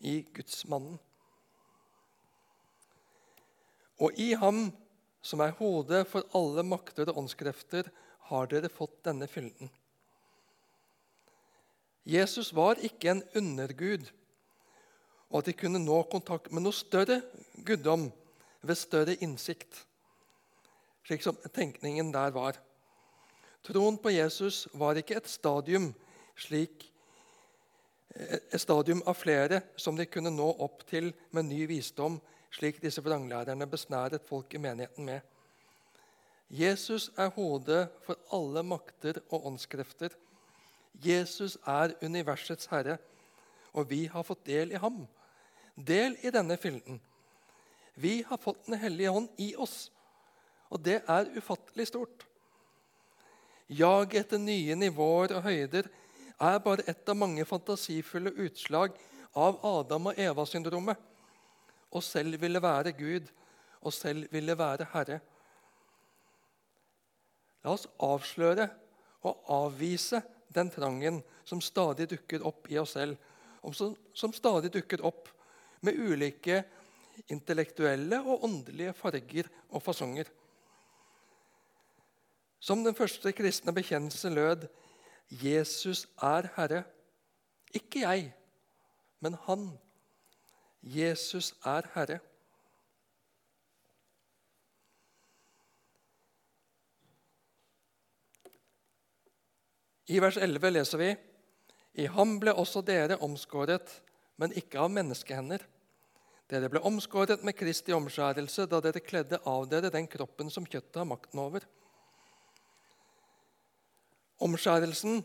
i 0.04 0.22
Gudsmannen. 0.36 1.00
Og 4.02 4.18
i 4.20 4.34
ham, 4.36 4.70
som 5.22 5.42
er 5.42 5.56
hodet 5.60 6.04
for 6.10 6.28
alle 6.38 6.64
makter 6.68 7.10
og 7.10 7.24
åndskrefter, 7.24 7.90
har 8.30 8.50
dere 8.50 8.72
fått 8.74 9.04
denne 9.06 9.28
fylden. 9.30 9.70
Jesus 12.06 12.52
var 12.54 12.82
ikke 12.86 13.12
en 13.12 13.24
undergud, 13.38 14.06
og 15.30 15.40
at 15.40 15.50
de 15.50 15.56
kunne 15.58 15.82
nå 15.82 16.04
kontakt 16.12 16.52
med 16.54 16.66
noe 16.66 16.76
større 16.76 17.22
guddom 17.66 18.12
ved 18.66 18.78
større 18.78 19.16
innsikt, 19.26 19.82
slik 21.06 21.26
som 21.26 21.38
tenkningen 21.54 22.12
der 22.14 22.34
var. 22.34 22.60
Troen 23.66 23.98
på 23.98 24.14
Jesus 24.14 24.68
var 24.78 24.98
ikke 24.98 25.18
et 25.18 25.30
stadium, 25.30 25.90
slik, 26.38 26.86
et 28.16 28.62
stadium 28.62 29.02
av 29.10 29.18
flere 29.18 29.64
som 29.82 29.98
de 29.98 30.06
kunne 30.06 30.34
nå 30.34 30.46
opp 30.62 30.86
til 30.90 31.10
med 31.34 31.50
ny 31.50 31.66
visdom 31.70 32.20
slik 32.56 32.82
disse 32.84 33.04
vranglærerne 33.04 33.68
besnæret 33.68 34.24
folk 34.28 34.54
i 34.54 34.62
menigheten 34.62 35.06
med. 35.06 35.20
Jesus 36.50 37.10
er 37.18 37.34
hodet 37.36 37.90
for 38.06 38.18
alle 38.34 38.64
makter 38.64 39.20
og 39.30 39.48
åndskrefter. 39.50 40.14
Jesus 41.04 41.58
er 41.68 41.96
universets 42.06 42.70
herre, 42.72 42.98
og 43.74 43.90
vi 43.90 44.06
har 44.06 44.24
fått 44.24 44.46
del 44.48 44.72
i 44.72 44.80
ham. 44.80 45.04
Del 45.76 46.16
i 46.24 46.32
denne 46.32 46.58
fylden. 46.58 47.02
Vi 47.96 48.22
har 48.28 48.38
fått 48.38 48.66
Den 48.68 48.78
hellige 48.80 49.10
hånd 49.10 49.30
i 49.38 49.56
oss, 49.56 49.92
og 50.70 50.84
det 50.84 51.02
er 51.08 51.32
ufattelig 51.36 51.88
stort. 51.88 52.26
Jaget 53.68 54.26
etter 54.26 54.38
nye 54.38 54.76
nivåer 54.76 55.34
og 55.36 55.44
høyder 55.44 55.90
er 56.40 56.60
bare 56.60 56.86
ett 56.88 57.10
av 57.10 57.18
mange 57.18 57.46
fantasifulle 57.46 58.32
utslag 58.46 58.94
av 59.34 59.58
Adam 59.66 60.12
og 60.12 60.20
Eva-syndromet. 60.20 60.98
Og 61.96 62.04
selv 62.04 62.42
ville 62.42 62.62
være 62.62 62.92
Gud, 62.98 63.30
og 63.82 63.94
selv 63.94 64.28
ville 64.34 64.58
være 64.58 64.88
Herre. 64.94 65.20
La 67.64 67.74
oss 67.74 67.88
avsløre 68.04 68.68
og 69.26 69.48
avvise 69.50 70.22
den 70.54 70.70
trangen 70.74 71.22
som 71.48 71.62
stadig 71.64 72.10
dukker 72.12 72.46
opp 72.46 72.70
i 72.70 72.78
oss 72.82 72.96
selv, 72.98 73.18
og 73.66 73.74
som, 73.74 74.34
stadig 74.34 74.70
dukker 74.74 75.02
opp 75.06 75.32
med 75.86 75.98
ulike 75.98 76.62
intellektuelle 77.32 78.20
og 78.22 78.44
åndelige 78.46 78.94
farger 78.98 79.50
og 79.72 79.82
fasonger. 79.82 80.30
Som 82.60 82.84
den 82.86 82.98
første 82.98 83.34
kristne 83.34 83.74
bekjennelse 83.74 84.30
lød 84.34 84.68
Jesus 85.42 86.06
er 86.22 86.50
Herre. 86.58 86.84
Ikke 87.74 88.06
jeg, 88.06 88.30
men 89.22 89.38
Han. 89.48 89.68
Jesus 90.86 91.54
er 91.66 91.88
Herre. 91.96 92.20
I 100.06 100.20
vers 100.22 100.38
11 100.38 100.70
leser 100.70 101.02
vi 101.02 101.08
i 101.98 102.06
ham 102.12 102.36
ble 102.38 102.54
også 102.54 102.84
dere 102.86 103.18
omskåret, 103.26 103.88
men 104.38 104.54
ikke 104.54 104.78
av 104.84 104.92
menneskehender. 104.94 105.64
Dere 106.52 106.70
ble 106.70 106.82
omskåret 106.86 107.42
med 107.48 107.56
Kristi 107.58 107.96
omskjærelse 107.96 108.68
da 108.70 108.82
dere 108.84 109.02
kledde 109.02 109.40
av 109.50 109.66
dere 109.72 109.90
den 109.90 110.06
kroppen 110.12 110.52
som 110.54 110.68
kjøttet 110.68 111.00
har 111.02 111.08
makten 111.10 111.42
over. 111.42 111.66
Omskjærelsen 114.46 115.24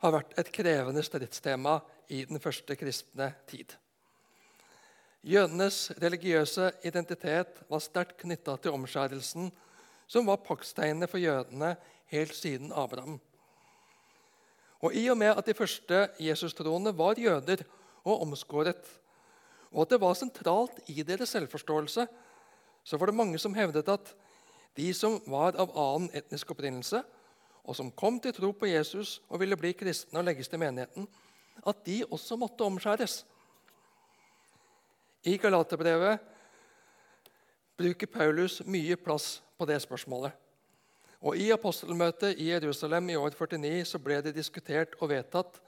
har 0.00 0.14
vært 0.14 0.32
et 0.40 0.52
krevende 0.54 1.02
stridstema 1.04 1.76
i 2.14 2.22
den 2.30 2.40
første 2.40 2.78
kristne 2.78 3.32
tid. 3.50 3.74
Jødenes 5.26 5.90
religiøse 6.02 6.70
identitet 6.86 7.58
var 7.68 7.82
sterkt 7.82 8.20
knytta 8.22 8.54
til 8.62 8.76
omskjærelsen, 8.76 9.50
som 10.06 10.26
var 10.30 10.38
paktstegnet 10.46 11.10
for 11.10 11.18
jødene 11.18 11.74
helt 12.12 12.34
siden 12.34 12.70
Abraham. 12.72 13.18
Og 14.80 14.94
I 14.94 15.08
og 15.10 15.18
med 15.18 15.34
at 15.34 15.46
de 15.46 15.54
første 15.58 16.08
Jesus-troende 16.22 16.94
var 16.96 17.18
jøder 17.18 17.64
og 18.04 18.22
omskåret, 18.22 18.84
og 19.72 19.82
at 19.82 19.90
det 19.90 20.00
var 20.00 20.14
sentralt 20.14 20.78
i 20.86 21.02
deres 21.02 21.34
selvforståelse, 21.34 22.06
så 22.84 22.96
var 22.96 23.10
det 23.10 23.18
mange 23.18 23.38
som 23.38 23.54
hevdet 23.54 23.88
at 23.88 24.14
de 24.78 24.92
som 24.94 25.18
var 25.26 25.58
av 25.58 25.74
annen 25.74 26.12
etnisk 26.14 26.54
opprinnelse, 26.54 27.02
og 27.64 27.76
som 27.76 27.90
kom 27.90 28.20
til 28.22 28.32
tro 28.32 28.52
på 28.54 28.70
Jesus 28.70 29.18
og 29.28 29.42
ville 29.42 29.58
bli 29.58 29.74
kristne 29.76 30.22
og 30.22 30.24
legges 30.24 30.48
til 30.48 30.62
menigheten, 30.62 31.08
at 31.66 31.82
de 31.84 32.04
også 32.06 32.38
måtte 32.38 32.64
omskjæres. 32.64 33.24
I 35.28 35.36
Galaterbrevet 35.36 36.22
bruker 37.78 38.08
Paulus 38.10 38.62
mye 38.64 38.96
plass 38.96 39.42
på 39.58 39.66
det 39.68 39.76
spørsmålet. 39.84 40.32
Og 41.20 41.36
I 41.36 41.50
apostelmøtet 41.52 42.38
i 42.38 42.52
Jerusalem 42.52 43.10
i 43.10 43.16
år 43.18 43.34
49 43.34 43.84
så 43.90 44.00
ble 44.00 44.20
det 44.24 44.36
diskutert 44.36 44.94
og 45.02 45.10
vedtatt 45.12 45.58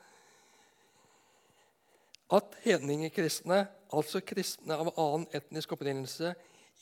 at 2.30 2.54
hedningekristne, 2.62 3.64
altså 3.90 4.22
kristne 4.22 4.76
av 4.78 4.92
annen 4.94 5.26
etnisk 5.34 5.74
opprinnelse, 5.74 6.30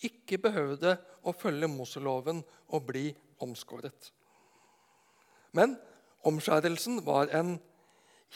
ikke 0.04 0.38
behøvde 0.44 0.92
å 1.24 1.32
følge 1.34 1.70
Moseloven 1.72 2.42
og 2.68 2.84
bli 2.90 3.08
omskåret. 3.42 4.12
Men 5.56 5.78
omskjærelsen 6.28 7.00
var 7.06 7.32
en 7.34 7.56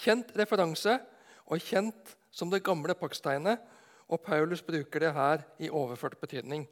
kjent 0.02 0.32
referanse 0.40 0.96
og 1.44 1.60
kjent 1.60 2.16
som 2.32 2.50
det 2.50 2.64
gamle 2.64 2.96
paktstegnet, 2.96 3.60
og 4.08 4.20
Paulus 4.20 4.62
bruker 4.62 5.00
det 5.00 5.12
her 5.14 5.44
i 5.58 5.70
overført 5.70 6.18
betydning. 6.20 6.66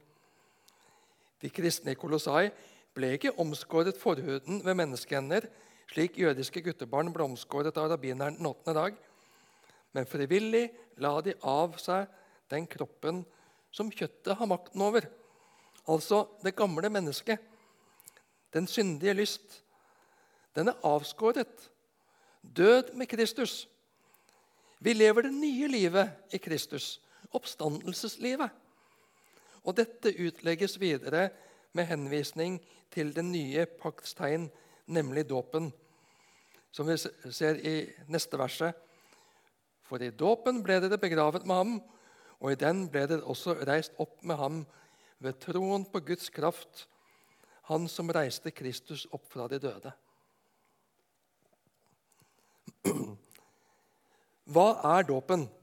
De 1.41 1.51
kristne 1.51 1.95
i 1.95 1.99
Kolossai 1.99 2.51
ble 2.95 3.15
ikke 3.17 3.37
omskåret 3.41 3.99
forhuden 3.99 4.65
ved 4.65 4.77
menneskehender, 4.77 5.47
slik 5.91 6.19
jødiske 6.19 6.63
guttebarn 6.63 7.13
ble 7.15 7.25
omskåret 7.25 7.77
av 7.81 7.91
rabbineren 7.91 8.37
den 8.39 8.51
åttende 8.51 8.77
dag, 8.77 8.99
men 9.93 10.07
frivillig 10.07 10.69
la 11.03 11.17
de 11.25 11.35
av 11.43 11.79
seg 11.83 12.07
den 12.51 12.67
kroppen 12.71 13.25
som 13.75 13.91
kjøttet 13.91 14.37
har 14.37 14.51
makten 14.51 14.83
over, 14.83 15.07
altså 15.91 16.27
det 16.45 16.57
gamle 16.59 16.91
mennesket, 16.93 17.39
den 18.55 18.67
syndige 18.67 19.15
lyst, 19.15 19.61
den 20.55 20.69
er 20.69 20.87
avskåret. 20.87 21.71
Død 22.43 22.95
med 22.99 23.07
Kristus. 23.07 23.69
Vi 24.81 24.93
lever 24.93 25.23
det 25.23 25.35
nye 25.35 25.69
livet 25.69 26.35
i 26.35 26.39
Kristus, 26.43 26.99
oppstandelseslivet. 27.37 28.51
Og 29.65 29.77
dette 29.77 30.15
utlegges 30.17 30.79
videre 30.81 31.29
med 31.77 31.87
henvisning 31.91 32.59
til 32.91 33.13
den 33.15 33.33
nye 33.33 33.67
paktstegn, 33.81 34.49
nemlig 34.91 35.29
dåpen, 35.31 35.71
som 36.73 36.89
vi 36.89 36.97
ser 36.99 37.61
i 37.67 37.75
neste 38.11 38.39
verset. 38.39 38.75
For 39.87 40.03
i 40.03 40.11
dåpen 40.15 40.63
ble 40.63 40.81
dere 40.83 40.99
begravet 41.03 41.47
med 41.47 41.57
ham, 41.57 41.81
og 42.41 42.53
i 42.53 42.59
den 42.59 42.87
ble 42.91 43.07
dere 43.11 43.27
også 43.29 43.55
reist 43.69 43.93
opp 44.01 44.23
med 44.25 44.37
ham 44.41 44.63
ved 45.21 45.39
troen 45.43 45.85
på 45.85 46.01
Guds 46.07 46.31
kraft, 46.33 46.87
han 47.69 47.89
som 47.89 48.11
reiste 48.11 48.51
Kristus 48.51 49.07
opp 49.15 49.27
fra 49.31 49.47
de 49.51 49.59
døde. 49.63 49.93
Hva 54.51 54.69
er 54.97 55.07
dåpen? 55.07 55.60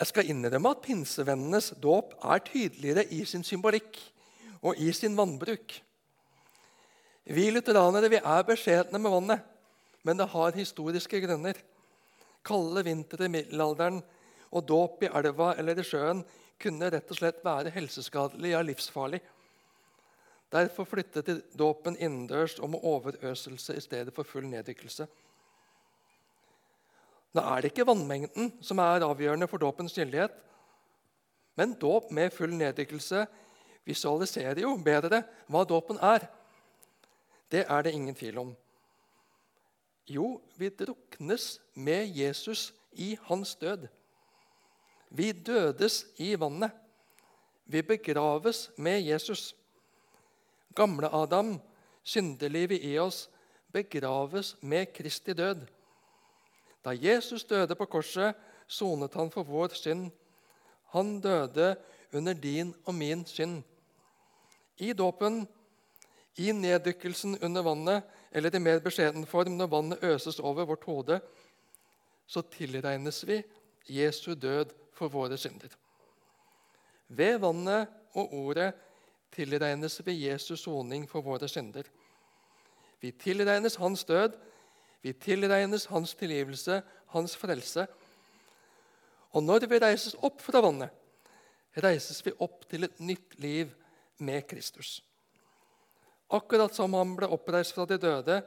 Jeg 0.00 0.08
skal 0.08 0.30
innrømme 0.32 0.70
at 0.72 0.80
pinsevennenes 0.80 1.74
dåp 1.82 2.14
er 2.24 2.40
tydeligere 2.46 3.04
i 3.12 3.20
sin 3.28 3.44
symbolikk 3.44 3.98
og 4.64 4.78
i 4.80 4.88
sin 4.96 5.16
vannbruk. 5.16 5.74
Vi 7.28 7.50
lutheranere 7.52 8.08
vi 8.08 8.20
er 8.20 8.46
beskjedne 8.48 8.96
med 8.96 9.12
vannet, 9.12 9.42
men 10.02 10.16
det 10.16 10.30
har 10.32 10.56
historiske 10.56 11.20
grunner. 11.20 11.58
Kalde 12.40 12.84
vintre 12.86 13.28
i 13.28 13.32
middelalderen 13.34 14.00
og 14.50 14.64
dåp 14.66 15.04
i 15.04 15.12
elva 15.20 15.52
eller 15.60 15.76
i 15.76 15.84
sjøen 15.84 16.24
kunne 16.60 16.88
rett 16.92 17.12
og 17.12 17.20
slett 17.20 17.44
være 17.44 17.72
helseskadelig, 17.74 18.54
ja 18.54 18.64
livsfarlig. 18.64 19.20
Derfor 20.50 20.88
flyttet 20.88 21.28
de 21.28 21.36
dåpen 21.52 22.00
innendørs 22.00 22.56
og 22.58 22.72
med 22.72 22.88
overøselse 22.88 23.76
i 23.76 23.84
stedet 23.84 24.16
for 24.16 24.24
full 24.24 24.48
neddykkelse. 24.48 25.06
Nå 27.34 27.42
er 27.46 27.62
det 27.62 27.70
ikke 27.70 27.86
vannmengden 27.86 28.50
som 28.64 28.80
er 28.82 29.06
avgjørende 29.06 29.46
for 29.50 29.62
dåpens 29.62 29.94
gyldighet. 29.94 30.32
Men 31.58 31.76
dåp 31.78 32.10
med 32.14 32.32
full 32.34 32.54
neddykkelse 32.58 33.26
visualiserer 33.86 34.62
jo 34.64 34.74
bedre 34.82 35.22
hva 35.50 35.62
dåpen 35.68 36.00
er. 36.02 36.26
Det 37.50 37.64
er 37.66 37.86
det 37.86 37.94
ingen 37.94 38.14
tvil 38.14 38.38
om. 38.42 38.50
Jo, 40.10 40.40
vi 40.58 40.70
druknes 40.74 41.60
med 41.74 42.10
Jesus 42.16 42.72
i 42.92 43.16
hans 43.28 43.54
død. 43.60 43.86
Vi 45.10 45.32
dødes 45.32 46.04
i 46.18 46.34
vannet. 46.38 46.70
Vi 47.70 47.82
begraves 47.82 48.70
med 48.76 49.00
Jesus. 49.06 49.54
Gamle 50.74 51.10
Adam, 51.14 51.60
syndelivet 52.02 52.82
i 52.82 52.96
oss, 52.98 53.28
begraves 53.72 54.56
med 54.62 54.90
Kristi 54.94 55.32
død. 55.32 55.66
Da 56.84 56.94
Jesus 56.96 57.44
døde 57.44 57.76
på 57.76 57.86
korset, 57.86 58.34
sonet 58.66 59.14
han 59.14 59.30
for 59.30 59.44
vår 59.44 59.74
synd. 59.76 60.10
Han 60.94 61.20
døde 61.20 61.74
under 62.12 62.34
din 62.34 62.74
og 62.84 62.94
min 62.94 63.24
synd. 63.26 63.62
I 64.78 64.92
dåpen, 64.92 65.46
i 66.36 66.52
neddykkelsen 66.52 67.38
under 67.44 67.62
vannet, 67.62 68.02
eller 68.32 68.54
i 68.54 68.62
mer 68.62 68.80
beskjeden 68.80 69.26
form 69.26 69.58
når 69.58 69.70
vannet 69.70 70.04
øses 70.04 70.40
over 70.40 70.64
vårt 70.64 70.84
hode, 70.84 71.20
så 72.26 72.42
tilregnes 72.42 73.24
vi 73.26 73.42
Jesu 73.90 74.34
død 74.34 74.72
for 74.94 75.08
våre 75.08 75.36
synder. 75.36 75.68
Ved 77.08 77.40
vannet 77.42 77.88
og 78.14 78.34
ordet 78.34 78.72
tilregnes 79.34 80.00
vi 80.06 80.14
Jesus 80.28 80.62
soning 80.62 81.08
for 81.10 81.26
våre 81.26 81.48
synder. 81.48 81.82
Vi 83.00 83.10
tilregnes 83.10 83.76
hans 83.80 84.04
død, 84.04 84.36
vi 85.02 85.12
tilregnes 85.16 85.86
hans 85.90 86.14
tilgivelse, 86.14 86.80
hans 87.14 87.36
frelse. 87.38 87.86
Og 89.32 89.44
når 89.44 89.66
vi 89.70 89.80
reises 89.80 90.16
opp 90.20 90.42
fra 90.44 90.62
vannet, 90.64 90.90
reises 91.80 92.20
vi 92.26 92.34
opp 92.42 92.66
til 92.68 92.84
et 92.84 93.00
nytt 93.00 93.38
liv 93.40 93.70
med 94.20 94.44
Kristus. 94.50 94.98
Akkurat 96.30 96.74
som 96.74 96.94
han 96.94 97.14
ble 97.18 97.30
oppreist 97.30 97.74
fra 97.74 97.86
de 97.88 97.98
døde, 97.98 98.40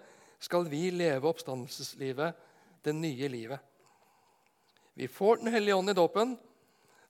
skal 0.43 0.67
vi 0.67 0.89
leve 0.91 1.29
oppstandelseslivet, 1.29 2.35
det 2.83 2.93
nye 2.95 3.27
livet. 3.31 3.59
Vi 4.93 5.07
får 5.07 5.37
Den 5.37 5.53
hellige 5.53 5.75
ånd 5.75 5.89
i 5.89 5.93
dåpen. 5.93 6.37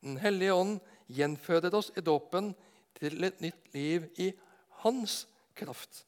Den 0.02 0.18
hellige 0.18 0.54
ånd 0.54 0.80
gjenføder 1.08 1.74
oss 1.76 1.92
i 1.98 2.02
dåpen 2.02 2.54
til 3.00 3.24
et 3.24 3.42
nytt 3.42 3.74
liv 3.74 4.06
i 4.22 4.32
hans 4.84 5.26
kraft. 5.56 6.06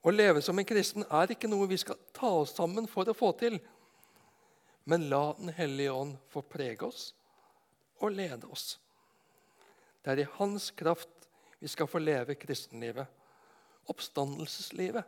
Å 0.00 0.12
leve 0.12 0.40
som 0.42 0.58
en 0.58 0.64
kristen 0.64 1.04
er 1.12 1.34
ikke 1.34 1.48
noe 1.50 1.68
vi 1.68 1.76
skal 1.80 1.98
ta 2.16 2.30
oss 2.40 2.54
sammen 2.56 2.86
for 2.88 3.08
å 3.08 3.16
få 3.16 3.32
til. 3.40 3.58
Men 4.88 5.08
la 5.12 5.34
Den 5.38 5.52
hellige 5.54 5.92
ånd 5.92 6.16
få 6.32 6.42
prege 6.42 6.86
oss 6.88 7.10
og 8.00 8.16
lede 8.16 8.48
oss. 8.48 8.78
Det 10.00 10.12
er 10.12 10.22
i 10.22 10.30
hans 10.38 10.70
kraft 10.72 11.28
vi 11.60 11.68
skal 11.68 11.88
få 11.90 12.00
leve 12.00 12.38
kristenlivet. 12.40 13.04
Oppstandelseslivet. 13.92 15.04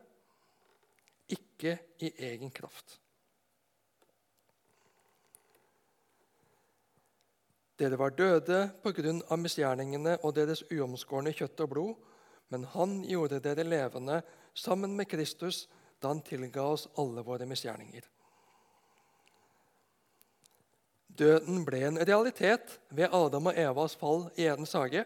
Ikke 1.32 1.78
i 2.04 2.12
egen 2.28 2.50
kraft. 2.52 2.98
Dere 7.80 7.96
var 7.96 8.12
døde 8.12 8.68
pga. 8.82 9.36
misgjerningene 9.36 10.18
og 10.22 10.34
deres 10.36 10.62
uomskårne 10.70 11.32
kjøtt 11.32 11.64
og 11.64 11.70
blod, 11.72 11.94
men 12.52 12.68
han 12.74 13.00
gjorde 13.08 13.40
dere 13.40 13.64
levende 13.64 14.20
sammen 14.54 14.96
med 14.96 15.08
Kristus 15.10 15.68
da 16.02 16.10
han 16.12 16.22
tilga 16.26 16.62
oss 16.62 16.88
alle 16.98 17.22
våre 17.22 17.46
misgjerninger. 17.46 18.04
Døden 21.12 21.64
ble 21.66 21.82
en 21.86 22.00
realitet 22.00 22.78
ved 22.88 23.12
Adam 23.12 23.50
og 23.50 23.58
Evas 23.58 23.94
fall 24.00 24.24
i 24.40 24.46
Edens 24.48 24.72
hage. 24.72 25.04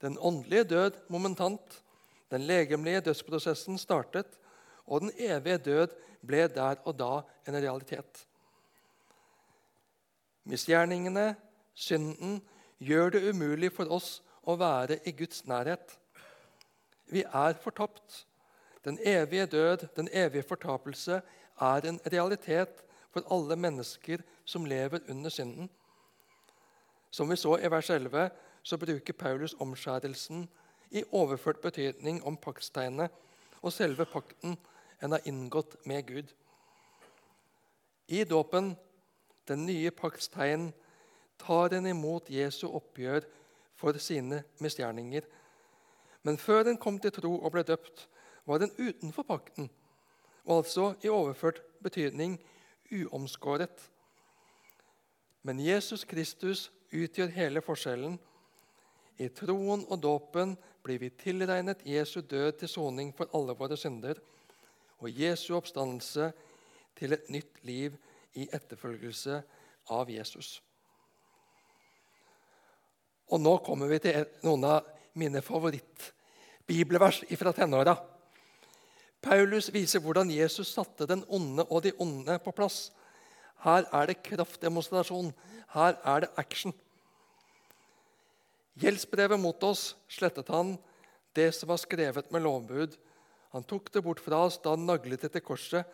Den 0.00 0.18
åndelige 0.20 0.64
død 0.64 0.98
momentant, 1.08 1.80
den 2.30 2.44
legemlige 2.46 3.00
dødsprosessen 3.08 3.78
startet, 3.80 4.36
og 4.86 5.00
den 5.00 5.12
evige 5.16 5.58
død 5.58 5.96
ble 6.26 6.46
der 6.52 6.82
og 6.84 6.98
da 6.98 7.12
en 7.48 7.56
realitet. 7.56 8.26
Misgjerningene, 10.44 11.34
synden, 11.74 12.40
gjør 12.78 13.10
det 13.16 13.28
umulig 13.30 13.72
for 13.72 13.88
oss 13.92 14.20
å 14.44 14.56
være 14.60 15.00
i 15.08 15.12
Guds 15.16 15.44
nærhet. 15.48 15.96
Vi 17.10 17.24
er 17.24 17.56
fortapt. 17.60 18.24
Den 18.84 18.98
evige 19.02 19.46
død, 19.46 19.86
den 19.96 20.08
evige 20.12 20.42
fortapelse, 20.42 21.22
er 21.60 21.80
en 21.88 22.00
realitet 22.12 22.84
for 23.10 23.34
alle 23.34 23.56
mennesker 23.56 24.18
som 24.44 24.64
lever 24.64 24.98
under 25.08 25.30
synden. 25.30 25.70
Som 27.10 27.30
vi 27.30 27.36
så 27.36 27.56
i 27.56 27.70
vers 27.70 27.90
11, 27.90 28.30
så 28.62 28.78
bruker 28.78 29.12
Paulus 29.12 29.54
omskjærelsen 29.60 30.48
i 30.90 31.04
overført 31.12 31.60
betydning 31.60 32.24
om 32.24 32.36
paktstegnet 32.36 33.10
og 33.62 33.72
selve 33.72 34.04
pakten 34.04 34.56
en 35.02 35.12
har 35.12 35.24
inngått 35.24 35.76
med 35.86 36.06
Gud. 36.06 36.32
I 38.08 38.24
dåpen, 38.24 38.76
den 39.48 39.66
nye 39.66 39.90
paktstegn, 39.90 40.72
tar 41.38 41.74
en 41.74 41.86
imot 41.86 42.30
Jesu 42.30 42.66
oppgjør 42.68 43.24
for 43.76 43.96
sine 43.98 44.42
misgjerninger. 44.60 45.24
Men 46.22 46.38
før 46.38 46.68
en 46.68 46.78
kom 46.80 46.98
til 47.00 47.14
tro 47.16 47.36
og 47.38 47.52
ble 47.54 47.62
døpt, 47.64 48.08
var 48.50 48.62
den 48.62 48.74
utenfor 48.78 49.26
pakten, 49.26 49.70
og 50.44 50.56
altså 50.62 50.94
i 51.04 51.08
overført 51.12 51.62
betydning 51.82 52.38
uomskåret. 52.90 53.90
Men 55.42 55.60
Jesus 55.62 56.04
Kristus 56.04 56.68
utgjør 56.92 57.30
hele 57.32 57.62
forskjellen. 57.64 58.18
I 59.20 59.28
troen 59.36 59.84
og 59.88 60.00
dåpen 60.02 60.56
blir 60.82 60.98
vi 61.00 61.12
tilregnet 61.14 61.84
Jesu 61.86 62.20
død 62.20 62.58
til 62.60 62.72
soning 62.72 63.12
for 63.16 63.30
alle 63.36 63.54
våre 63.56 63.76
synder 63.78 64.18
og 65.00 65.08
Jesu 65.16 65.54
oppstandelse 65.56 66.30
til 66.98 67.16
et 67.16 67.30
nytt 67.32 67.60
liv 67.64 67.96
i 68.36 68.46
etterfølgelse 68.52 69.40
av 69.96 70.10
Jesus. 70.12 70.58
Og 73.30 73.40
nå 73.40 73.56
kommer 73.64 73.90
vi 73.90 74.00
til 74.02 74.26
noen 74.44 74.66
av 74.66 74.88
mine 75.18 75.42
favorittbibelvers 75.44 77.22
fra 77.38 77.52
tenåra. 77.54 77.94
Paulus 79.20 79.68
viser 79.72 80.00
hvordan 80.00 80.30
Jesus 80.32 80.72
satte 80.72 81.06
den 81.08 81.24
onde 81.28 81.66
og 81.68 81.84
de 81.84 81.92
onde 82.00 82.38
på 82.40 82.54
plass. 82.56 82.88
Her 83.64 83.84
er 83.92 84.08
det 84.08 84.22
kraftdemonstrasjon. 84.24 85.32
Her 85.74 85.98
er 86.08 86.24
det 86.24 86.30
action. 86.40 86.72
Gjeldsbrevet 88.80 89.40
mot 89.40 89.62
oss 89.66 89.94
slettet 90.08 90.48
han, 90.48 90.78
det 91.36 91.50
som 91.54 91.68
var 91.68 91.80
skrevet 91.82 92.30
med 92.32 92.46
lovbud. 92.46 92.96
Han 93.52 93.66
tok 93.68 93.90
det 93.92 94.02
bort 94.06 94.22
fra 94.24 94.46
oss 94.46 94.56
da 94.62 94.72
han 94.72 94.86
naglet 94.88 95.26
det 95.26 95.32
til 95.34 95.44
korset. 95.44 95.84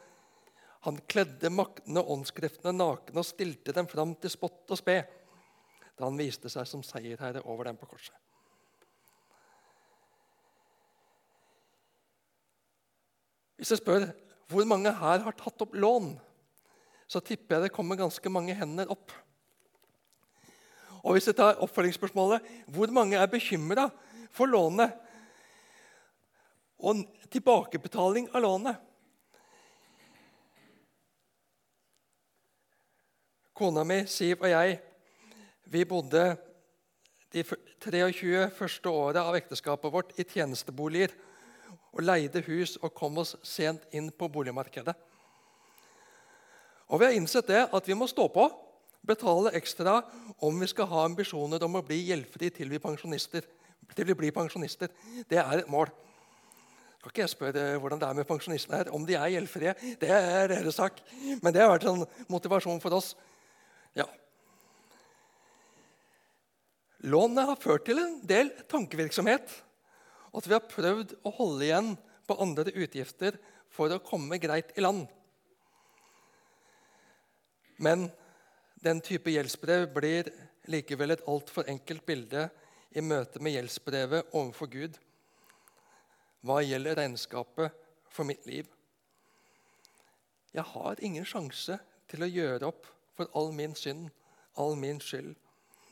Han 0.86 1.00
kledde 1.10 1.50
maktene 1.50 1.98
og 2.04 2.12
åndskreftene 2.14 2.76
nakne 2.76 3.18
og 3.18 3.26
stilte 3.26 3.74
dem 3.74 3.88
fram 3.90 4.14
til 4.20 4.30
spott 4.30 4.70
og 4.70 4.78
spe 4.78 5.00
da 5.96 6.04
han 6.04 6.18
viste 6.20 6.50
seg 6.52 6.68
som 6.68 6.84
seierherre 6.84 7.42
over 7.48 7.70
dem 7.70 7.78
på 7.80 7.88
korset. 7.88 8.14
Hvis 13.56 13.72
jeg 13.72 13.80
spør 13.80 14.08
hvor 14.50 14.66
mange 14.68 14.92
her 14.94 15.22
har 15.24 15.34
tatt 15.34 15.62
opp 15.64 15.74
lån, 15.74 16.12
så 17.10 17.22
tipper 17.22 17.56
jeg 17.56 17.66
det 17.66 17.74
kommer 17.74 17.98
ganske 17.98 18.30
mange 18.30 18.54
hender 18.54 18.90
opp. 18.92 19.14
Og 21.06 21.14
hvis 21.14 21.28
jeg 21.30 21.38
tar 21.38 21.60
oppfølgingsspørsmålet 21.62 22.46
hvor 22.74 22.90
mange 22.94 23.18
er 23.18 23.30
bekymra 23.30 23.88
for 24.34 24.50
lånet? 24.50 24.94
Og 26.82 27.06
tilbakebetaling 27.32 28.28
av 28.34 28.42
lånet? 28.42 28.82
Kona 33.56 33.86
mi, 33.88 34.02
Siv 34.10 34.42
og 34.42 34.50
jeg 34.50 34.76
vi 35.66 35.82
bodde 35.88 36.36
de 37.34 37.42
23 37.42 38.50
første 38.54 38.90
åra 38.90 39.24
av 39.26 39.38
ekteskapet 39.38 39.90
vårt 39.92 40.12
i 40.20 40.26
tjenesteboliger 40.28 41.14
og 41.96 42.04
leide 42.04 42.44
hus 42.44 42.76
og 42.82 42.92
kom 42.94 43.16
oss 43.22 43.34
sent 43.46 43.86
inn 43.96 44.10
på 44.12 44.28
boligmarkedet. 44.32 44.94
Og 46.92 47.00
Vi 47.00 47.06
har 47.08 47.16
innsett 47.16 47.48
det 47.48 47.64
at 47.72 47.88
vi 47.88 47.96
må 47.98 48.06
stå 48.06 48.28
på, 48.30 48.46
betale 49.06 49.54
ekstra 49.58 50.00
om 50.42 50.60
vi 50.60 50.68
skal 50.70 50.88
ha 50.90 51.04
ambisjoner 51.06 51.62
om 51.64 51.78
å 51.78 51.84
bli 51.86 52.02
gjeldfri 52.10 52.50
til 52.54 52.70
vi, 52.70 52.78
til 52.78 54.06
vi 54.06 54.18
blir 54.18 54.34
pensjonister. 54.34 54.92
Det 55.28 55.38
er 55.38 55.62
et 55.62 55.70
mål. 55.70 55.90
Skal 56.98 57.10
ikke 57.10 57.22
jeg 57.22 57.32
spørre 57.32 57.64
hvordan 57.78 58.00
det 58.02 58.08
er 58.08 58.18
med 58.18 58.26
pensjonistene 58.26 58.80
her, 58.80 58.92
om 58.94 59.04
de 59.06 59.14
er 59.14 59.32
gjeldfrie. 59.34 59.74
Det 60.00 60.10
er 60.10 60.48
deres 60.50 60.74
sak. 60.74 60.98
Men 61.42 61.54
det 61.54 61.62
har 61.62 61.70
vært 61.70 61.86
en 61.90 62.02
motivasjon 62.28 62.80
for 62.82 62.98
oss. 62.98 63.12
Ja. 63.94 64.08
Lånet 67.06 67.46
har 67.46 67.62
ført 67.62 67.86
til 67.86 68.02
en 68.02 68.18
del 68.26 68.50
tankevirksomhet 68.66 69.54
at 70.36 70.46
vi 70.46 70.54
har 70.56 70.68
prøvd 70.68 71.14
å 71.24 71.32
holde 71.38 71.64
igjen 71.66 71.94
på 72.26 72.36
andre 72.42 72.72
utgifter 72.74 73.38
for 73.72 73.92
å 73.92 74.02
komme 74.04 74.38
greit 74.42 74.74
i 74.76 74.84
land. 74.84 75.06
Men 77.80 78.08
den 78.84 79.00
type 79.04 79.32
gjeldsbrev 79.32 79.88
blir 79.94 80.30
likevel 80.70 81.14
et 81.14 81.24
altfor 81.28 81.68
enkelt 81.70 82.04
bilde 82.08 82.48
i 82.96 83.04
møte 83.04 83.40
med 83.42 83.56
gjeldsbrevet 83.56 84.32
overfor 84.32 84.70
Gud 84.72 84.96
hva 86.46 86.60
gjelder 86.62 87.00
regnskapet 87.00 87.74
for 88.12 88.28
mitt 88.28 88.44
liv. 88.46 88.68
Jeg 90.54 90.64
har 90.72 91.02
ingen 91.04 91.26
sjanse 91.26 91.78
til 92.08 92.22
å 92.22 92.30
gjøre 92.30 92.68
opp 92.70 92.86
for 93.16 93.28
all 93.36 93.50
min 93.56 93.74
synd, 93.76 94.08
all 94.54 94.76
min 94.78 95.00
skyld. 95.02 95.34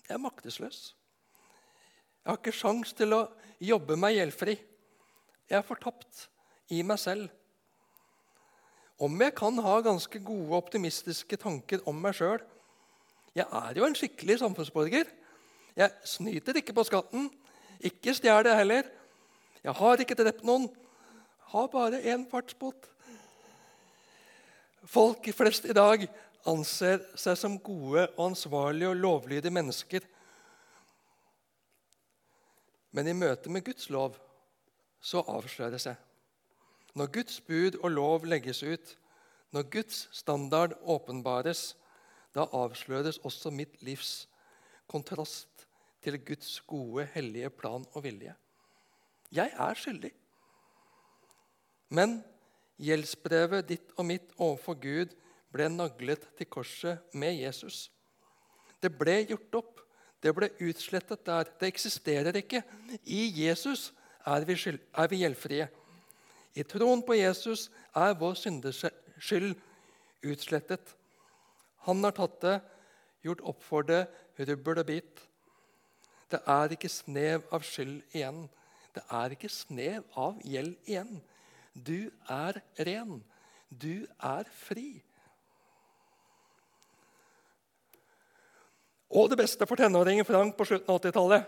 Jeg 0.07 0.14
er 0.14 0.22
maktesløs. 0.22 0.92
Jeg 2.25 2.33
har 2.33 2.39
ikke 2.41 2.57
sjans 2.57 2.95
til 2.97 3.12
å 3.12 3.25
jobbe 3.61 3.99
meg 4.01 4.14
gjeldfri. 4.16 4.55
Jeg 5.45 5.59
er 5.59 5.66
fortapt 5.66 6.22
i 6.72 6.79
meg 6.81 6.97
selv. 6.97 7.27
Om 8.97 9.18
jeg 9.20 9.35
kan 9.37 9.59
ha 9.61 9.75
ganske 9.85 10.20
gode, 10.25 10.57
optimistiske 10.57 11.37
tanker 11.37 11.83
om 11.91 11.99
meg 12.01 12.14
sjøl 12.16 12.39
Jeg 13.35 13.45
er 13.51 13.77
jo 13.77 13.85
en 13.85 13.97
skikkelig 13.99 14.39
samfunnsborger. 14.41 15.11
Jeg 15.77 15.91
snyter 16.07 16.57
ikke 16.62 16.72
på 16.72 16.87
skatten. 16.89 17.29
Ikke 17.85 18.14
stjeler 18.16 18.53
jeg 18.53 18.61
heller. 18.62 18.89
Jeg 19.61 19.77
har 19.83 20.01
ikke 20.01 20.16
drept 20.16 20.47
noen. 20.49 20.70
Har 21.53 21.68
bare 21.68 22.01
én 22.09 22.25
fartsbot. 22.31 22.89
Folk 24.89 25.29
flest 25.37 25.68
i 25.68 25.77
dag 25.77 26.07
anser 26.49 27.05
seg 27.20 27.37
som 27.37 27.59
gode, 27.59 28.07
og 28.16 28.31
ansvarlige 28.31 28.95
og 28.95 29.01
lovlydige 29.03 29.53
mennesker 29.53 30.09
men 32.95 33.11
i 33.11 33.16
møte 33.16 33.51
med 33.51 33.64
Guds 33.66 33.90
lov 33.90 34.18
så 35.05 35.24
avslører 35.28 35.74
det 35.74 35.82
seg. 35.82 35.97
Når 36.95 37.11
Guds 37.16 37.40
bud 37.42 37.80
og 37.82 37.90
lov 37.90 38.26
legges 38.30 38.62
ut, 38.62 38.92
når 39.55 39.66
Guds 39.70 40.05
standard 40.14 40.76
åpenbares, 40.80 41.74
da 42.34 42.47
avsløres 42.55 43.18
også 43.26 43.51
mitt 43.55 43.82
livs 43.86 44.28
kontrast 44.90 45.66
til 46.05 46.18
Guds 46.22 46.61
gode, 46.66 47.07
hellige 47.14 47.51
plan 47.51 47.84
og 47.92 48.05
vilje. 48.07 48.34
Jeg 49.34 49.51
er 49.59 49.78
skyldig. 49.78 50.12
Men 51.95 52.20
gjeldsbrevet 52.82 53.68
ditt 53.68 53.95
og 53.99 54.07
mitt 54.07 54.34
overfor 54.38 54.78
Gud 54.78 55.14
ble 55.55 55.68
naglet 55.70 56.26
til 56.38 56.51
korset 56.51 57.14
med 57.14 57.38
Jesus. 57.38 57.88
Det 58.82 58.90
ble 58.99 59.20
gjort 59.28 59.61
opp. 59.61 59.74
Det 60.25 60.33
ble 60.33 60.49
utslettet 60.64 61.27
der. 61.27 61.51
Det 61.61 61.68
eksisterer 61.68 62.37
ikke. 62.41 62.62
I 63.05 63.29
Jesus 63.45 63.91
er 64.25 64.47
vi, 64.49 64.57
skyld, 64.57 64.81
er 64.97 65.11
vi 65.12 65.20
gjeldfrie. 65.20 65.68
I 66.57 66.64
troen 66.64 67.03
på 67.05 67.18
Jesus 67.18 67.66
er 67.93 68.16
vår 68.16 68.39
syndeskyld 68.41 69.53
utslettet. 70.25 70.95
Han 71.85 72.01
har 72.07 72.16
tatt 72.16 72.41
det, 72.41 72.57
gjort 73.27 73.45
opp 73.53 73.62
for 73.66 73.85
det, 73.85 74.07
rubbel 74.41 74.81
og 74.81 74.89
bit. 74.89 75.25
Det 76.33 76.41
er 76.49 76.72
ikke 76.72 76.89
snev 76.89 77.45
av 77.53 77.64
skyld 77.66 78.01
igjen. 78.16 78.47
Det 78.97 79.05
er 79.12 79.35
ikke 79.37 79.51
snev 79.53 80.07
av 80.16 80.41
gjeld 80.47 80.77
igjen. 80.89 81.18
Du 81.75 82.09
er 82.31 82.62
ren. 82.87 83.18
Du 83.68 84.07
er 84.22 84.49
fri. 84.64 85.03
Og 89.11 89.30
det 89.30 89.38
beste 89.38 89.66
for 89.66 89.76
tenåringen 89.76 90.24
Frank 90.24 90.57
på 90.57 90.66
slutten 90.68 90.90
av 90.90 91.00
80-tallet. 91.00 91.44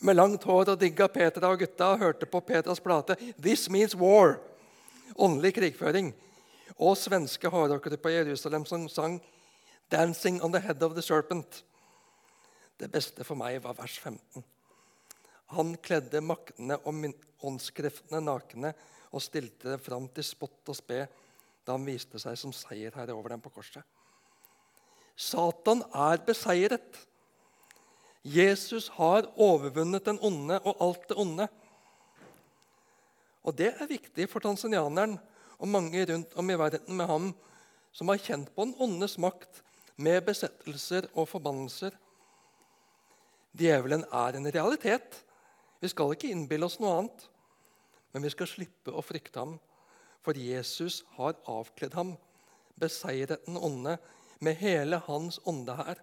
Med 0.00 0.16
langt 0.16 0.44
hår 0.46 0.74
og 0.74 0.78
digga 0.78 1.08
Petra 1.10 1.50
og 1.50 1.62
gutta 1.62 1.92
og 1.94 2.02
hørte 2.02 2.26
på 2.26 2.40
Petras 2.40 2.80
plate 2.80 3.16
'This 3.16 3.68
Means 3.70 3.96
War'. 3.96 4.38
Åndelig 5.16 5.54
krigføring. 5.54 6.14
Og 6.78 6.96
svenske 6.96 7.50
hardrockere 7.50 7.96
på 7.96 8.08
Jerusalem 8.08 8.64
som 8.64 8.88
sang 8.88 9.20
'Dancing 9.90 10.44
on 10.44 10.52
the 10.52 10.60
Head 10.60 10.82
of 10.82 10.92
the 10.92 11.02
Serpent'. 11.02 11.62
Det 12.80 12.92
beste 12.92 13.24
for 13.24 13.34
meg 13.34 13.62
var 13.62 13.74
vers 13.74 13.98
15. 13.98 14.44
Han 15.46 15.76
kledde 15.82 16.20
maktene 16.20 16.76
og 16.84 16.94
åndskreftene 17.42 18.20
nakne 18.20 18.74
og 19.10 19.22
stilte 19.22 19.70
dem 19.70 19.80
fram 19.80 20.08
til 20.08 20.24
spott 20.24 20.68
og 20.68 20.76
spe 20.76 21.06
da 21.66 21.72
han 21.74 21.86
viste 21.86 22.20
seg 22.20 22.36
som 22.38 22.52
seierherre 22.52 23.16
over 23.16 23.28
dem 23.28 23.40
på 23.40 23.50
korset. 23.50 23.82
Satan 25.18 25.82
er 25.90 26.20
beseiret. 26.22 26.98
Jesus 28.22 28.88
har 28.94 29.26
overvunnet 29.34 30.06
den 30.06 30.18
onde 30.22 30.60
og 30.62 30.82
alt 30.84 31.08
det 31.10 31.18
onde. 31.18 31.48
Og 33.42 33.56
Det 33.58 33.72
er 33.74 33.90
viktig 33.90 34.28
for 34.30 34.44
tanzanianeren 34.44 35.16
og 35.58 35.68
mange 35.68 36.04
rundt 36.12 36.34
om 36.36 36.50
i 36.50 36.58
verden 36.58 36.96
med 36.96 37.06
ham 37.06 37.32
som 37.92 38.08
har 38.12 38.20
kjent 38.22 38.52
på 38.54 38.66
den 38.66 38.76
ondes 38.78 39.16
makt 39.18 39.62
med 39.96 40.20
besettelser 40.26 41.08
og 41.14 41.28
forbannelser. 41.28 41.96
Djevelen 43.58 44.04
er 44.12 44.36
en 44.36 44.46
realitet. 44.54 45.24
Vi 45.80 45.88
skal 45.88 46.12
ikke 46.14 46.30
innbille 46.30 46.66
oss 46.66 46.78
noe 46.78 46.94
annet. 46.98 47.24
Men 48.12 48.22
vi 48.22 48.30
skal 48.30 48.50
slippe 48.50 48.94
å 48.94 49.02
frykte 49.04 49.40
ham, 49.40 49.56
for 50.22 50.38
Jesus 50.38 51.02
har 51.16 51.36
avkledd 51.48 51.96
ham, 51.98 52.14
beseiret 52.78 53.44
den 53.46 53.58
onde 53.58 53.96
med 54.38 54.56
hele 54.60 55.00
hans 55.06 55.40
ånde 55.44 55.74
her. 55.74 56.02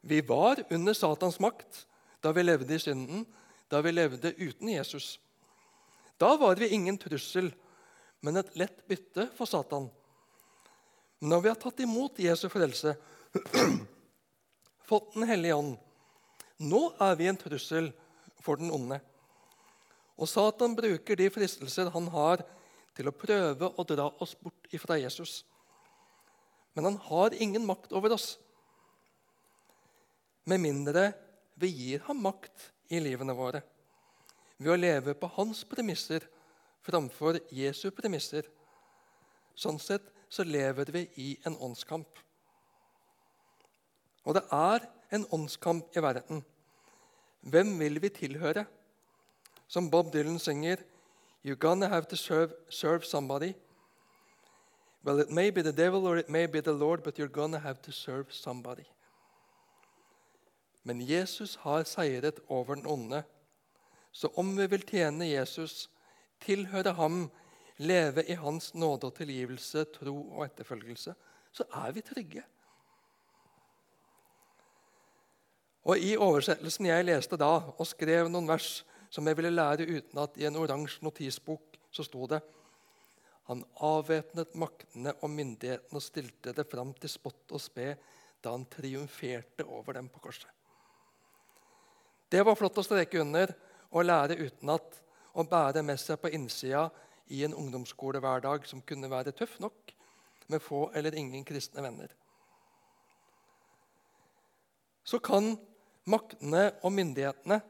Vi 0.00 0.20
var 0.20 0.62
under 0.70 0.94
Satans 0.94 1.40
makt 1.40 1.86
da 2.20 2.32
vi 2.32 2.42
levde 2.42 2.74
i 2.74 2.78
synden, 2.80 3.24
da 3.68 3.80
vi 3.80 3.92
levde 3.92 4.34
uten 4.36 4.68
Jesus. 4.68 5.18
Da 6.16 6.36
var 6.36 6.56
vi 6.56 6.68
ingen 6.68 6.98
trussel, 6.98 7.50
men 8.20 8.36
et 8.36 8.56
lett 8.56 8.86
bytte 8.88 9.28
for 9.36 9.48
Satan. 9.48 9.90
Når 11.24 11.40
vi 11.40 11.48
har 11.48 11.58
tatt 11.60 11.80
imot 11.80 12.20
Jesu 12.20 12.48
frelse, 12.52 12.94
fått 14.88 15.14
Den 15.14 15.28
hellige 15.28 15.54
ånd, 15.56 15.76
nå 16.60 16.82
er 17.00 17.16
vi 17.16 17.28
en 17.28 17.40
trussel 17.40 17.90
for 18.44 18.60
den 18.60 18.72
onde. 18.72 19.00
Og 20.20 20.28
Satan 20.28 20.76
bruker 20.76 21.16
de 21.16 21.30
fristelser 21.32 21.90
han 21.94 22.08
har, 22.12 22.44
til 22.94 23.08
å 23.10 23.16
prøve 23.16 23.72
å 23.74 23.84
dra 23.88 24.06
oss 24.22 24.36
bort 24.38 24.68
ifra 24.70 25.00
Jesus. 25.00 25.42
Men 26.74 26.90
han 26.90 26.96
har 27.08 27.34
ingen 27.34 27.66
makt 27.66 27.92
over 27.92 28.14
oss. 28.16 28.34
Med 30.44 30.60
mindre 30.60 31.12
vi 31.54 31.70
gir 31.70 32.02
ham 32.08 32.20
makt 32.22 32.70
i 32.92 33.00
livene 33.00 33.34
våre 33.36 33.62
ved 34.58 34.72
å 34.72 34.78
leve 34.78 35.14
på 35.18 35.28
hans 35.36 35.62
premisser 35.66 36.26
framfor 36.84 37.38
Jesu 37.54 37.88
premisser. 37.94 38.46
Sånn 39.54 39.80
sett 39.82 40.06
så 40.28 40.44
lever 40.46 40.90
vi 40.94 41.04
i 41.20 41.28
en 41.46 41.56
åndskamp. 41.62 42.20
Og 44.24 44.36
det 44.38 44.44
er 44.54 44.86
en 45.14 45.26
åndskamp 45.36 45.96
i 45.96 46.02
verden. 46.02 46.42
Hvem 47.44 47.74
vil 47.78 48.00
vi 48.00 48.10
tilhøre? 48.14 48.64
Som 49.68 49.90
Bob 49.90 50.12
Dylan 50.12 50.38
synger 50.38 50.82
You're 51.44 51.60
gonna 51.60 51.88
have 51.88 52.08
to 52.08 52.16
serve, 52.16 52.54
serve 52.70 53.04
somebody. 53.04 53.52
Well, 55.04 55.20
it 55.20 55.30
may 55.30 55.50
be 55.50 55.62
the 55.62 55.72
devil 55.72 56.06
or 56.06 56.16
it 56.16 56.30
may 56.30 56.46
be 56.46 56.60
the 56.60 56.72
Lord, 56.72 57.02
but 57.02 57.18
you're 57.18 57.28
gonna 57.28 57.58
have 57.58 57.82
to 57.82 57.92
serve 57.92 58.32
somebody. 58.32 58.84
Men 60.82 61.00
Jesus 61.00 61.54
har 61.54 61.84
seiret 61.84 62.40
over 62.48 62.74
den 62.74 62.86
onde. 62.86 63.22
Så 64.12 64.28
om 64.36 64.56
vi 64.56 64.66
vil 64.66 64.86
tjene 64.86 65.28
Jesus, 65.28 65.90
tilhøre 66.40 66.92
ham, 66.92 67.30
leve 67.76 68.24
i 68.28 68.32
hans 68.32 68.74
nåde 68.74 69.06
og 69.06 69.14
tilgivelse, 69.14 69.84
tro 69.84 70.30
og 70.30 70.44
etterfølgelse, 70.44 71.14
så 71.52 71.64
er 71.72 71.92
vi 71.92 72.00
trygge. 72.00 72.42
Og 75.84 75.98
I 75.98 76.16
oversettelsen 76.16 76.86
jeg 76.86 77.04
leste 77.04 77.36
da, 77.36 77.50
og 77.76 77.86
skrev 77.86 78.28
noen 78.28 78.48
vers 78.48 78.84
som 79.10 79.26
jeg 79.28 79.36
ville 79.36 79.52
lære 79.52 79.84
utenat 79.84 80.36
i 80.40 80.46
en 80.48 80.56
oransje 80.56 81.04
notisbok, 81.04 81.76
så 81.90 82.02
sto 82.02 82.26
det 82.26 82.40
han 83.48 83.62
avvæpnet 83.84 84.54
maktene 84.56 85.12
og 85.20 85.30
myndighetene 85.30 86.00
og 86.00 86.04
stilte 86.04 86.54
det 86.56 86.64
fram 86.70 86.94
til 86.96 87.12
spott 87.12 87.52
og 87.52 87.60
spe 87.60 87.92
da 88.44 88.52
han 88.52 88.66
triumferte 88.72 89.66
over 89.68 89.98
dem 89.98 90.08
på 90.12 90.22
korset. 90.24 90.48
Det 92.28 92.42
var 92.44 92.56
flott 92.58 92.80
å 92.80 92.84
streke 92.84 93.20
under 93.20 93.52
og 93.94 94.06
lære 94.08 94.38
utenat 94.40 95.00
og 95.34 95.48
bære 95.50 95.82
med 95.86 96.00
seg 96.00 96.20
på 96.22 96.32
innsida 96.34 96.88
i 97.32 97.44
en 97.44 97.54
ungdomsskolehverdag 97.56 98.66
som 98.68 98.82
kunne 98.84 99.10
være 99.10 99.32
tøff 99.36 99.58
nok, 99.62 99.92
med 100.46 100.60
få 100.60 100.90
eller 100.94 101.14
ingen 101.16 101.44
kristne 101.44 101.80
venner. 101.84 102.10
Så 105.04 105.20
kan 105.24 105.54
maktene 106.08 106.66
og 106.84 106.92
myndighetene, 106.92 107.60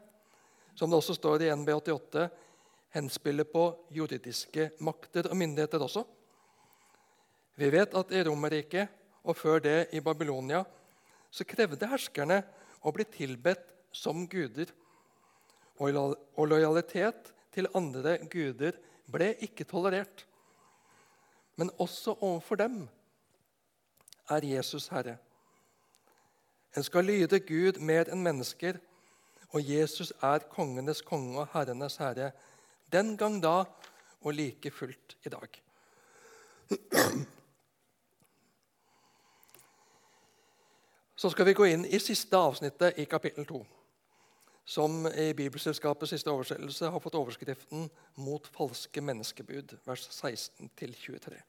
som 0.74 0.90
det 0.90 0.98
også 0.98 1.14
står 1.14 1.44
i 1.44 1.52
NB88, 1.54 2.24
henspiller 2.95 3.47
på 3.51 3.66
juridiske 3.95 4.70
makter 4.86 5.28
og 5.30 5.36
myndigheter 5.36 5.82
også. 5.82 6.05
Vi 7.59 7.70
vet 7.70 7.95
at 7.95 8.12
i 8.14 8.22
Romerriket 8.26 8.88
og 9.24 9.36
før 9.36 9.62
det 9.62 9.78
i 9.92 10.03
Babylonia 10.05 10.62
så 11.30 11.47
krevde 11.49 11.88
herskerne 11.90 12.40
å 12.84 12.92
bli 12.95 13.07
tilbedt 13.11 13.66
som 13.95 14.26
guder. 14.30 14.70
Og 15.82 16.47
lojalitet 16.47 17.32
til 17.55 17.70
andre 17.74 18.18
guder 18.30 18.78
ble 19.11 19.32
ikke 19.42 19.66
tolerert. 19.66 20.26
Men 21.57 21.70
også 21.78 22.16
overfor 22.20 22.59
dem 22.59 22.84
er 24.30 24.47
Jesus 24.47 24.88
herre. 24.90 25.16
En 26.76 26.82
skal 26.82 27.07
lyde 27.07 27.38
Gud 27.47 27.78
mer 27.78 28.11
enn 28.11 28.22
mennesker, 28.22 28.80
og 29.55 29.62
Jesus 29.62 30.11
er 30.22 30.47
kongenes 30.51 31.05
konge 31.07 31.45
og 31.45 31.53
herrenes 31.53 32.01
herre 32.03 32.32
den 32.93 33.16
gang 33.16 33.41
da 33.43 33.64
og 34.24 34.35
like 34.35 34.70
fullt 34.70 35.16
i 35.24 35.32
dag. 35.32 35.61
Så 41.16 41.30
skal 41.30 41.47
vi 41.47 41.55
gå 41.57 41.66
inn 41.70 41.85
i 41.87 42.01
siste 42.03 42.37
avsnittet 42.37 42.99
i 43.01 43.07
kapittel 43.09 43.47
2, 43.49 43.61
som 44.64 45.07
i 45.09 45.30
Bibelselskapets 45.37 46.11
siste 46.12 46.32
oversettelse 46.32 46.91
har 46.91 47.01
fått 47.01 47.16
overskriften 47.16 47.91
'Mot 48.16 48.47
falske 48.47 49.01
menneskebud', 49.01 49.76
vers 49.85 50.09
16-23. 50.11 51.41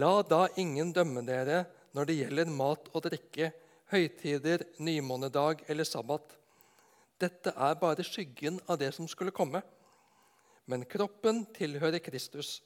La 0.00 0.22
da 0.22 0.48
ingen 0.56 0.92
dømme 0.92 1.22
dere 1.26 1.64
når 1.92 2.04
det 2.04 2.16
gjelder 2.18 2.50
mat 2.50 2.88
og 2.92 3.04
drikke, 3.04 3.52
høytider, 3.92 4.64
nymånedag 4.78 5.62
eller 5.68 5.84
sabbat 5.84 6.38
dette 7.20 7.52
er 7.56 7.78
bare 7.80 8.04
skyggen 8.04 8.60
av 8.68 8.78
det 8.80 8.92
som 8.94 9.08
skulle 9.08 9.34
komme. 9.34 9.62
Men 10.66 10.84
kroppen 10.84 11.44
tilhører 11.56 12.02
Kristus. 12.04 12.60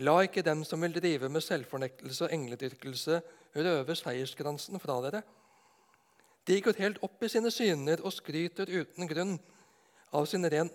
La 0.00 0.22
ikke 0.24 0.44
dem 0.46 0.62
som 0.64 0.80
vil 0.80 0.94
drive 0.96 1.28
med 1.28 1.44
selvfornektelse 1.44 2.24
og 2.24 2.32
engledyrkelse, 2.32 3.20
røve 3.52 3.96
seierskransen 3.98 4.80
fra 4.80 5.00
dere. 5.04 5.22
De 6.48 6.56
går 6.64 6.78
helt 6.80 7.02
opp 7.04 7.22
i 7.22 7.30
sine 7.30 7.52
syner 7.52 8.00
og 8.02 8.14
skryter 8.16 8.70
uten 8.72 9.10
grunn 9.10 9.36
av 10.12 10.26
sine 10.26 10.48
rent, 10.50 10.74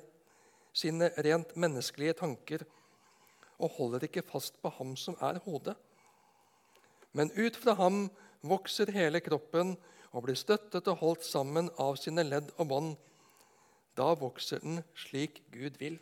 sine 0.73 1.09
rent 1.25 1.55
menneskelige 1.57 2.19
tanker 2.21 2.63
og 3.57 3.73
holder 3.79 4.05
ikke 4.05 4.25
fast 4.25 4.59
på 4.61 4.69
ham 4.77 4.93
som 4.99 5.17
er 5.25 5.39
hodet. 5.45 5.73
Men 7.17 7.31
ut 7.33 7.57
fra 7.57 7.73
ham 7.79 8.05
vokser 8.45 8.91
hele 8.93 9.19
kroppen 9.25 9.73
og 10.17 10.25
blir 10.25 10.37
støttet 10.39 10.87
og 10.89 10.97
holdt 11.03 11.25
sammen 11.27 11.69
av 11.77 11.99
sine 12.01 12.25
ledd 12.25 12.49
og 12.57 12.69
bånd. 12.71 12.93
Da 13.97 14.15
vokser 14.17 14.63
den 14.63 14.81
slik 14.97 15.43
Gud 15.53 15.77
vil. 15.77 15.99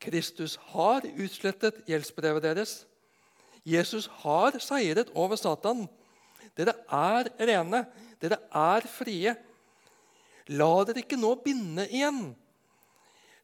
Kristus 0.00 0.56
har 0.72 1.04
utslettet 1.04 1.82
gjeldsbrevet 1.88 2.46
deres. 2.46 2.72
Jesus 3.66 4.06
har 4.22 4.56
seiret 4.62 5.10
over 5.18 5.36
Satan. 5.36 5.84
Dere 6.56 6.76
er 6.88 7.28
rene. 7.50 7.82
Dere 8.22 8.38
er 8.48 8.86
frie. 8.88 9.34
La 10.48 10.70
dere 10.88 11.02
ikke 11.02 11.18
nå 11.20 11.34
binde 11.44 11.84
igjen. 11.92 12.30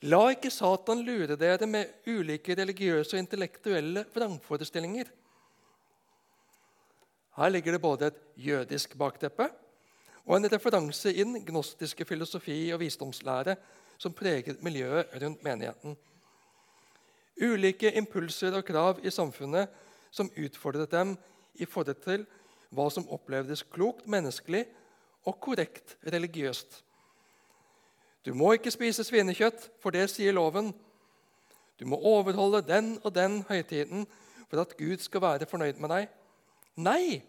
La 0.08 0.22
ikke 0.32 0.52
Satan 0.52 1.02
lure 1.04 1.36
dere 1.40 1.68
med 1.68 2.08
ulike 2.08 2.56
religiøse 2.56 3.16
og 3.16 3.22
intellektuelle 3.24 4.06
vrangforestillinger. 4.14 5.10
Her 7.36 7.50
ligger 7.50 7.72
det 7.72 7.82
både 7.82 8.06
et 8.06 8.20
jødisk 8.36 8.98
bakteppe 8.98 9.48
og 10.24 10.36
en 10.36 10.48
referanse 10.52 11.12
inn 11.12 11.40
gnostiske 11.44 12.06
filosofi 12.08 12.58
og 12.72 12.80
visdomslære 12.80 13.56
som 13.98 14.14
preger 14.14 14.56
miljøet 14.62 15.12
rundt 15.22 15.42
menigheten. 15.44 15.96
Ulike 17.42 17.90
impulser 17.98 18.54
og 18.54 18.64
krav 18.64 19.02
i 19.02 19.10
samfunnet 19.10 19.68
som 20.14 20.30
utfordret 20.38 20.92
dem 20.92 21.16
i 21.54 21.66
forhold 21.66 22.00
til 22.06 22.26
hva 22.74 22.88
som 22.90 23.06
opplevdes 23.10 23.64
klokt 23.74 24.06
menneskelig 24.10 24.64
og 25.26 25.38
korrekt 25.40 25.96
religiøst. 26.12 26.82
Du 28.24 28.32
må 28.34 28.54
ikke 28.56 28.72
spise 28.72 29.04
svinekjøtt, 29.04 29.68
for 29.82 29.92
det 29.92 30.06
sier 30.10 30.32
loven. 30.32 30.70
Du 31.78 31.84
må 31.86 31.98
overholde 31.98 32.62
den 32.64 32.94
og 33.02 33.12
den 33.14 33.42
høytiden 33.48 34.06
for 34.48 34.62
at 34.62 34.76
Gud 34.78 35.02
skal 35.02 35.22
være 35.22 35.48
fornøyd 35.50 35.80
med 35.82 35.92
deg. 35.92 36.06
Nei! 36.76 37.22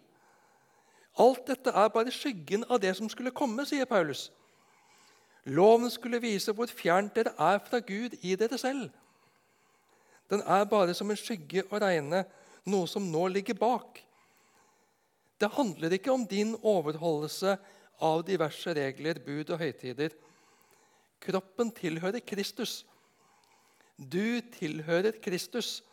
Alt 1.22 1.46
dette 1.48 1.72
er 1.72 1.92
bare 1.94 2.12
skyggen 2.12 2.66
av 2.68 2.82
det 2.84 2.92
som 2.98 3.08
skulle 3.12 3.34
komme, 3.36 3.64
sier 3.68 3.88
Paulus. 3.88 4.28
Loven 5.46 5.92
skulle 5.94 6.20
vise 6.20 6.52
hvor 6.56 6.68
fjernt 6.68 7.16
dere 7.16 7.36
er 7.40 7.62
fra 7.64 7.80
Gud 7.80 8.18
i 8.26 8.34
dere 8.36 8.58
selv. 8.58 8.90
Den 10.30 10.42
er 10.42 10.66
bare 10.66 10.94
som 10.98 11.12
en 11.12 11.20
skygge 11.20 11.64
å 11.70 11.80
regne, 11.80 12.24
noe 12.66 12.90
som 12.90 13.06
nå 13.12 13.28
ligger 13.30 13.58
bak. 13.60 14.02
Det 15.38 15.52
handler 15.54 15.94
ikke 15.94 16.12
om 16.12 16.26
din 16.28 16.56
overholdelse 16.64 17.58
av 18.04 18.24
diverse 18.28 18.74
regler, 18.76 19.20
bud 19.22 19.52
og 19.54 19.60
høytider. 19.62 20.16
Kroppen 21.22 21.72
tilhører 21.76 22.24
Kristus. 22.26 22.84
Du 23.96 24.42
tilhører 24.58 25.20
Kristus, 25.24 25.84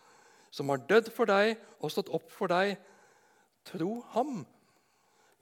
som 0.50 0.72
har 0.72 0.80
dødd 0.88 1.12
for 1.14 1.28
deg 1.28 1.58
og 1.78 1.92
stått 1.92 2.10
opp 2.14 2.32
for 2.32 2.50
deg. 2.50 2.74
Tro 3.68 4.00
ham. 4.14 4.46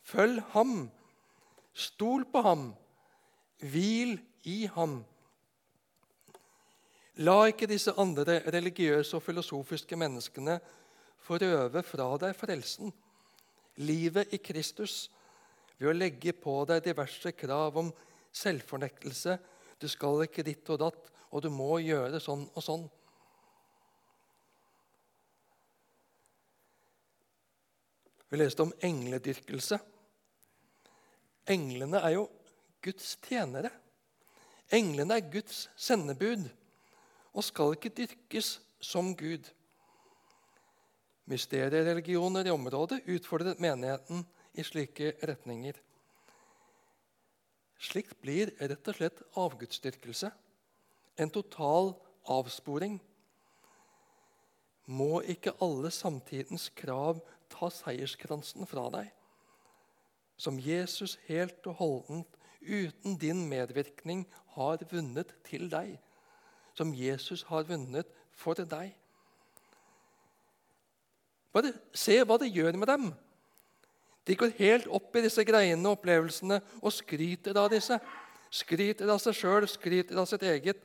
Følg 0.03 0.43
ham. 0.55 0.91
Stol 1.73 2.25
på 2.33 2.43
ham. 2.45 2.71
Hvil 3.61 4.19
i 4.49 4.65
ham. 4.75 5.01
La 7.21 7.43
ikke 7.51 7.69
disse 7.69 7.93
andre 8.01 8.39
religiøse 8.49 9.19
og 9.19 9.23
filosofiske 9.23 9.97
menneskene 9.99 10.57
få 11.21 11.37
røve 11.43 11.83
fra 11.85 12.07
deg 12.23 12.33
frelsen, 12.37 12.93
livet 13.85 14.33
i 14.33 14.39
Kristus, 14.41 15.11
ved 15.77 15.91
å 15.91 15.97
legge 15.97 16.33
på 16.37 16.55
deg 16.69 16.85
diverse 16.85 17.33
krav 17.37 17.77
om 17.81 17.91
selvfornektelse. 18.33 19.37
Du 19.81 19.89
skal 19.89 20.25
ikke 20.25 20.45
ditt 20.47 20.69
og 20.73 20.81
datt, 20.81 21.11
og 21.31 21.45
du 21.45 21.51
må 21.53 21.79
gjøre 21.85 22.21
sånn 22.21 22.47
og 22.55 22.65
sånn. 22.65 22.89
Vi 28.31 28.39
leste 28.39 28.63
om 28.63 28.73
engledyrkelse. 28.87 29.79
Englene 31.51 31.99
er 31.99 32.15
jo 32.15 32.29
Guds 32.83 33.17
tjenere. 33.27 33.73
Englene 34.71 35.17
er 35.19 35.31
Guds 35.33 35.65
sendebud 35.75 36.47
og 37.35 37.45
skal 37.47 37.75
ikke 37.75 37.93
dyrkes 37.97 38.59
som 38.81 39.13
Gud. 39.19 39.49
Mysteriereligioner 41.31 42.47
i 42.47 42.55
området 42.55 43.03
utfordret 43.11 43.61
menigheten 43.63 44.23
i 44.55 44.65
slike 44.67 45.13
retninger. 45.27 45.75
Slikt 47.81 48.19
blir 48.23 48.53
rett 48.61 48.89
og 48.93 48.99
slett 48.99 49.21
avgudsdyrkelse. 49.41 50.31
En 51.19 51.31
total 51.33 51.95
avsporing. 52.31 52.99
Må 54.91 55.21
ikke 55.23 55.55
alle 55.63 55.91
samtidens 55.95 56.69
krav 56.77 57.23
ta 57.51 57.71
seierskransen 57.75 58.69
fra 58.71 58.87
deg? 58.95 59.11
Som 60.41 60.61
Jesus 60.63 61.19
helt 61.27 61.67
og 61.69 61.81
holdent, 61.81 62.37
uten 62.61 63.17
din 63.21 63.47
medvirkning, 63.49 64.25
har 64.57 64.81
vunnet 64.91 65.35
til 65.45 65.69
deg. 65.73 65.99
Som 66.77 66.95
Jesus 66.97 67.45
har 67.51 67.67
vunnet 67.69 68.09
for 68.33 68.57
deg. 68.57 68.95
Bare 71.53 71.75
se 71.97 72.21
hva 72.23 72.39
det 72.41 72.53
gjør 72.55 72.79
med 72.79 72.89
dem. 72.89 73.11
De 74.29 74.37
går 74.39 74.55
helt 74.61 74.87
opp 74.87 75.17
i 75.17 75.25
disse 75.25 75.43
greiene 75.45 75.83
og 75.89 75.99
opplevelsene 75.99 76.61
og 76.79 76.93
skryter 76.95 77.57
av 77.59 77.71
disse. 77.73 77.97
Skryter 78.51 79.11
av 79.11 79.19
seg 79.23 79.37
sjøl, 79.37 79.67
skryter 79.71 80.19
av 80.21 80.29
sitt 80.31 80.45
eget, 80.47 80.81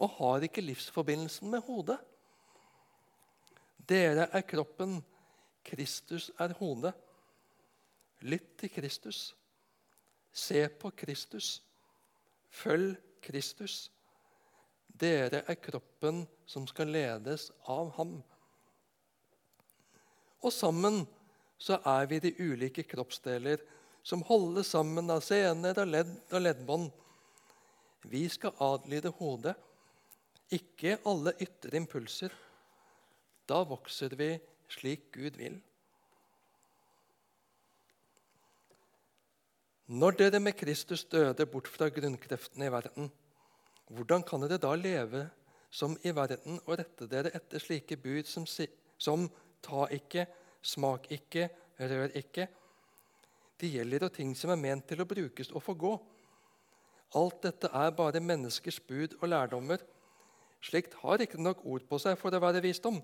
og 0.00 0.16
har 0.18 0.44
ikke 0.46 0.64
livsforbindelsen 0.64 1.50
med 1.52 1.64
hodet. 1.66 1.98
Dere 3.88 4.28
er 4.32 4.44
kroppen, 4.46 5.00
Kristus 5.64 6.30
er 6.40 6.54
hodet. 6.58 6.92
Lytt 8.22 8.58
til 8.58 8.70
Kristus. 8.70 9.34
Se 10.32 10.68
på 10.68 10.90
Kristus. 10.90 11.62
Følg 12.50 12.96
Kristus. 13.22 13.90
Dere 14.86 15.42
er 15.48 15.58
kroppen 15.58 16.26
som 16.46 16.66
skal 16.70 16.92
ledes 16.92 17.50
av 17.70 17.90
ham. 17.96 18.20
Og 20.42 20.52
sammen 20.52 21.02
så 21.58 21.78
er 21.86 22.08
vi 22.10 22.18
de 22.22 22.34
ulike 22.42 22.84
kroppsdeler 22.86 23.62
som 24.02 24.24
holdes 24.26 24.72
sammen 24.74 25.10
av 25.14 25.22
sener 25.22 25.78
og 25.78 25.90
ledd 25.90 26.14
og 26.32 26.42
leddbånd. 26.42 26.88
Vi 28.10 28.24
skal 28.30 28.56
adlyde 28.62 29.12
hodet, 29.20 29.54
ikke 30.52 30.98
alle 31.08 31.36
ytre 31.40 31.78
impulser. 31.78 32.34
Da 33.46 33.62
vokser 33.66 34.16
vi 34.18 34.34
slik 34.72 35.10
Gud 35.14 35.36
vil. 35.40 35.60
Når 39.92 40.16
dere 40.16 40.40
med 40.40 40.56
Kristus 40.56 41.04
døde 41.04 41.44
bort 41.46 41.68
fra 41.68 41.90
grunnkreftene 41.92 42.68
i 42.68 42.72
verden, 42.72 43.10
hvordan 43.92 44.22
kan 44.24 44.40
dere 44.40 44.60
da 44.62 44.70
leve 44.78 45.26
som 45.72 45.98
i 46.04 46.14
verden 46.16 46.60
og 46.64 46.78
rette 46.80 47.08
dere 47.10 47.32
etter 47.36 47.60
slike 47.60 47.98
bud 48.00 48.28
som, 48.30 48.46
som 48.96 49.26
ta 49.60 49.84
ikke, 49.92 50.24
smak 50.62 51.10
ikke, 51.12 51.50
rør 51.80 52.14
ikke? 52.16 52.46
Det 53.60 53.68
gjelder 53.74 54.06
jo 54.06 54.14
ting 54.16 54.32
som 54.38 54.54
er 54.54 54.62
ment 54.62 54.86
til 54.88 55.02
å 55.02 55.08
brukes 55.08 55.52
og 55.52 55.62
forgå. 55.62 55.92
Alt 57.20 57.42
dette 57.44 57.68
er 57.68 57.92
bare 57.92 58.22
menneskers 58.24 58.80
bud 58.80 59.18
og 59.20 59.28
lærdommer. 59.28 59.82
Slikt 60.64 60.96
har 61.02 61.20
ikke 61.20 61.42
nok 61.42 61.66
ord 61.68 61.84
på 61.90 61.98
seg 62.00 62.16
for 62.18 62.32
å 62.32 62.40
være 62.42 62.62
visdom. 62.64 63.02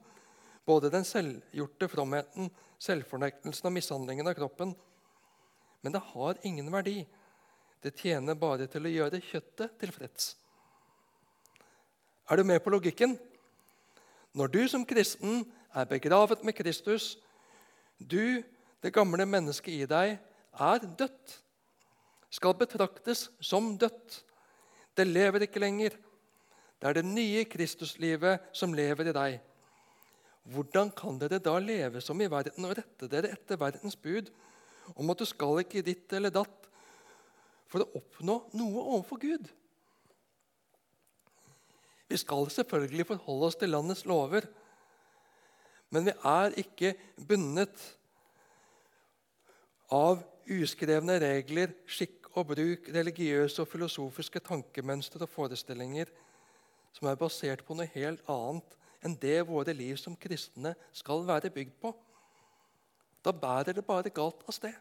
Både 0.69 0.91
den 0.93 1.07
selvgjorte 1.09 1.89
fromheten, 1.89 2.51
selvfornektelsen 2.83 3.71
og 3.71 3.75
mishandlingen 3.79 4.29
av 4.29 4.37
kroppen. 4.37 4.75
Men 5.81 5.95
det 5.95 6.05
har 6.11 6.41
ingen 6.45 6.69
verdi. 6.73 7.01
Det 7.81 7.95
tjener 7.97 8.37
bare 8.39 8.67
til 8.71 8.85
å 8.85 8.93
gjøre 8.93 9.23
kjøttet 9.23 9.79
tilfreds. 9.81 10.35
Er 12.29 12.37
du 12.37 12.45
med 12.45 12.61
på 12.61 12.73
logikken? 12.75 13.17
Når 14.37 14.53
du 14.53 14.63
som 14.69 14.85
kristen 14.85 15.47
er 15.73 15.89
begravet 15.89 16.43
med 16.45 16.57
Kristus, 16.59 17.17
du, 17.99 18.43
det 18.83 18.95
gamle 18.95 19.25
mennesket 19.27 19.73
i 19.73 19.87
deg, 19.89 20.19
er 20.59 20.89
dødt. 20.99 21.39
Skal 22.29 22.59
betraktes 22.59 23.29
som 23.41 23.73
dødt. 23.81 24.21
Det 24.93 25.07
lever 25.09 25.47
ikke 25.47 25.63
lenger. 25.63 25.97
Det 26.79 26.91
er 26.91 26.99
det 26.99 27.07
nye 27.09 27.47
Kristuslivet 27.49 28.51
som 28.53 28.75
lever 28.77 29.09
i 29.09 29.17
deg. 29.17 29.39
Hvordan 30.49 30.91
kan 30.97 31.19
dere 31.21 31.41
da 31.45 31.59
leve 31.61 32.01
som 32.01 32.21
i 32.25 32.29
verden 32.31 32.65
og 32.65 32.77
rette 32.79 33.09
dere 33.11 33.35
etter 33.35 33.61
verdens 33.61 33.99
bud 34.01 34.31
om 34.97 35.13
at 35.13 35.21
du 35.21 35.27
skal 35.29 35.61
ikke 35.61 35.85
ditt 35.85 36.13
eller 36.17 36.33
datt 36.33 36.69
for 37.69 37.85
å 37.85 38.01
oppnå 38.01 38.39
noe 38.57 38.85
overfor 38.97 39.21
Gud? 39.21 39.51
Vi 42.09 42.17
skal 42.17 42.49
selvfølgelig 42.49 43.11
forholde 43.11 43.51
oss 43.51 43.59
til 43.61 43.75
landets 43.75 44.07
lover, 44.09 44.47
men 45.93 46.09
vi 46.09 46.15
er 46.17 46.57
ikke 46.61 46.95
bundet 47.29 47.77
av 49.93 50.23
uskrevne 50.49 51.19
regler, 51.21 51.75
skikk 51.85 52.31
og 52.39 52.55
bruk, 52.55 52.89
religiøse 52.93 53.61
og 53.61 53.69
filosofiske 53.69 54.41
tankemønstre 54.49 55.25
og 55.25 55.33
forestillinger 55.33 56.09
som 56.97 57.09
er 57.11 57.21
basert 57.21 57.65
på 57.67 57.77
noe 57.77 57.89
helt 57.93 58.25
annet 58.33 58.77
enn 59.05 59.17
det 59.21 59.41
våre 59.49 59.75
liv 59.77 59.97
som 60.01 60.17
kristne 60.17 60.75
skal 60.93 61.25
være 61.27 61.53
bygd 61.55 61.75
på. 61.83 61.93
Da 63.25 63.33
bærer 63.33 63.77
det 63.77 63.87
bare 63.87 64.13
galt 64.15 64.43
av 64.47 64.55
sted. 64.57 64.75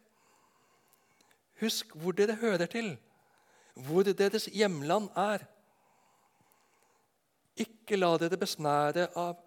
Husk 1.61 1.95
hvor 1.97 2.13
dere 2.17 2.37
hører 2.37 2.69
til, 2.69 2.93
hvor 3.87 4.05
deres 4.05 4.45
hjemland 4.53 5.09
er. 5.17 5.45
Ikke 7.57 7.97
la 7.97 8.13
dere 8.21 8.37
besnære 8.37 9.09
av 9.17 9.37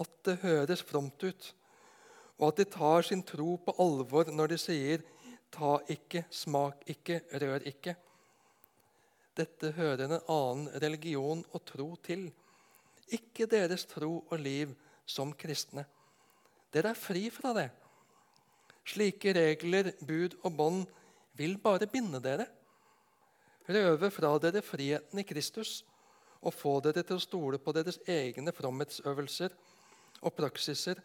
at 0.00 0.12
det 0.24 0.38
høres 0.44 0.82
fromt 0.86 1.22
ut, 1.24 1.52
og 2.38 2.52
at 2.52 2.60
de 2.60 2.68
tar 2.72 3.04
sin 3.04 3.22
tro 3.26 3.56
på 3.64 3.74
alvor 3.82 4.30
når 4.32 4.54
de 4.54 4.58
sier 4.58 5.02
'ta 5.50 5.78
ikke, 5.88 6.24
smak 6.30 6.84
ikke, 6.86 7.20
rør 7.32 7.64
ikke'. 7.64 7.96
Dette 9.36 9.70
hører 9.72 10.04
en 10.04 10.20
annen 10.28 10.68
religion 10.82 11.44
og 11.52 11.64
tro 11.64 11.94
til, 11.96 12.32
ikke 13.14 13.48
deres 13.50 13.86
tro 13.88 14.24
og 14.28 14.38
liv 14.40 14.74
som 15.08 15.32
kristne. 15.36 15.84
Dere 16.72 16.92
er 16.92 16.98
fri 16.98 17.28
fra 17.32 17.54
det. 17.56 17.68
Slike 18.88 19.32
regler, 19.36 19.92
bud 20.00 20.36
og 20.42 20.54
bånd 20.56 20.86
vil 21.38 21.56
bare 21.60 21.88
binde 21.90 22.20
dere. 22.24 22.46
Røve 23.68 24.10
fra 24.10 24.32
dere 24.40 24.62
friheten 24.64 25.20
i 25.20 25.26
Kristus 25.28 25.82
og 26.40 26.54
få 26.54 26.78
dere 26.84 27.02
til 27.02 27.18
å 27.18 27.22
stole 27.22 27.60
på 27.60 27.74
deres 27.76 27.98
egne 28.08 28.52
fromhetsøvelser 28.54 29.54
og 30.22 30.34
praksiser 30.36 31.00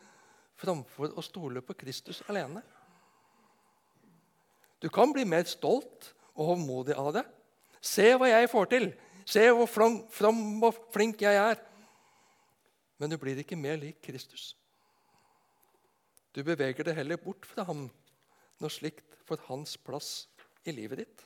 framfor 0.59 1.17
å 1.17 1.23
stole 1.25 1.63
på 1.65 1.75
Kristus 1.77 2.21
alene. 2.29 2.61
Du 4.79 4.89
kan 4.91 5.13
bli 5.15 5.23
mer 5.25 5.45
stolt 5.47 6.11
og 6.35 6.53
hovmodig 6.53 6.95
av 6.99 7.13
det. 7.15 7.23
Se 7.83 8.13
hva 8.15 8.29
jeg 8.29 8.49
får 8.51 8.71
til! 8.71 8.89
Se 9.23 9.43
hvor 9.55 9.69
from 9.71 10.63
og 10.63 10.81
flink 10.91 11.21
jeg 11.23 11.39
er! 11.39 11.59
Men 13.03 13.11
du 13.11 13.17
blir 13.19 13.35
ikke 13.35 13.57
mer 13.59 13.75
lik 13.75 13.97
Kristus. 13.99 14.53
Du 16.31 16.39
beveger 16.39 16.87
deg 16.87 16.95
heller 16.95 17.17
bort 17.19 17.43
fra 17.43 17.65
ham 17.67 17.89
når 18.63 18.71
slikt 18.71 19.17
får 19.27 19.41
hans 19.49 19.73
plass 19.75 20.11
i 20.63 20.71
livet 20.71 21.01
ditt. 21.01 21.25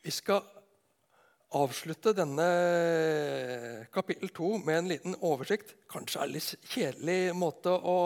Vi 0.00 0.14
skal 0.16 0.48
avslutte 1.50 2.12
denne 2.14 2.46
kapittel 3.94 4.30
2 4.30 4.50
med 4.62 4.76
en 4.76 4.90
liten 4.90 5.16
oversikt. 5.26 5.74
Kanskje 5.90 6.22
en 6.22 6.32
litt 6.34 6.68
kjedelig 6.70 7.34
måte 7.34 7.72
å 7.72 7.96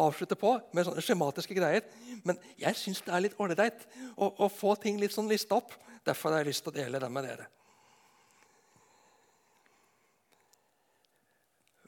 avslutte 0.00 0.38
på, 0.40 0.54
med 0.72 0.86
sånne 0.88 1.04
skjematiske 1.04 1.56
greier. 1.56 1.84
Men 2.24 2.40
jeg 2.60 2.78
syns 2.80 3.02
det 3.04 3.12
er 3.12 3.24
litt 3.26 3.36
ålreit 3.40 3.84
å, 4.16 4.30
å, 4.30 4.48
få 4.48 4.74
ting 4.80 5.00
litt 5.00 5.12
sånn 5.12 5.28
lista 5.28 5.58
opp. 5.60 5.74
Derfor 6.06 6.32
har 6.32 6.42
jeg 6.42 6.52
lyst 6.52 6.64
til 6.64 6.72
å 6.72 6.78
dele 6.78 7.02
det 7.02 7.12
med 7.12 7.28
dere. 7.28 7.48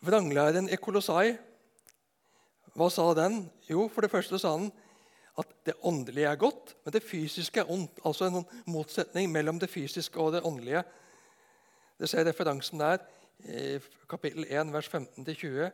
Vranglæren 0.02 0.69
i 0.69 0.77
Kolossai, 0.82 1.39
hva 2.77 2.89
sa 2.90 3.05
den? 3.14 3.44
Jo, 3.69 3.86
for 3.93 4.05
det 4.05 4.12
første 4.12 4.40
sa 4.40 4.56
den 4.59 4.73
at 5.38 5.54
det 5.66 5.74
åndelige 5.82 6.28
er 6.28 6.36
godt, 6.36 6.74
men 6.84 6.92
det 6.92 7.02
fysiske 7.02 7.60
er 7.60 7.70
ondt. 7.70 8.00
Altså 8.04 8.28
en 8.28 8.44
motsetning 8.66 9.30
mellom 9.32 9.60
det 9.60 9.70
fysiske 9.70 10.20
og 10.20 10.32
det 10.32 10.42
åndelige. 10.44 10.82
Det 11.98 12.09
ser 12.09 12.26
referansen 12.28 12.80
der, 12.80 12.98
i 13.42 13.78
kapittel 14.09 14.46
1, 14.48 14.72
vers 14.72 14.88
15-20. 14.88 15.70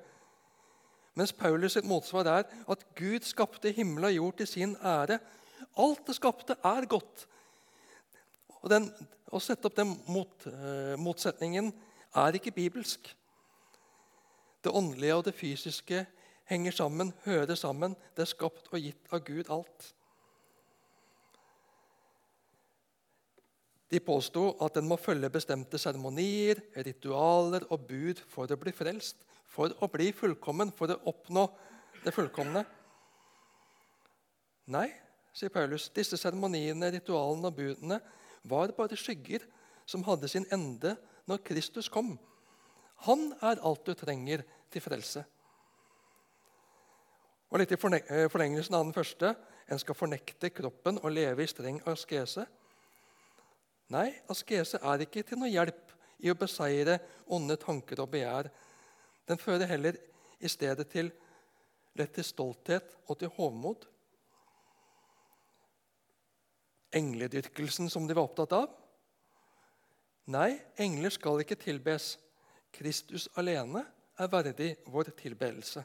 Mens 1.19 1.35
Paulus' 1.35 1.75
sitt 1.75 1.85
motsvar 1.89 2.29
er 2.31 2.45
at 2.71 2.85
Gud 2.97 3.27
skapte 3.27 3.73
himmel 3.75 4.05
og 4.05 4.15
jord 4.15 4.37
til 4.39 4.47
sin 4.47 4.77
ære. 4.77 5.19
Alt 5.79 6.07
det 6.07 6.15
skapte, 6.15 6.55
er 6.65 6.87
godt. 6.87 7.27
Og 8.63 8.71
den, 8.71 8.91
Å 9.29 9.41
sette 9.45 9.69
opp 9.69 9.75
den 9.77 9.91
mot, 10.09 10.47
uh, 10.49 10.95
motsetningen 10.97 11.67
er 12.17 12.37
ikke 12.39 12.55
bibelsk. 12.57 13.11
Det 14.65 14.73
åndelige 14.73 15.17
og 15.19 15.27
det 15.27 15.35
fysiske 15.37 16.07
henger 16.49 16.75
sammen, 16.75 17.13
hører 17.25 17.57
sammen. 17.59 17.97
Det 18.17 18.25
er 18.25 18.33
skapt 18.33 18.71
og 18.73 18.83
gitt 18.83 19.13
av 19.13 19.23
Gud 19.27 19.51
alt. 19.53 19.93
De 23.89 24.01
påsto 24.05 24.51
at 24.65 24.77
en 24.77 24.89
må 24.89 24.99
følge 25.01 25.31
bestemte 25.33 25.81
seremonier, 25.81 26.61
ritualer 26.85 27.65
og 27.73 27.87
bud 27.89 28.21
for 28.29 28.51
å 28.53 28.59
bli 28.61 28.73
frelst, 28.77 29.23
for 29.49 29.73
å 29.81 29.89
bli 29.89 30.11
fullkommen, 30.13 30.75
for 30.77 30.93
å 30.93 30.99
oppnå 31.09 31.47
det 32.05 32.13
fullkomne. 32.13 32.67
Nei, 34.69 34.91
sier 35.33 35.53
Paulus, 35.53 35.89
disse 35.97 36.19
seremoniene, 36.21 36.93
ritualene 36.93 37.49
og 37.49 37.57
budene 37.57 38.01
var 38.49 38.75
bare 38.77 38.99
skygger 38.99 39.47
som 39.89 40.05
hadde 40.05 40.29
sin 40.29 40.45
ende 40.53 40.93
når 41.29 41.41
Kristus 41.49 41.89
kom. 41.89 42.13
Han 43.09 43.31
er 43.41 43.63
alt 43.65 43.89
du 43.89 43.95
trenger 43.97 44.45
til 44.69 44.85
frelse. 44.85 45.25
Og 47.49 47.63
litt 47.63 47.73
i 47.73 47.79
eh, 47.81 48.29
forlengelsen 48.29 48.77
av 48.77 48.85
den 48.85 48.97
første 48.97 49.33
en 49.69 49.81
skal 49.81 49.97
fornekte 49.97 50.51
kroppen 50.53 51.01
og 51.03 51.13
leve 51.13 51.45
i 51.45 51.51
streng 51.51 51.81
askese. 51.89 52.45
Nei, 53.93 54.11
askese 54.29 54.81
er 54.85 55.05
ikke 55.05 55.25
til 55.25 55.41
noe 55.41 55.49
hjelp 55.53 55.95
i 56.25 56.33
å 56.33 56.37
beseire 56.37 56.99
onde 57.33 57.57
tanker 57.61 58.03
og 58.05 58.11
begjær. 58.13 58.51
Den 59.29 59.41
fører 59.41 59.69
heller 59.71 59.97
i 60.41 60.49
stedet 60.49 60.89
til 60.93 61.11
lett 61.99 62.15
til 62.15 62.27
stolthet 62.27 62.95
og 63.09 63.19
til 63.21 63.33
hovmod. 63.37 63.87
Engledyrkelsen 66.95 67.91
som 67.93 68.07
de 68.09 68.17
var 68.17 68.29
opptatt 68.29 68.55
av? 68.57 68.69
Nei, 70.29 70.59
engler 70.77 71.13
skal 71.13 71.41
ikke 71.43 71.57
tilbes. 71.61 72.17
Kristus 72.73 73.29
alene 73.41 73.83
er 74.21 74.29
verdig 74.33 74.75
vår 74.93 75.15
tilbedelse. 75.17 75.85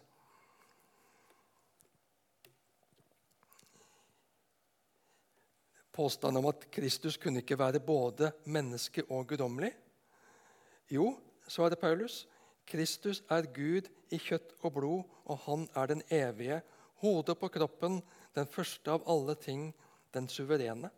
Påstanden 5.94 6.42
om 6.42 6.50
at 6.50 6.66
Kristus 6.74 7.20
kunne 7.22 7.44
ikke 7.44 7.60
være 7.60 7.80
både 7.84 8.32
menneske 8.50 9.04
og 9.10 9.28
guddommelig? 9.30 9.70
Jo, 10.90 11.12
svarer 11.48 11.78
Paulus, 11.78 12.24
Kristus 12.66 13.22
er 13.30 13.46
Gud 13.54 13.90
i 14.10 14.18
kjøtt 14.18 14.56
og 14.64 14.74
blod, 14.74 15.04
og 15.30 15.40
han 15.46 15.68
er 15.78 15.92
den 15.92 16.02
evige, 16.10 16.62
hodet 17.04 17.38
på 17.40 17.50
kroppen, 17.54 18.00
den 18.34 18.50
første 18.50 18.92
av 18.92 19.06
alle 19.10 19.36
ting, 19.38 19.70
den 20.16 20.30
suverene. 20.32 20.90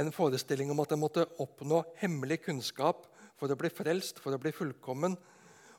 En 0.00 0.12
forestilling 0.12 0.70
om 0.72 0.80
at 0.84 0.92
en 0.92 1.00
måtte 1.00 1.26
oppnå 1.42 1.82
hemmelig 2.00 2.42
kunnskap 2.44 3.06
for 3.40 3.52
å 3.52 3.58
bli 3.58 3.72
frelst, 3.72 4.20
for 4.20 4.36
å 4.36 4.40
bli 4.40 4.52
fullkommen, 4.52 5.16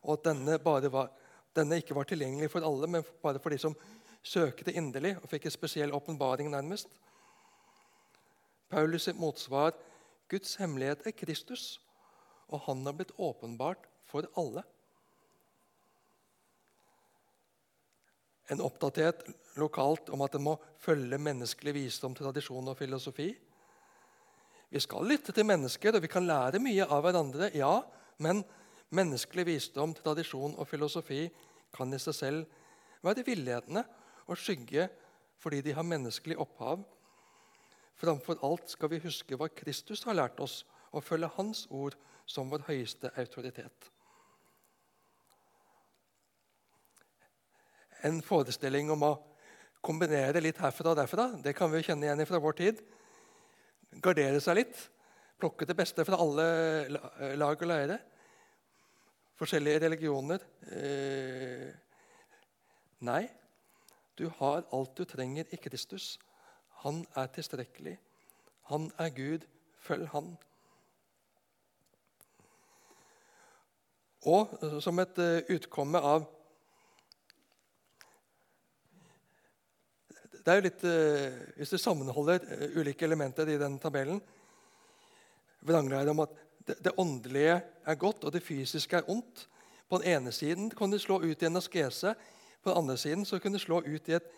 og 0.01 0.13
at 0.17 0.31
denne, 0.31 0.57
var, 0.65 1.09
denne 1.53 1.81
ikke 1.81 1.97
var 1.97 2.09
tilgjengelig 2.09 2.49
for 2.53 2.65
alle, 2.65 2.89
men 2.89 3.05
bare 3.21 3.41
for 3.41 3.53
de 3.53 3.61
som 3.61 3.77
søkte 4.23 4.73
inderlig 4.73 5.15
og 5.21 5.29
fikk 5.29 5.47
en 5.47 5.55
spesiell 5.55 5.93
åpenbaring, 5.93 6.51
nærmest. 6.51 6.89
Paulus' 8.71 9.09
sitt 9.09 9.19
motsvar 9.19 9.73
Guds 10.31 10.55
hemmelighet 10.55 11.01
er 11.05 11.11
Kristus, 11.11 11.81
og 12.47 12.61
han 12.67 12.85
har 12.85 12.95
blitt 12.95 13.11
åpenbart 13.19 13.87
for 14.07 14.27
alle. 14.39 14.63
En 18.51 18.63
oppdatert 18.63 19.25
lokalt 19.59 20.09
om 20.11 20.23
at 20.23 20.35
en 20.35 20.45
må 20.45 20.55
følge 20.79 21.19
menneskelig 21.19 21.73
visdom, 21.75 22.15
tradisjon 22.15 22.71
og 22.71 22.77
filosofi. 22.79 23.29
Vi 24.71 24.79
skal 24.79 25.07
lytte 25.07 25.35
til 25.35 25.47
mennesker, 25.47 25.95
og 25.95 26.03
vi 26.03 26.11
kan 26.11 26.27
lære 26.27 26.59
mye 26.63 26.87
av 26.87 27.03
hverandre. 27.03 27.51
ja, 27.55 27.81
Men 28.17 28.43
menneskelig 28.89 29.45
visdom, 29.45 29.93
tradisjon 29.93 30.55
og 30.57 30.67
filosofi 30.67 31.29
kan 31.73 31.93
i 31.93 31.99
seg 31.99 32.15
selv 32.15 32.45
være 33.03 33.25
villedende 33.25 33.83
og 34.27 34.37
skygge 34.39 34.89
fordi 35.41 35.61
de 35.65 35.73
har 35.73 35.87
menneskelig 35.87 36.37
opphav. 36.37 36.83
Framfor 37.97 38.37
alt 38.45 38.69
skal 38.69 38.91
vi 38.93 39.01
huske 39.01 39.37
hva 39.37 39.49
Kristus 39.53 40.03
har 40.05 40.17
lært 40.17 40.39
oss, 40.41 40.61
og 40.91 41.05
følge 41.05 41.29
Hans 41.37 41.65
ord 41.71 41.95
som 42.29 42.49
vår 42.51 42.65
høyeste 42.67 43.11
autoritet. 43.17 43.89
En 48.03 48.21
forestilling 48.25 48.89
om 48.91 49.05
å 49.05 49.11
kombinere 49.85 50.41
litt 50.41 50.59
herfra 50.61 50.93
og 50.93 50.97
derfra 50.97 51.27
det 51.41 51.53
kan 51.57 51.71
vi 51.73 51.83
kjenne 51.85 52.07
igjen 52.07 52.25
fra 52.29 52.41
vår 52.41 52.57
tid. 52.57 52.81
Gardere 54.01 54.41
seg 54.41 54.57
litt, 54.57 54.77
plukke 55.41 55.67
det 55.69 55.77
beste 55.77 56.05
fra 56.07 56.19
alle 56.21 57.37
lag 57.37 57.55
og 57.55 57.69
leire. 57.69 57.99
Forskjellige 59.41 59.83
religioner. 59.85 60.43
Eh, 60.69 61.69
nei, 63.05 63.23
du 64.21 64.29
har 64.37 64.63
alt 64.69 64.95
du 64.97 65.05
trenger 65.05 65.49
i 65.49 65.57
Kristus. 65.57 66.19
Han 66.83 67.01
er 67.17 67.29
tilstrekkelig. 67.33 67.95
Han 68.69 68.91
er 69.01 69.09
Gud. 69.09 69.47
Følg 69.81 70.05
Han. 70.13 70.35
Og 74.29 74.51
eh, 74.61 74.77
som 74.85 75.01
et 75.01 75.17
eh, 75.17 75.55
utkomme 75.55 75.97
av 75.97 76.27
Det 80.41 80.51
er 80.53 80.59
jo 80.59 80.65
litt, 80.65 80.83
eh, 80.85 81.39
Hvis 81.57 81.73
du 81.73 81.79
sammenholder 81.81 82.45
ulike 82.77 83.05
elementer 83.05 83.49
i 83.49 83.57
den 83.61 83.79
tabellen 83.81 84.21
vranglære 85.65 86.13
om 86.13 86.21
at 86.23 86.37
det, 86.65 86.93
åndelige 86.97 87.57
er 87.61 87.97
godt 87.97 88.23
og 88.25 88.33
det 88.33 88.41
fysiske 88.45 88.97
er 88.97 89.09
ondt. 89.09 89.47
På 89.89 89.97
den 89.97 90.13
ene 90.13 90.31
siden 90.33 90.69
kan 90.69 90.89
du 90.93 90.97
slå 91.01 91.19
ut 91.21 91.41
i 91.41 91.45
en 91.49 91.57
askese. 91.57 92.13
På 92.61 92.69
den 92.69 92.77
andre 92.77 92.97
siden 92.97 93.25
så 93.25 93.39
kunne 93.39 93.57
det 93.57 93.65
slå 93.65 93.81
ut 93.81 94.09
i 94.09 94.17
et 94.17 94.29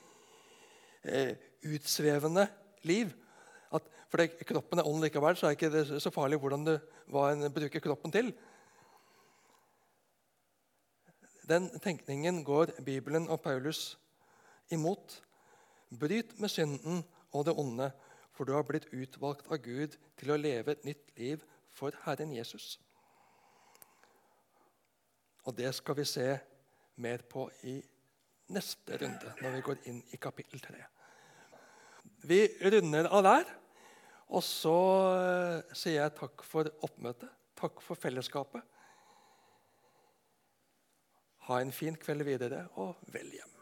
eh, 1.03 1.35
utsvevende 1.63 2.47
liv. 2.83 3.11
At, 3.71 3.83
for 4.09 4.21
det, 4.21 4.45
kroppen 4.47 4.79
er 4.79 4.87
ånd 4.87 5.03
likevel, 5.03 5.35
så 5.35 5.49
er 5.49 5.55
det 5.55 5.83
ikke 5.83 5.99
så 5.99 6.11
farlig 6.13 6.39
hvordan 6.39 6.65
du, 6.67 6.77
hva 7.11 7.31
en 7.33 7.49
bruker 7.53 7.83
kroppen 7.83 8.11
til. 8.11 8.31
Den 11.49 11.67
tenkningen 11.83 12.43
går 12.43 12.71
Bibelen 12.85 13.27
og 13.27 13.41
Paulus 13.41 13.97
imot. 14.71 15.21
Bryt 15.99 16.39
med 16.39 16.49
synden 16.49 17.03
og 17.31 17.45
det 17.45 17.53
onde, 17.57 17.91
for 18.31 18.47
du 18.47 18.53
har 18.53 18.63
blitt 18.63 18.87
utvalgt 18.93 19.51
av 19.51 19.59
Gud 19.61 19.97
til 20.17 20.31
å 20.31 20.39
leve 20.39 20.71
et 20.71 20.85
nytt 20.87 21.11
liv 21.19 21.43
for 21.73 21.91
Herren 22.05 22.31
Jesus. 22.33 22.79
Og 25.43 25.57
det 25.57 25.73
skal 25.75 25.97
vi 25.99 26.05
se 26.07 26.27
mer 26.95 27.25
på 27.29 27.49
i 27.67 27.81
neste 28.53 28.97
runde, 29.01 29.33
når 29.41 29.55
vi 29.57 29.63
går 29.67 29.87
inn 29.91 30.01
i 30.13 30.19
kapittel 30.21 30.61
3. 30.63 30.81
Vi 32.29 32.39
runder 32.71 33.09
av 33.11 33.23
der, 33.25 33.53
og 34.33 34.43
så 34.45 34.77
eh, 35.13 35.73
sier 35.75 35.99
jeg 36.01 36.15
takk 36.17 36.45
for 36.47 36.69
oppmøtet. 36.85 37.31
Takk 37.59 37.83
for 37.85 37.99
fellesskapet. 37.99 38.63
Ha 41.47 41.59
en 41.59 41.73
fin 41.75 41.97
kveld 41.99 42.25
videre, 42.27 42.65
og 42.79 42.95
vel 43.13 43.29
hjem. 43.35 43.52